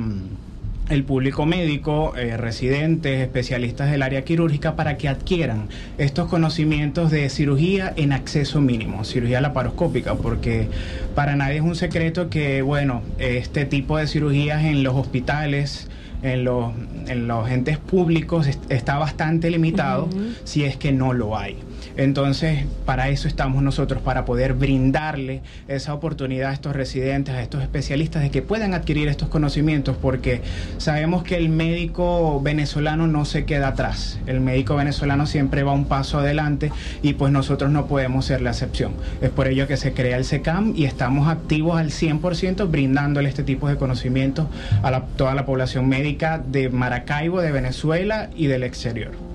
el 0.92 1.04
público 1.04 1.46
médico, 1.46 2.14
eh, 2.16 2.36
residentes, 2.36 3.20
especialistas 3.20 3.90
del 3.90 4.02
área 4.02 4.22
quirúrgica 4.24 4.76
para 4.76 4.96
que 4.96 5.08
adquieran 5.08 5.68
estos 5.98 6.28
conocimientos 6.28 7.10
de 7.10 7.28
cirugía 7.30 7.92
en 7.96 8.12
acceso 8.12 8.60
mínimo, 8.60 9.04
cirugía 9.04 9.40
laparoscópica, 9.40 10.14
porque 10.14 10.68
para 11.14 11.34
nadie 11.36 11.56
es 11.56 11.62
un 11.62 11.74
secreto 11.74 12.28
que, 12.30 12.62
bueno, 12.62 13.02
este 13.18 13.64
tipo 13.64 13.96
de 13.98 14.06
cirugías 14.06 14.64
en 14.64 14.82
los 14.82 14.94
hospitales, 14.94 15.88
en 16.22 16.44
los, 16.44 16.72
en 17.08 17.26
los 17.26 17.50
entes 17.50 17.78
públicos 17.78 18.46
est- 18.46 18.70
está 18.70 18.96
bastante 18.98 19.50
limitado 19.50 20.08
si 20.44 20.64
es 20.64 20.76
que 20.76 20.92
no 20.92 21.12
lo 21.12 21.36
hay. 21.36 21.56
Entonces, 21.96 22.64
para 22.84 23.08
eso 23.08 23.28
estamos 23.28 23.62
nosotros, 23.62 24.02
para 24.02 24.24
poder 24.24 24.54
brindarle 24.54 25.40
esa 25.68 25.94
oportunidad 25.94 26.50
a 26.50 26.52
estos 26.54 26.74
residentes, 26.74 27.34
a 27.34 27.42
estos 27.42 27.62
especialistas, 27.62 28.22
de 28.22 28.30
que 28.30 28.42
puedan 28.42 28.74
adquirir 28.74 29.08
estos 29.08 29.28
conocimientos, 29.28 29.96
porque 30.00 30.42
sabemos 30.78 31.22
que 31.22 31.36
el 31.36 31.48
médico 31.48 32.40
venezolano 32.42 33.06
no 33.06 33.24
se 33.24 33.44
queda 33.44 33.68
atrás. 33.68 34.18
El 34.26 34.40
médico 34.40 34.76
venezolano 34.76 35.26
siempre 35.26 35.62
va 35.62 35.72
un 35.72 35.84
paso 35.84 36.18
adelante 36.18 36.72
y 37.02 37.14
pues 37.14 37.32
nosotros 37.32 37.70
no 37.70 37.86
podemos 37.86 38.24
ser 38.24 38.40
la 38.40 38.50
excepción. 38.50 38.92
Es 39.20 39.30
por 39.30 39.48
ello 39.48 39.66
que 39.66 39.76
se 39.76 39.92
crea 39.92 40.16
el 40.16 40.24
SECAM 40.24 40.74
y 40.76 40.84
estamos 40.84 41.28
activos 41.28 41.78
al 41.78 41.90
100% 41.90 42.70
brindándole 42.70 43.28
este 43.28 43.42
tipo 43.42 43.68
de 43.68 43.76
conocimientos 43.76 44.46
a 44.82 44.90
la- 44.90 45.02
toda 45.16 45.34
la 45.34 45.44
población 45.46 45.88
médica 45.88 46.38
de 46.38 46.68
Maracaibo, 46.68 47.40
de 47.40 47.52
Venezuela 47.52 48.30
y 48.36 48.46
del 48.46 48.62
exterior. 48.62 49.31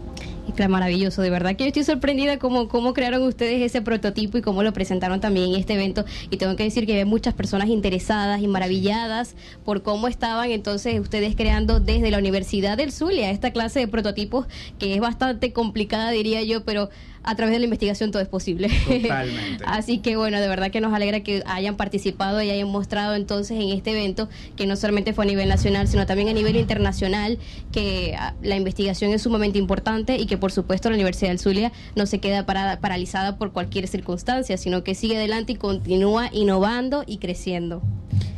Claro, 0.55 0.71
maravilloso, 0.71 1.21
de 1.21 1.29
verdad 1.29 1.55
que 1.55 1.65
yo 1.65 1.67
estoy 1.67 1.83
sorprendida 1.83 2.39
cómo, 2.39 2.67
cómo 2.67 2.93
crearon 2.93 3.21
ustedes 3.23 3.61
ese 3.61 3.81
prototipo 3.81 4.37
y 4.37 4.41
cómo 4.41 4.63
lo 4.63 4.71
presentaron 4.73 5.19
también 5.19 5.49
en 5.49 5.55
este 5.59 5.73
evento. 5.73 6.05
Y 6.31 6.37
tengo 6.37 6.55
que 6.55 6.63
decir 6.63 6.85
que 6.85 6.97
hay 6.97 7.05
muchas 7.05 7.33
personas 7.33 7.67
interesadas 7.67 8.41
y 8.41 8.47
maravilladas 8.47 9.35
por 9.65 9.83
cómo 9.83 10.07
estaban 10.07 10.49
entonces 10.51 10.99
ustedes 10.99 11.35
creando 11.35 11.79
desde 11.79 12.11
la 12.11 12.17
Universidad 12.17 12.77
del 12.77 12.91
Zulia 12.91 13.29
esta 13.29 13.51
clase 13.51 13.81
de 13.81 13.87
prototipos 13.87 14.47
que 14.79 14.95
es 14.95 15.01
bastante 15.01 15.51
complicada, 15.53 16.11
diría 16.11 16.41
yo, 16.43 16.63
pero 16.63 16.89
a 17.27 17.35
través 17.35 17.53
de 17.53 17.59
la 17.59 17.65
investigación 17.65 18.11
todo 18.11 18.21
es 18.21 18.29
posible. 18.29 18.69
Totalmente. 18.87 19.63
Así 19.67 19.97
que 19.97 20.15
bueno, 20.15 20.39
de 20.39 20.47
verdad 20.47 20.71
que 20.71 20.79
nos 20.79 20.93
alegra 20.93 21.19
que 21.19 21.43
hayan 21.45 21.75
participado 21.75 22.41
y 22.41 22.49
hayan 22.49 22.69
mostrado 22.69 23.15
entonces 23.15 23.59
en 23.59 23.69
este 23.69 23.91
evento 23.91 24.29
que 24.55 24.65
no 24.65 24.77
solamente 24.77 25.11
fue 25.11 25.25
a 25.25 25.27
nivel 25.27 25.49
nacional, 25.49 25.89
sino 25.89 26.05
también 26.05 26.29
a 26.29 26.33
nivel 26.33 26.55
internacional, 26.55 27.37
que 27.73 28.15
ah, 28.17 28.33
la 28.41 28.55
investigación 28.55 29.11
es 29.11 29.23
sumamente 29.23 29.59
importante 29.59 30.15
y 30.15 30.25
que 30.25 30.37
por 30.37 30.53
supuesto 30.53 30.89
la 30.89 30.95
Universidad 30.95 31.29
del 31.29 31.39
Zulia 31.39 31.73
no 31.97 32.05
se 32.05 32.19
queda 32.19 32.45
parada, 32.45 32.79
paralizada 32.79 33.37
por 33.37 33.51
cualquier 33.51 33.89
circunstancia, 33.89 34.55
sino 34.57 34.85
que 34.85 34.95
sigue 34.95 35.17
adelante 35.17 35.51
y 35.51 35.55
continúa 35.55 36.29
innovando 36.31 37.03
y 37.05 37.17
creciendo. 37.17 37.81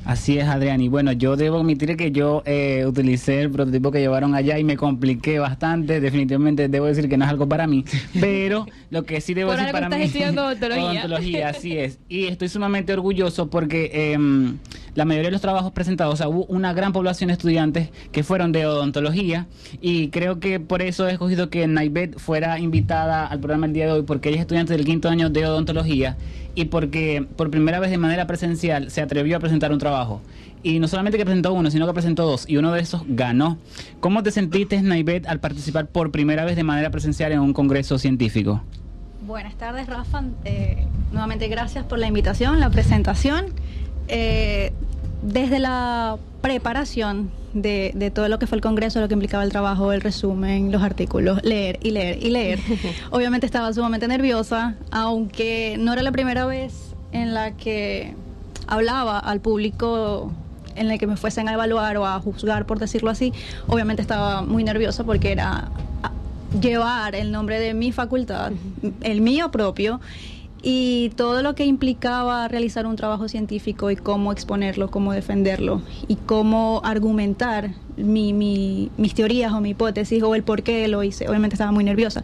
Así 0.05 0.39
es, 0.39 0.47
Adrián. 0.47 0.81
Y 0.81 0.87
bueno, 0.89 1.11
yo 1.11 1.35
debo 1.35 1.59
admitir 1.59 1.95
que 1.95 2.11
yo 2.11 2.41
eh, 2.45 2.83
utilicé 2.87 3.41
el 3.41 3.51
prototipo 3.51 3.91
que 3.91 3.99
llevaron 3.99 4.33
allá 4.33 4.57
y 4.57 4.63
me 4.63 4.75
compliqué 4.75 5.39
bastante. 5.39 5.99
Definitivamente 5.99 6.67
debo 6.67 6.87
decir 6.87 7.07
que 7.07 7.17
no 7.17 7.25
es 7.25 7.29
algo 7.29 7.47
para 7.47 7.67
mí. 7.67 7.85
Pero 8.19 8.65
lo 8.89 9.03
que 9.03 9.21
sí 9.21 9.33
debo 9.33 9.51
Por 9.51 9.59
decir 9.59 9.71
para 9.71 9.85
estás 9.87 9.99
mí. 9.99 10.05
estudiando 10.05 10.45
odontología. 10.45 10.89
Odontología, 10.89 11.49
así 11.49 11.77
es. 11.77 11.99
Y 12.09 12.25
estoy 12.25 12.49
sumamente 12.49 12.93
orgulloso 12.93 13.49
porque 13.49 14.13
em, 14.13 14.57
la 14.95 15.05
mayoría 15.05 15.27
de 15.27 15.33
los 15.33 15.41
trabajos 15.41 15.71
presentados, 15.73 16.15
o 16.15 16.17
sea, 16.17 16.27
hubo 16.27 16.45
una 16.45 16.73
gran 16.73 16.91
población 16.91 17.27
de 17.27 17.33
estudiantes 17.33 17.89
que 18.11 18.23
fueron 18.23 18.51
de 18.51 18.65
odontología. 18.65 19.47
Y 19.81 20.09
creo 20.09 20.39
que 20.39 20.59
por 20.59 20.81
eso 20.81 21.07
he 21.07 21.11
escogido 21.11 21.49
que 21.49 21.67
Naibet 21.67 22.17
fuera 22.17 22.57
invitada 22.59 23.27
al 23.27 23.39
programa 23.39 23.67
el 23.67 23.73
día 23.73 23.85
de 23.85 23.91
hoy, 23.91 24.01
porque 24.03 24.29
ella 24.29 24.37
es 24.37 24.41
estudiante 24.41 24.73
del 24.73 24.85
quinto 24.85 25.09
año 25.09 25.29
de 25.29 25.45
odontología 25.45 26.17
y 26.55 26.65
porque 26.65 27.25
por 27.35 27.49
primera 27.49 27.79
vez 27.79 27.91
de 27.91 27.97
manera 27.97 28.27
presencial 28.27 28.91
se 28.91 29.01
atrevió 29.01 29.37
a 29.37 29.39
presentar 29.39 29.71
un 29.71 29.79
trabajo. 29.79 30.21
Y 30.61 30.79
no 30.79 30.87
solamente 30.87 31.17
que 31.17 31.23
presentó 31.23 31.53
uno, 31.53 31.71
sino 31.71 31.87
que 31.87 31.93
presentó 31.93 32.25
dos, 32.25 32.43
y 32.47 32.57
uno 32.57 32.71
de 32.73 32.81
esos 32.81 33.03
ganó. 33.07 33.57
¿Cómo 34.01 34.23
te 34.23 34.31
sentiste, 34.31 34.81
Naibet, 34.81 35.25
al 35.27 35.39
participar 35.39 35.87
por 35.87 36.11
primera 36.11 36.43
vez 36.43 36.55
de 36.57 36.63
manera 36.63 36.89
presencial 36.89 37.31
en 37.31 37.39
un 37.39 37.53
congreso 37.53 37.97
científico? 37.97 38.61
Buenas 39.25 39.55
tardes, 39.55 39.87
Rafa. 39.87 40.23
Eh, 40.43 40.85
nuevamente 41.11 41.47
gracias 41.47 41.85
por 41.85 41.99
la 41.99 42.07
invitación, 42.07 42.59
la 42.59 42.69
presentación. 42.69 43.45
Eh, 44.07 44.73
desde 45.21 45.59
la 45.59 46.17
preparación 46.41 47.29
de, 47.53 47.91
de 47.95 48.11
todo 48.11 48.27
lo 48.29 48.39
que 48.39 48.47
fue 48.47 48.57
el 48.57 48.61
Congreso, 48.61 48.99
lo 48.99 49.07
que 49.07 49.13
implicaba 49.13 49.43
el 49.43 49.51
trabajo, 49.51 49.91
el 49.91 50.01
resumen, 50.01 50.71
los 50.71 50.81
artículos, 50.83 51.43
leer 51.43 51.79
y 51.81 51.91
leer 51.91 52.23
y 52.23 52.29
leer. 52.29 52.59
Obviamente 53.11 53.45
estaba 53.45 53.73
sumamente 53.73 54.07
nerviosa, 54.07 54.75
aunque 54.91 55.75
no 55.79 55.93
era 55.93 56.01
la 56.03 56.11
primera 56.11 56.45
vez 56.45 56.93
en 57.11 57.33
la 57.33 57.51
que 57.57 58.13
hablaba 58.67 59.17
al 59.19 59.39
público 59.41 60.31
en 60.75 60.91
el 60.91 60.99
que 60.99 61.07
me 61.07 61.17
fuesen 61.17 61.49
a 61.49 61.53
evaluar 61.53 61.97
o 61.97 62.05
a 62.05 62.19
juzgar, 62.19 62.65
por 62.65 62.79
decirlo 62.79 63.09
así. 63.09 63.33
Obviamente 63.67 64.01
estaba 64.01 64.41
muy 64.43 64.63
nerviosa 64.63 65.03
porque 65.03 65.31
era 65.31 65.69
a- 66.03 66.11
llevar 66.61 67.15
el 67.15 67.31
nombre 67.31 67.59
de 67.59 67.73
mi 67.73 67.91
facultad, 67.91 68.51
el 69.01 69.21
mío 69.21 69.51
propio, 69.51 69.99
y 70.61 71.09
todo 71.15 71.41
lo 71.41 71.55
que 71.55 71.65
implicaba 71.65 72.47
realizar 72.49 72.85
un 72.85 72.95
trabajo 72.97 73.29
científico 73.29 73.91
y 73.91 73.95
cómo 73.95 74.31
exponerlo, 74.33 74.91
cómo 74.91 75.13
defenderlo 75.13 75.81
y 76.07 76.15
cómo 76.15 76.81
argumentar 76.83 77.71
mi- 77.95 78.33
mi- 78.33 78.89
mis 78.97 79.13
teorías 79.13 79.53
o 79.53 79.61
mi 79.61 79.69
hipótesis 79.69 80.21
o 80.23 80.35
el 80.35 80.43
por 80.43 80.63
qué 80.63 80.87
lo 80.89 81.01
hice. 81.03 81.27
Obviamente 81.29 81.53
estaba 81.55 81.71
muy 81.71 81.83
nerviosa. 81.85 82.23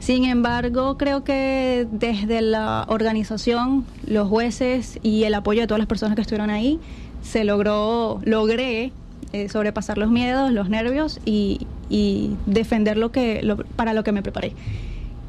Sin 0.00 0.24
embargo, 0.24 0.96
creo 0.98 1.22
que 1.22 1.86
desde 1.92 2.40
la 2.42 2.84
organización, 2.88 3.84
los 4.06 4.28
jueces 4.28 4.98
y 5.02 5.24
el 5.24 5.34
apoyo 5.34 5.60
de 5.60 5.66
todas 5.68 5.78
las 5.78 5.88
personas 5.88 6.16
que 6.16 6.22
estuvieron 6.22 6.50
ahí, 6.50 6.80
se 7.22 7.44
logró, 7.44 8.20
logré 8.24 8.92
eh, 9.32 9.48
sobrepasar 9.48 9.98
los 9.98 10.10
miedos, 10.10 10.52
los 10.52 10.68
nervios 10.68 11.18
y, 11.24 11.66
y 11.88 12.30
defender 12.46 12.96
lo 12.96 13.10
que, 13.12 13.42
lo- 13.42 13.56
para 13.58 13.92
lo 13.94 14.02
que 14.04 14.12
me 14.12 14.22
preparé. 14.22 14.52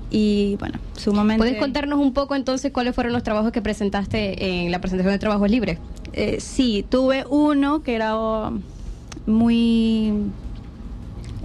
Y 0.10 0.56
bueno, 0.60 0.80
sumamente... 0.96 1.40
¿Puedes 1.40 1.60
contarnos 1.60 2.00
un 2.00 2.14
poco 2.14 2.36
entonces 2.36 2.72
cuáles 2.72 2.96
fueron 2.96 3.14
los 3.14 3.24
trabajos 3.24 3.52
que 3.52 3.62
presentaste 3.62 4.64
en 4.64 4.72
la 4.72 4.80
presentación 4.80 5.14
de 5.14 5.20
trabajos 5.20 5.50
libres? 5.50 5.80
Eh, 6.14 6.38
sí, 6.40 6.86
tuve 6.90 7.26
uno 7.30 7.84
que 7.84 7.96
era 7.96 8.16
muy 9.26 10.14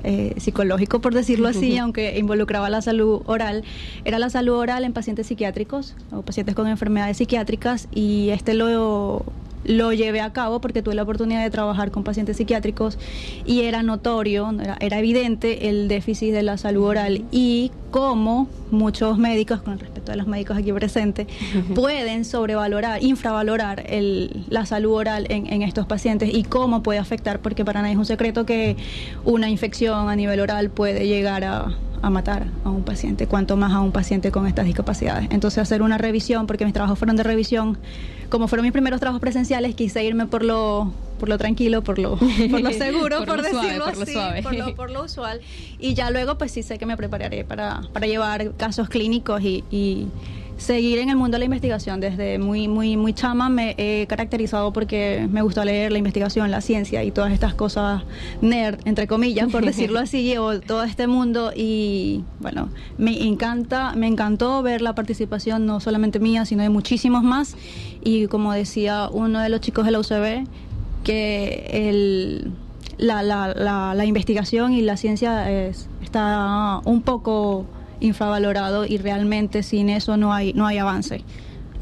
eh, 0.05 0.35
psicológico, 0.39 1.01
por 1.01 1.15
decirlo 1.15 1.49
así, 1.49 1.77
aunque 1.79 2.19
involucraba 2.19 2.71
la 2.71 2.83
salud 2.83 3.23
oral. 3.27 3.65
Era 4.05 4.19
la 4.19 4.31
salud 4.31 4.55
oral 4.55 4.85
en 4.85 4.93
pacientes 4.93 5.27
psiquiátricos 5.27 5.95
o 6.11 6.23
pacientes 6.23 6.55
con 6.55 6.67
enfermedades 6.69 7.17
psiquiátricas 7.17 7.89
y 7.93 8.31
este 8.31 8.55
lo 8.55 9.25
lo 9.65 9.93
llevé 9.93 10.21
a 10.21 10.33
cabo 10.33 10.61
porque 10.61 10.83
tuve 10.83 10.97
la 10.97 11.05
oportunidad 11.05 11.41
de 11.41 11.51
trabajar 11.51 11.93
con 11.93 12.03
pacientes 12.03 12.37
psiquiátricos 12.37 12.99
y 13.47 13.61
era 13.61 13.85
notorio, 13.85 14.53
era, 14.61 14.77
era 14.81 14.99
evidente 14.99 15.69
el 15.69 15.87
déficit 15.87 16.33
de 16.33 16.43
la 16.43 16.59
salud 16.59 16.85
oral 16.85 17.25
y 17.31 17.71
cómo 17.93 18.49
muchos 18.73 19.19
médicos, 19.19 19.63
con 19.63 19.79
respecto 19.79 20.11
a 20.11 20.17
los 20.17 20.27
médicos 20.27 20.57
aquí 20.57 20.73
presentes, 20.73 21.29
pueden 21.75 22.25
sobrevalorar, 22.25 23.03
infravalorar 23.05 23.85
el- 23.89 24.45
la 24.49 24.67
salud 24.67 24.93
oral 24.95 25.27
en, 25.29 25.47
en 25.53 25.63
estos 25.63 25.87
pacientes 25.87 26.31
y 26.35 26.43
cómo 26.43 26.83
puede 26.83 26.99
afectar, 26.99 27.39
porque 27.41 27.65
para 27.65 27.81
nadie 27.83 27.93
es 27.93 27.99
un 27.99 28.07
secreto 28.07 28.45
que 28.45 28.77
una 29.25 29.49
infección 29.49 30.09
a 30.09 30.17
nivel 30.17 30.41
oral 30.41 30.71
puede 30.71 31.07
llegar 31.07 31.45
a, 31.45 31.69
a 32.03 32.11
matar 32.11 32.47
a 32.65 32.71
un 32.71 32.83
paciente, 32.83 33.27
cuanto 33.29 33.57
más 33.57 33.73
a 33.73 33.81
un 33.81 33.93
paciente 33.93 34.33
con 34.33 34.47
estas 34.49 34.65
discapacidades. 34.65 35.29
Entonces 35.31 35.59
hacer 35.63 35.83
una 35.83 35.99
revisión, 35.99 36.47
porque 36.49 36.65
mis 36.65 36.75
trabajos 36.75 36.99
fueron 36.99 37.15
de 37.17 37.23
revisión, 37.23 37.79
como 38.29 38.49
fueron 38.49 38.65
mis 38.65 38.73
primeros 38.73 38.99
trabajos 38.99 39.21
presenciales, 39.21 39.75
quise 39.77 40.03
irme 40.03 40.27
por 40.27 40.43
lo, 40.43 40.91
por 41.23 41.29
lo 41.29 41.39
tranquilo, 41.39 41.85
por 41.85 42.01
lo, 42.01 42.17
por 42.17 42.61
lo 42.61 42.73
seguro, 42.73 43.19
Por 43.19 43.27
por, 43.27 43.37
lo 43.37 43.45
suave, 43.49 43.67
decirlo 43.69 43.85
por 43.85 43.97
lo 43.97 44.03
así, 44.03 44.13
suave. 44.13 44.43
por 44.43 44.55
lo, 44.55 44.75
por 44.75 44.91
lo 44.91 45.05
usual. 45.05 45.41
Y 45.79 45.95
ya 45.95 46.11
luego 46.11 46.37
pues 46.37 46.51
sí 46.51 46.65
sé 46.65 46.79
que 46.79 46.85
me 46.85 46.97
prepararé 46.97 47.45
para, 47.45 47.83
para 47.93 48.09
llevar 48.09 48.57
casos 48.57 48.89
clínicos 48.89 49.41
y, 49.41 49.63
y 49.71 50.09
seguir 50.57 50.99
en 50.99 51.11
el 51.11 51.17
mundo 51.17 51.37
de 51.37 51.39
la 51.39 51.45
investigación. 51.45 52.01
Desde 52.01 52.41
muy, 52.41 52.67
muy, 52.67 52.97
muy 52.97 53.15
chama 53.15 53.49
me 53.49 53.77
he 53.79 54.09
caracterizado 54.09 54.73
porque 54.73 55.29
me 55.31 55.43
gusta 55.43 55.65
leer 55.65 55.93
la 55.93 55.99
investigación, 55.99 56.51
la 56.51 56.61
ciencia 56.61 57.05
y 57.05 57.13
todas 57.13 57.33
estas 57.33 57.55
cosas 57.55 58.03
nerd, 58.41 58.81
entre 58.85 59.07
comillas, 59.07 59.49
por 59.53 59.65
decirlo 59.73 60.01
así, 60.01 60.25
llevo 60.25 60.59
todo 60.59 60.83
este 60.83 61.07
mundo 61.07 61.53
y 61.55 62.25
bueno, 62.41 62.69
me 62.99 63.23
encanta, 63.23 63.95
me 63.95 64.09
encantó 64.09 64.61
ver 64.65 64.83
la 64.83 64.97
participación 64.97 65.67
no 65.67 65.79
solamente 65.79 66.19
mía, 66.19 66.45
sino 66.47 66.65
de 66.65 66.69
muchísimos 66.69 67.23
más. 67.23 67.55
Y 68.03 68.27
como 68.27 68.53
decía 68.53 69.09
uno 69.13 69.39
de 69.39 69.49
los 69.51 69.61
chicos 69.61 69.85
de 69.85 69.93
la 69.93 70.01
UCB, 70.01 70.49
que 71.05 71.67
el, 71.89 72.51
la, 72.99 73.23
la, 73.23 73.55
la, 73.55 73.95
la 73.95 74.05
investigación 74.05 74.73
y 74.73 74.83
la 74.83 74.97
ciencia 74.97 75.51
es- 75.51 75.89
está 76.03 76.81
un 76.85 77.03
poco 77.03 77.67
infravalorado 78.01 78.85
y 78.85 78.99
realmente 78.99 79.63
sin 79.63 79.89
eso 79.89 80.17
no 80.17 80.33
hay 80.33 80.53
no 80.55 80.67
hay 80.67 80.79
avance 80.79 81.23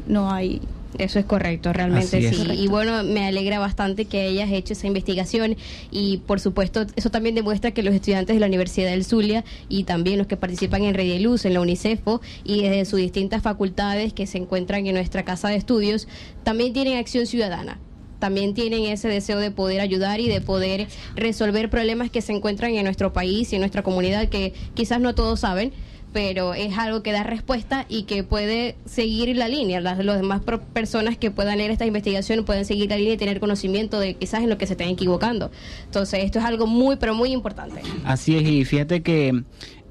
no 0.07 0.31
hay 0.31 0.61
Eso 0.97 1.19
es 1.19 1.25
correcto, 1.25 1.71
realmente 1.73 2.17
es. 2.19 2.29
sí. 2.35 2.35
Correcto. 2.43 2.61
Y 2.63 2.67
bueno, 2.67 3.03
me 3.03 3.25
alegra 3.25 3.59
bastante 3.59 4.05
que 4.05 4.21
hayas 4.27 4.51
hecho 4.51 4.73
esa 4.73 4.87
investigación 4.87 5.55
y 5.89 6.17
por 6.17 6.39
supuesto 6.39 6.85
eso 6.95 7.09
también 7.09 7.33
demuestra 7.33 7.71
que 7.71 7.81
los 7.81 7.93
estudiantes 7.95 8.35
de 8.35 8.39
la 8.39 8.47
Universidad 8.47 8.89
del 8.91 9.03
Zulia 9.05 9.43
y 9.69 9.85
también 9.85 10.17
los 10.17 10.27
que 10.27 10.37
participan 10.37 10.83
en 10.83 10.93
Red 10.93 11.07
de 11.07 11.19
Luz, 11.21 11.45
en 11.45 11.53
la 11.53 11.61
UNICEFO 11.61 12.21
y 12.43 12.61
desde 12.63 12.85
sus 12.85 12.99
distintas 12.99 13.41
facultades 13.41 14.11
que 14.13 14.27
se 14.27 14.37
encuentran 14.37 14.85
en 14.85 14.93
nuestra 14.95 15.23
casa 15.23 15.47
de 15.49 15.55
estudios, 15.55 16.07
también 16.43 16.73
tienen 16.73 16.97
acción 16.97 17.25
ciudadana. 17.25 17.79
También 18.21 18.53
tienen 18.53 18.83
ese 18.85 19.07
deseo 19.09 19.39
de 19.39 19.49
poder 19.49 19.81
ayudar 19.81 20.19
y 20.19 20.29
de 20.29 20.41
poder 20.41 20.87
resolver 21.15 21.69
problemas 21.71 22.11
que 22.11 22.21
se 22.21 22.31
encuentran 22.31 22.75
en 22.75 22.83
nuestro 22.85 23.11
país 23.11 23.51
y 23.51 23.55
en 23.55 23.61
nuestra 23.61 23.81
comunidad 23.81 24.29
que 24.29 24.53
quizás 24.75 25.01
no 25.01 25.15
todos 25.15 25.39
saben, 25.39 25.73
pero 26.13 26.53
es 26.53 26.77
algo 26.77 27.01
que 27.01 27.11
da 27.13 27.23
respuesta 27.23 27.85
y 27.89 28.03
que 28.03 28.23
puede 28.23 28.75
seguir 28.85 29.35
la 29.35 29.47
línea. 29.47 29.81
Las 29.81 29.97
los 30.05 30.17
demás 30.17 30.41
pro- 30.41 30.61
personas 30.61 31.17
que 31.17 31.31
puedan 31.31 31.57
leer 31.57 31.71
esta 31.71 31.85
investigación 31.87 32.45
pueden 32.45 32.65
seguir 32.65 32.89
la 32.91 32.97
línea 32.97 33.13
y 33.13 33.17
tener 33.17 33.39
conocimiento 33.39 33.99
de 33.99 34.13
quizás 34.13 34.43
en 34.43 34.49
lo 34.49 34.57
que 34.59 34.67
se 34.67 34.73
estén 34.73 34.89
equivocando. 34.89 35.49
Entonces, 35.85 36.23
esto 36.23 36.37
es 36.37 36.45
algo 36.45 36.67
muy, 36.67 36.97
pero 36.97 37.15
muy 37.15 37.31
importante. 37.31 37.81
Así 38.05 38.35
es, 38.37 38.43
y 38.47 38.65
fíjate 38.65 39.01
que 39.01 39.43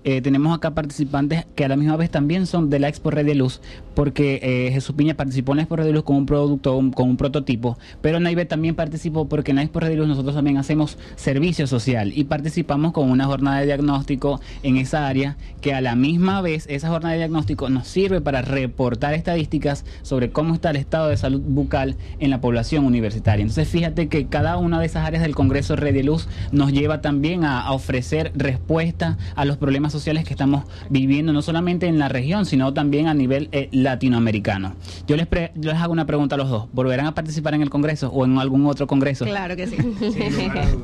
eh, 0.03 0.23
tenemos 0.23 0.57
acá 0.57 0.71
participantes 0.71 1.47
que 1.55 1.65
a 1.65 1.69
la 1.69 1.77
misma 1.77 1.97
vez 1.97 2.11
también 2.11 2.47
son 2.47 2.71
de 2.71 2.79
la 2.79 2.89
Expo 2.89 3.11
Red 3.11 3.27
de 3.27 3.35
Luz, 3.35 3.61
porque 3.95 4.41
eh, 4.43 4.73
Jesús 4.73 4.95
Piña 4.97 5.15
participó 5.15 5.53
en 5.53 5.57
la 5.57 5.63
Expo 5.65 5.77
Red 5.77 5.85
de 5.85 5.93
Luz 5.93 6.05
con 6.05 6.17
un 6.17 6.27
producto, 6.27 6.81
con 6.95 7.11
un 7.11 7.17
prototipo, 7.19 7.77
pero 8.01 8.19
Naive 8.19 8.47
también 8.47 8.75
participó 8.75 9.29
porque 9.29 9.51
en 9.51 9.57
la 9.57 9.63
Expo 9.63 9.81
Red 9.81 9.91
de 9.91 9.97
Luz 9.97 10.09
nosotros 10.09 10.35
también 10.35 10.57
hacemos 10.57 10.97
servicio 11.17 11.67
social 11.67 12.13
y 12.15 12.25
participamos 12.25 12.93
con 12.93 13.11
una 13.11 13.27
jornada 13.27 13.61
de 13.61 13.67
diagnóstico 13.67 14.41
en 14.63 14.79
esa 14.79 15.07
área 15.07 15.37
que 15.61 15.75
a 15.75 15.83
la 15.83 15.97
misma 15.97 16.41
vez 16.41 16.67
esa 16.71 16.89
jornada 16.89 17.13
de 17.13 17.19
diagnóstico 17.19 17.69
nos 17.69 17.87
sirve 17.87 18.23
para 18.23 18.41
reportar 18.41 19.13
estadísticas 19.13 19.85
sobre 20.01 20.31
cómo 20.31 20.55
está 20.55 20.71
el 20.71 20.77
estado 20.77 21.09
de 21.09 21.19
salud 21.19 21.43
bucal 21.43 21.97
en 22.21 22.31
la 22.31 22.41
población 22.41 22.87
universitaria. 22.87 23.43
Entonces 23.43 23.69
fíjate 23.69 24.09
que 24.09 24.27
cada 24.29 24.57
una 24.57 24.81
de 24.81 24.87
esas 24.87 25.07
áreas 25.07 25.23
del 25.23 25.35
Congreso 25.35 25.77
Red 25.77 25.93
de 25.93 26.05
Luz 26.05 26.27
nos 26.53 26.73
lleva 26.73 27.03
también 27.03 27.45
a, 27.45 27.61
a 27.61 27.73
ofrecer 27.73 28.33
respuesta 28.35 29.19
a 29.37 29.45
los 29.45 29.59
problemas 29.59 29.90
sociales 29.93 30.25
que 30.25 30.33
estamos 30.35 30.65
viviendo, 30.89 31.33
no 31.33 31.43
solamente 31.43 31.87
en 31.87 31.99
la 31.99 32.09
región, 32.09 32.47
sino 32.47 32.73
también 32.75 33.07
a 33.09 33.15
nivel 33.15 33.49
eh, 33.53 33.69
latinoamericano. 33.73 34.75
Yo 35.07 35.17
les, 35.17 35.27
pre- 35.27 35.53
yo 35.55 35.71
les 35.73 35.81
hago 35.81 35.93
una 35.93 36.07
pregunta 36.07 36.35
a 36.35 36.39
los 36.39 36.49
dos. 36.49 36.69
¿Volverán 36.73 37.07
a 37.07 37.15
participar 37.15 37.55
en 37.55 37.63
el 37.63 37.71
Congreso 37.71 38.09
o 38.11 38.25
en 38.25 38.39
algún 38.39 38.67
otro 38.67 38.87
Congreso? 38.87 39.25
claro 39.25 39.57
que 39.57 39.67
sí 39.67 39.77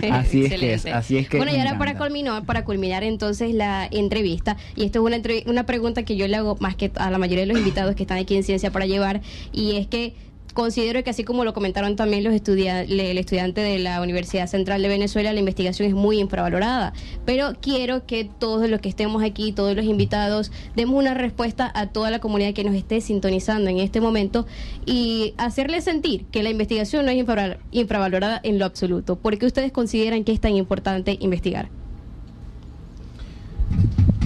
así 0.10 0.44
es 0.44 0.50
que 0.50 0.72
es, 0.74 0.84
Excelente. 0.84 0.92
así 0.92 1.16
es 1.18 1.28
que 1.28 1.36
Bueno, 1.36 1.52
y 1.52 1.56
ahora 1.58 1.78
para 1.78 1.96
culminar, 1.98 2.44
para 2.44 2.64
culminar 2.64 3.02
entonces 3.02 3.54
la 3.54 3.86
entrevista, 3.90 4.56
y 4.76 4.84
esto 4.84 5.06
es 5.06 5.14
una, 5.14 5.22
una 5.50 5.66
pregunta 5.66 6.02
que 6.04 6.16
yo 6.16 6.28
le 6.28 6.36
hago 6.36 6.56
más 6.60 6.76
que 6.76 6.90
a 6.96 7.10
la 7.10 7.18
mayoría 7.18 7.40
de 7.46 7.52
los 7.52 7.58
invitados 7.58 7.94
que 7.94 8.02
están 8.02 8.18
aquí 8.18 8.36
en 8.36 8.44
Ciencia 8.44 8.70
para 8.70 8.86
Llevar, 8.86 9.20
y 9.52 9.76
es 9.76 9.86
que 9.86 10.14
considero 10.52 11.02
que 11.04 11.10
así 11.10 11.24
como 11.24 11.44
lo 11.44 11.52
comentaron 11.54 11.96
también 11.96 12.24
los 12.24 12.34
estudia- 12.34 12.84
le- 12.84 13.10
el 13.10 13.18
estudiante 13.18 13.60
de 13.60 13.78
la 13.78 14.00
Universidad 14.02 14.46
Central 14.46 14.82
de 14.82 14.88
Venezuela, 14.88 15.32
la 15.32 15.40
investigación 15.40 15.88
es 15.88 15.94
muy 15.94 16.18
infravalorada, 16.20 16.92
pero 17.24 17.52
quiero 17.60 18.06
que 18.06 18.24
todos 18.24 18.68
los 18.68 18.80
que 18.80 18.88
estemos 18.88 19.22
aquí, 19.22 19.52
todos 19.52 19.76
los 19.76 19.84
invitados, 19.84 20.52
demos 20.76 20.96
una 20.96 21.14
respuesta 21.14 21.70
a 21.74 21.86
toda 21.88 22.10
la 22.10 22.18
comunidad 22.18 22.52
que 22.54 22.64
nos 22.64 22.74
esté 22.74 23.00
sintonizando 23.00 23.70
en 23.70 23.78
este 23.78 24.00
momento 24.00 24.46
y 24.86 25.34
hacerles 25.38 25.84
sentir 25.84 26.24
que 26.26 26.42
la 26.42 26.50
investigación 26.50 27.04
no 27.04 27.10
es 27.12 27.18
infraval- 27.18 27.58
infravalorada 27.72 28.40
en 28.42 28.58
lo 28.58 28.64
absoluto. 28.64 29.16
¿Por 29.16 29.38
qué 29.38 29.46
ustedes 29.46 29.72
consideran 29.72 30.24
que 30.24 30.32
es 30.32 30.40
tan 30.40 30.56
importante 30.56 31.16
investigar? 31.20 31.68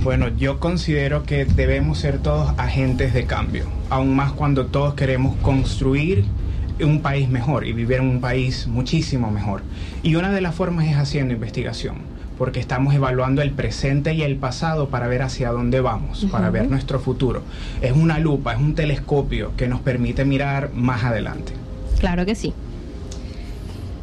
Bueno, 0.05 0.28
yo 0.28 0.61
considero 0.61 1.22
que 1.22 1.46
debemos 1.46 2.00
ser 2.00 2.18
todos 2.18 2.52
agentes 2.59 3.14
de 3.14 3.24
cambio, 3.24 3.64
aún 3.88 4.14
más 4.14 4.32
cuando 4.32 4.66
todos 4.66 4.92
queremos 4.92 5.34
construir 5.36 6.26
un 6.78 7.00
país 7.00 7.30
mejor 7.30 7.66
y 7.66 7.72
vivir 7.72 8.00
en 8.00 8.09
un 8.11 8.20
país 8.20 8.66
muchísimo 8.66 9.30
mejor. 9.30 9.62
Y 10.02 10.16
una 10.16 10.30
de 10.30 10.42
las 10.42 10.55
formas 10.55 10.86
es 10.88 10.98
haciendo 10.98 11.32
investigación, 11.32 12.02
porque 12.36 12.61
estamos 12.61 12.94
evaluando 12.94 13.40
el 13.40 13.52
presente 13.52 14.12
y 14.12 14.20
el 14.20 14.36
pasado 14.36 14.90
para 14.90 15.09
ver 15.09 15.22
hacia 15.22 15.50
dónde 15.52 15.80
vamos, 15.80 16.26
para 16.30 16.50
ver 16.50 16.68
nuestro 16.68 17.00
futuro. 17.00 17.40
Es 17.80 17.92
una 17.92 18.18
lupa, 18.18 18.52
es 18.52 18.61
un 18.61 18.74
telescopio 18.74 19.52
que 19.57 19.68
nos 19.68 19.80
permite 19.80 20.26
mirar 20.26 20.70
más 20.74 21.02
adelante. 21.05 21.55
Claro 21.98 22.26
que 22.26 22.34
sí. 22.34 22.52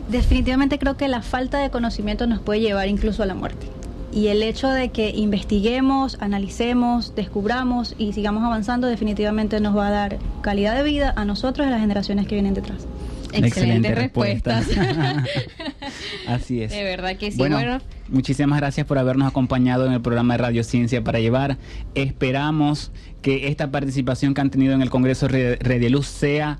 Definitivamente 0.10 0.80
creo 0.80 0.97
que 0.97 1.08
la 1.08 1.22
falta 1.22 1.60
de 1.60 1.70
conocimiento 1.70 2.26
nos 2.26 2.41
puede 2.41 2.60
llevar 2.60 2.88
incluso 2.88 3.22
a 3.22 3.28
la 3.28 3.36
muerte. 3.36 3.71
Y 4.14 4.28
el 4.28 4.43
hecho 4.43 4.68
de 4.70 4.89
que 4.89 5.09
investiguemos, 5.12 6.18
analicemos, 6.20 7.16
descubramos 7.16 7.95
y 7.97 8.12
sigamos 8.14 8.43
avanzando 8.43 8.88
definitivamente 8.88 9.59
nos 9.62 9.76
va 9.78 9.88
a 9.88 9.91
dar 9.91 10.18
calidad 10.41 10.76
de 10.76 10.84
vida 10.84 11.14
a 11.16 11.24
nosotros 11.26 11.66
y 11.66 11.70
a 11.70 11.72
las 11.72 11.80
generaciones 11.82 12.28
que 12.28 12.36
vienen 12.36 12.53
detrás. 12.53 12.86
Excelentes 13.34 13.95
respuestas. 13.95 14.68
Así 16.28 16.62
es. 16.62 16.72
De 16.72 16.84
verdad 16.84 17.16
que 17.16 17.32
sí. 17.32 17.38
Bueno, 17.38 17.55
Bueno, 17.55 17.78
muchísimas 18.09 18.59
gracias 18.59 18.86
por 18.86 18.97
habernos 18.97 19.28
acompañado 19.30 19.86
en 19.86 19.93
el 19.93 20.01
programa 20.01 20.34
de 20.34 20.39
Radio 20.39 20.64
Ciencia 20.64 21.03
para 21.03 21.20
Llevar. 21.20 21.57
Esperamos 21.95 22.91
que 23.22 23.47
esta 23.47 23.72
participación 23.72 24.34
que 24.34 24.41
han 24.41 24.49
tenido 24.49 24.74
en 24.74 24.82
el 24.82 24.89
Congreso 24.89 25.28
Re- 25.28 25.55
Redieluz 25.57 26.07
sea 26.07 26.59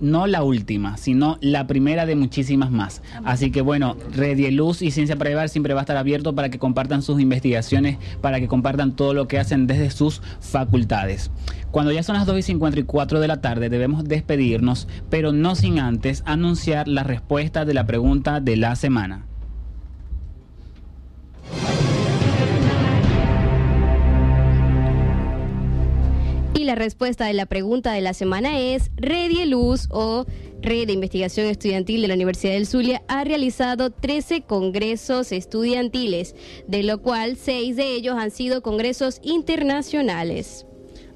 no 0.00 0.26
la 0.26 0.42
última, 0.42 0.96
sino 0.96 1.38
la 1.40 1.66
primera 1.66 2.06
de 2.06 2.16
muchísimas 2.16 2.70
más. 2.70 3.02
Así 3.24 3.50
que 3.50 3.60
bueno, 3.60 3.96
Redieluz 4.12 4.82
y 4.82 4.90
Ciencia 4.90 5.16
para 5.16 5.30
Llevar 5.30 5.48
siempre 5.48 5.74
va 5.74 5.80
a 5.80 5.82
estar 5.82 5.96
abierto 5.96 6.34
para 6.34 6.48
que 6.48 6.58
compartan 6.58 7.02
sus 7.02 7.20
investigaciones, 7.20 7.98
para 8.20 8.40
que 8.40 8.48
compartan 8.48 8.96
todo 8.96 9.14
lo 9.14 9.28
que 9.28 9.38
hacen 9.38 9.66
desde 9.66 9.90
sus 9.90 10.22
facultades. 10.40 11.30
Cuando 11.70 11.92
ya 11.92 12.02
son 12.02 12.16
las 12.16 12.26
2 12.26 12.38
y 12.38 12.42
54 12.42 13.20
de 13.20 13.28
la 13.28 13.40
tarde 13.40 13.68
debemos 13.68 14.04
despedirnos, 14.04 14.88
pero 15.08 15.32
no 15.32 15.54
sin 15.54 15.78
antes 15.78 16.22
anunciar 16.26 16.88
la 16.88 17.04
respuesta 17.04 17.64
de 17.64 17.74
la 17.74 17.86
pregunta 17.86 18.40
de 18.40 18.56
la 18.56 18.74
semana. 18.76 19.29
Y 26.60 26.64
la 26.64 26.74
respuesta 26.74 27.24
de 27.24 27.32
la 27.32 27.46
pregunta 27.46 27.92
de 27.92 28.02
la 28.02 28.12
semana 28.12 28.58
es 28.58 28.90
Redieluz 28.96 29.88
o 29.90 30.26
Red 30.60 30.88
de 30.88 30.92
Investigación 30.92 31.46
Estudiantil 31.46 32.02
de 32.02 32.08
la 32.08 32.14
Universidad 32.14 32.52
del 32.52 32.66
Zulia 32.66 33.02
ha 33.08 33.24
realizado 33.24 33.90
13 33.90 34.42
congresos 34.42 35.32
estudiantiles, 35.32 36.34
de 36.68 36.82
lo 36.82 37.00
cual 37.00 37.36
6 37.36 37.76
de 37.76 37.94
ellos 37.94 38.16
han 38.18 38.30
sido 38.30 38.62
congresos 38.62 39.20
internacionales. 39.22 40.66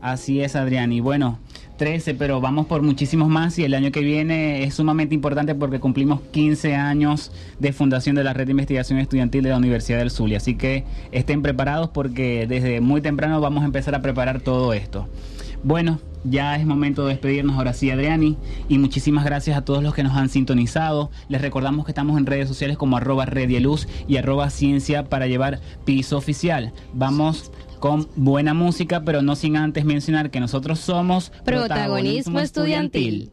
Así 0.00 0.40
es, 0.40 0.56
Adrián. 0.56 0.92
Y 0.94 1.00
bueno, 1.00 1.38
13, 1.76 2.14
pero 2.14 2.40
vamos 2.40 2.66
por 2.66 2.80
muchísimos 2.80 3.28
más 3.28 3.58
y 3.58 3.64
el 3.64 3.74
año 3.74 3.90
que 3.90 4.00
viene 4.00 4.62
es 4.62 4.74
sumamente 4.74 5.14
importante 5.14 5.54
porque 5.54 5.80
cumplimos 5.80 6.20
15 6.32 6.74
años 6.74 7.32
de 7.58 7.72
fundación 7.74 8.16
de 8.16 8.24
la 8.24 8.32
Red 8.32 8.46
de 8.46 8.52
Investigación 8.52 8.98
Estudiantil 8.98 9.42
de 9.42 9.50
la 9.50 9.58
Universidad 9.58 9.98
del 9.98 10.10
Zulia. 10.10 10.38
Así 10.38 10.54
que 10.54 10.84
estén 11.12 11.42
preparados 11.42 11.90
porque 11.90 12.46
desde 12.48 12.80
muy 12.80 13.00
temprano 13.00 13.40
vamos 13.40 13.62
a 13.62 13.66
empezar 13.66 13.94
a 13.94 14.00
preparar 14.00 14.40
todo 14.40 14.72
esto. 14.72 15.08
Bueno, 15.64 15.98
ya 16.24 16.56
es 16.56 16.66
momento 16.66 17.04
de 17.04 17.14
despedirnos 17.14 17.56
ahora 17.56 17.72
sí, 17.72 17.90
Adriani, 17.90 18.36
y 18.68 18.76
muchísimas 18.76 19.24
gracias 19.24 19.56
a 19.56 19.64
todos 19.64 19.82
los 19.82 19.94
que 19.94 20.02
nos 20.02 20.14
han 20.14 20.28
sintonizado. 20.28 21.10
Les 21.28 21.40
recordamos 21.40 21.86
que 21.86 21.92
estamos 21.92 22.18
en 22.18 22.26
redes 22.26 22.48
sociales 22.48 22.76
como 22.76 22.98
arroba 22.98 23.24
Redieluz 23.24 23.88
y 24.06 24.18
arroba 24.18 24.50
Ciencia 24.50 25.04
para 25.04 25.26
llevar 25.26 25.60
piso 25.86 26.18
oficial. 26.18 26.74
Vamos 26.92 27.50
con 27.80 28.08
buena 28.14 28.52
música, 28.52 29.04
pero 29.04 29.22
no 29.22 29.36
sin 29.36 29.56
antes 29.56 29.86
mencionar 29.86 30.30
que 30.30 30.40
nosotros 30.40 30.80
somos 30.80 31.32
Protagonismo 31.44 32.40
estudiantil. 32.40 33.32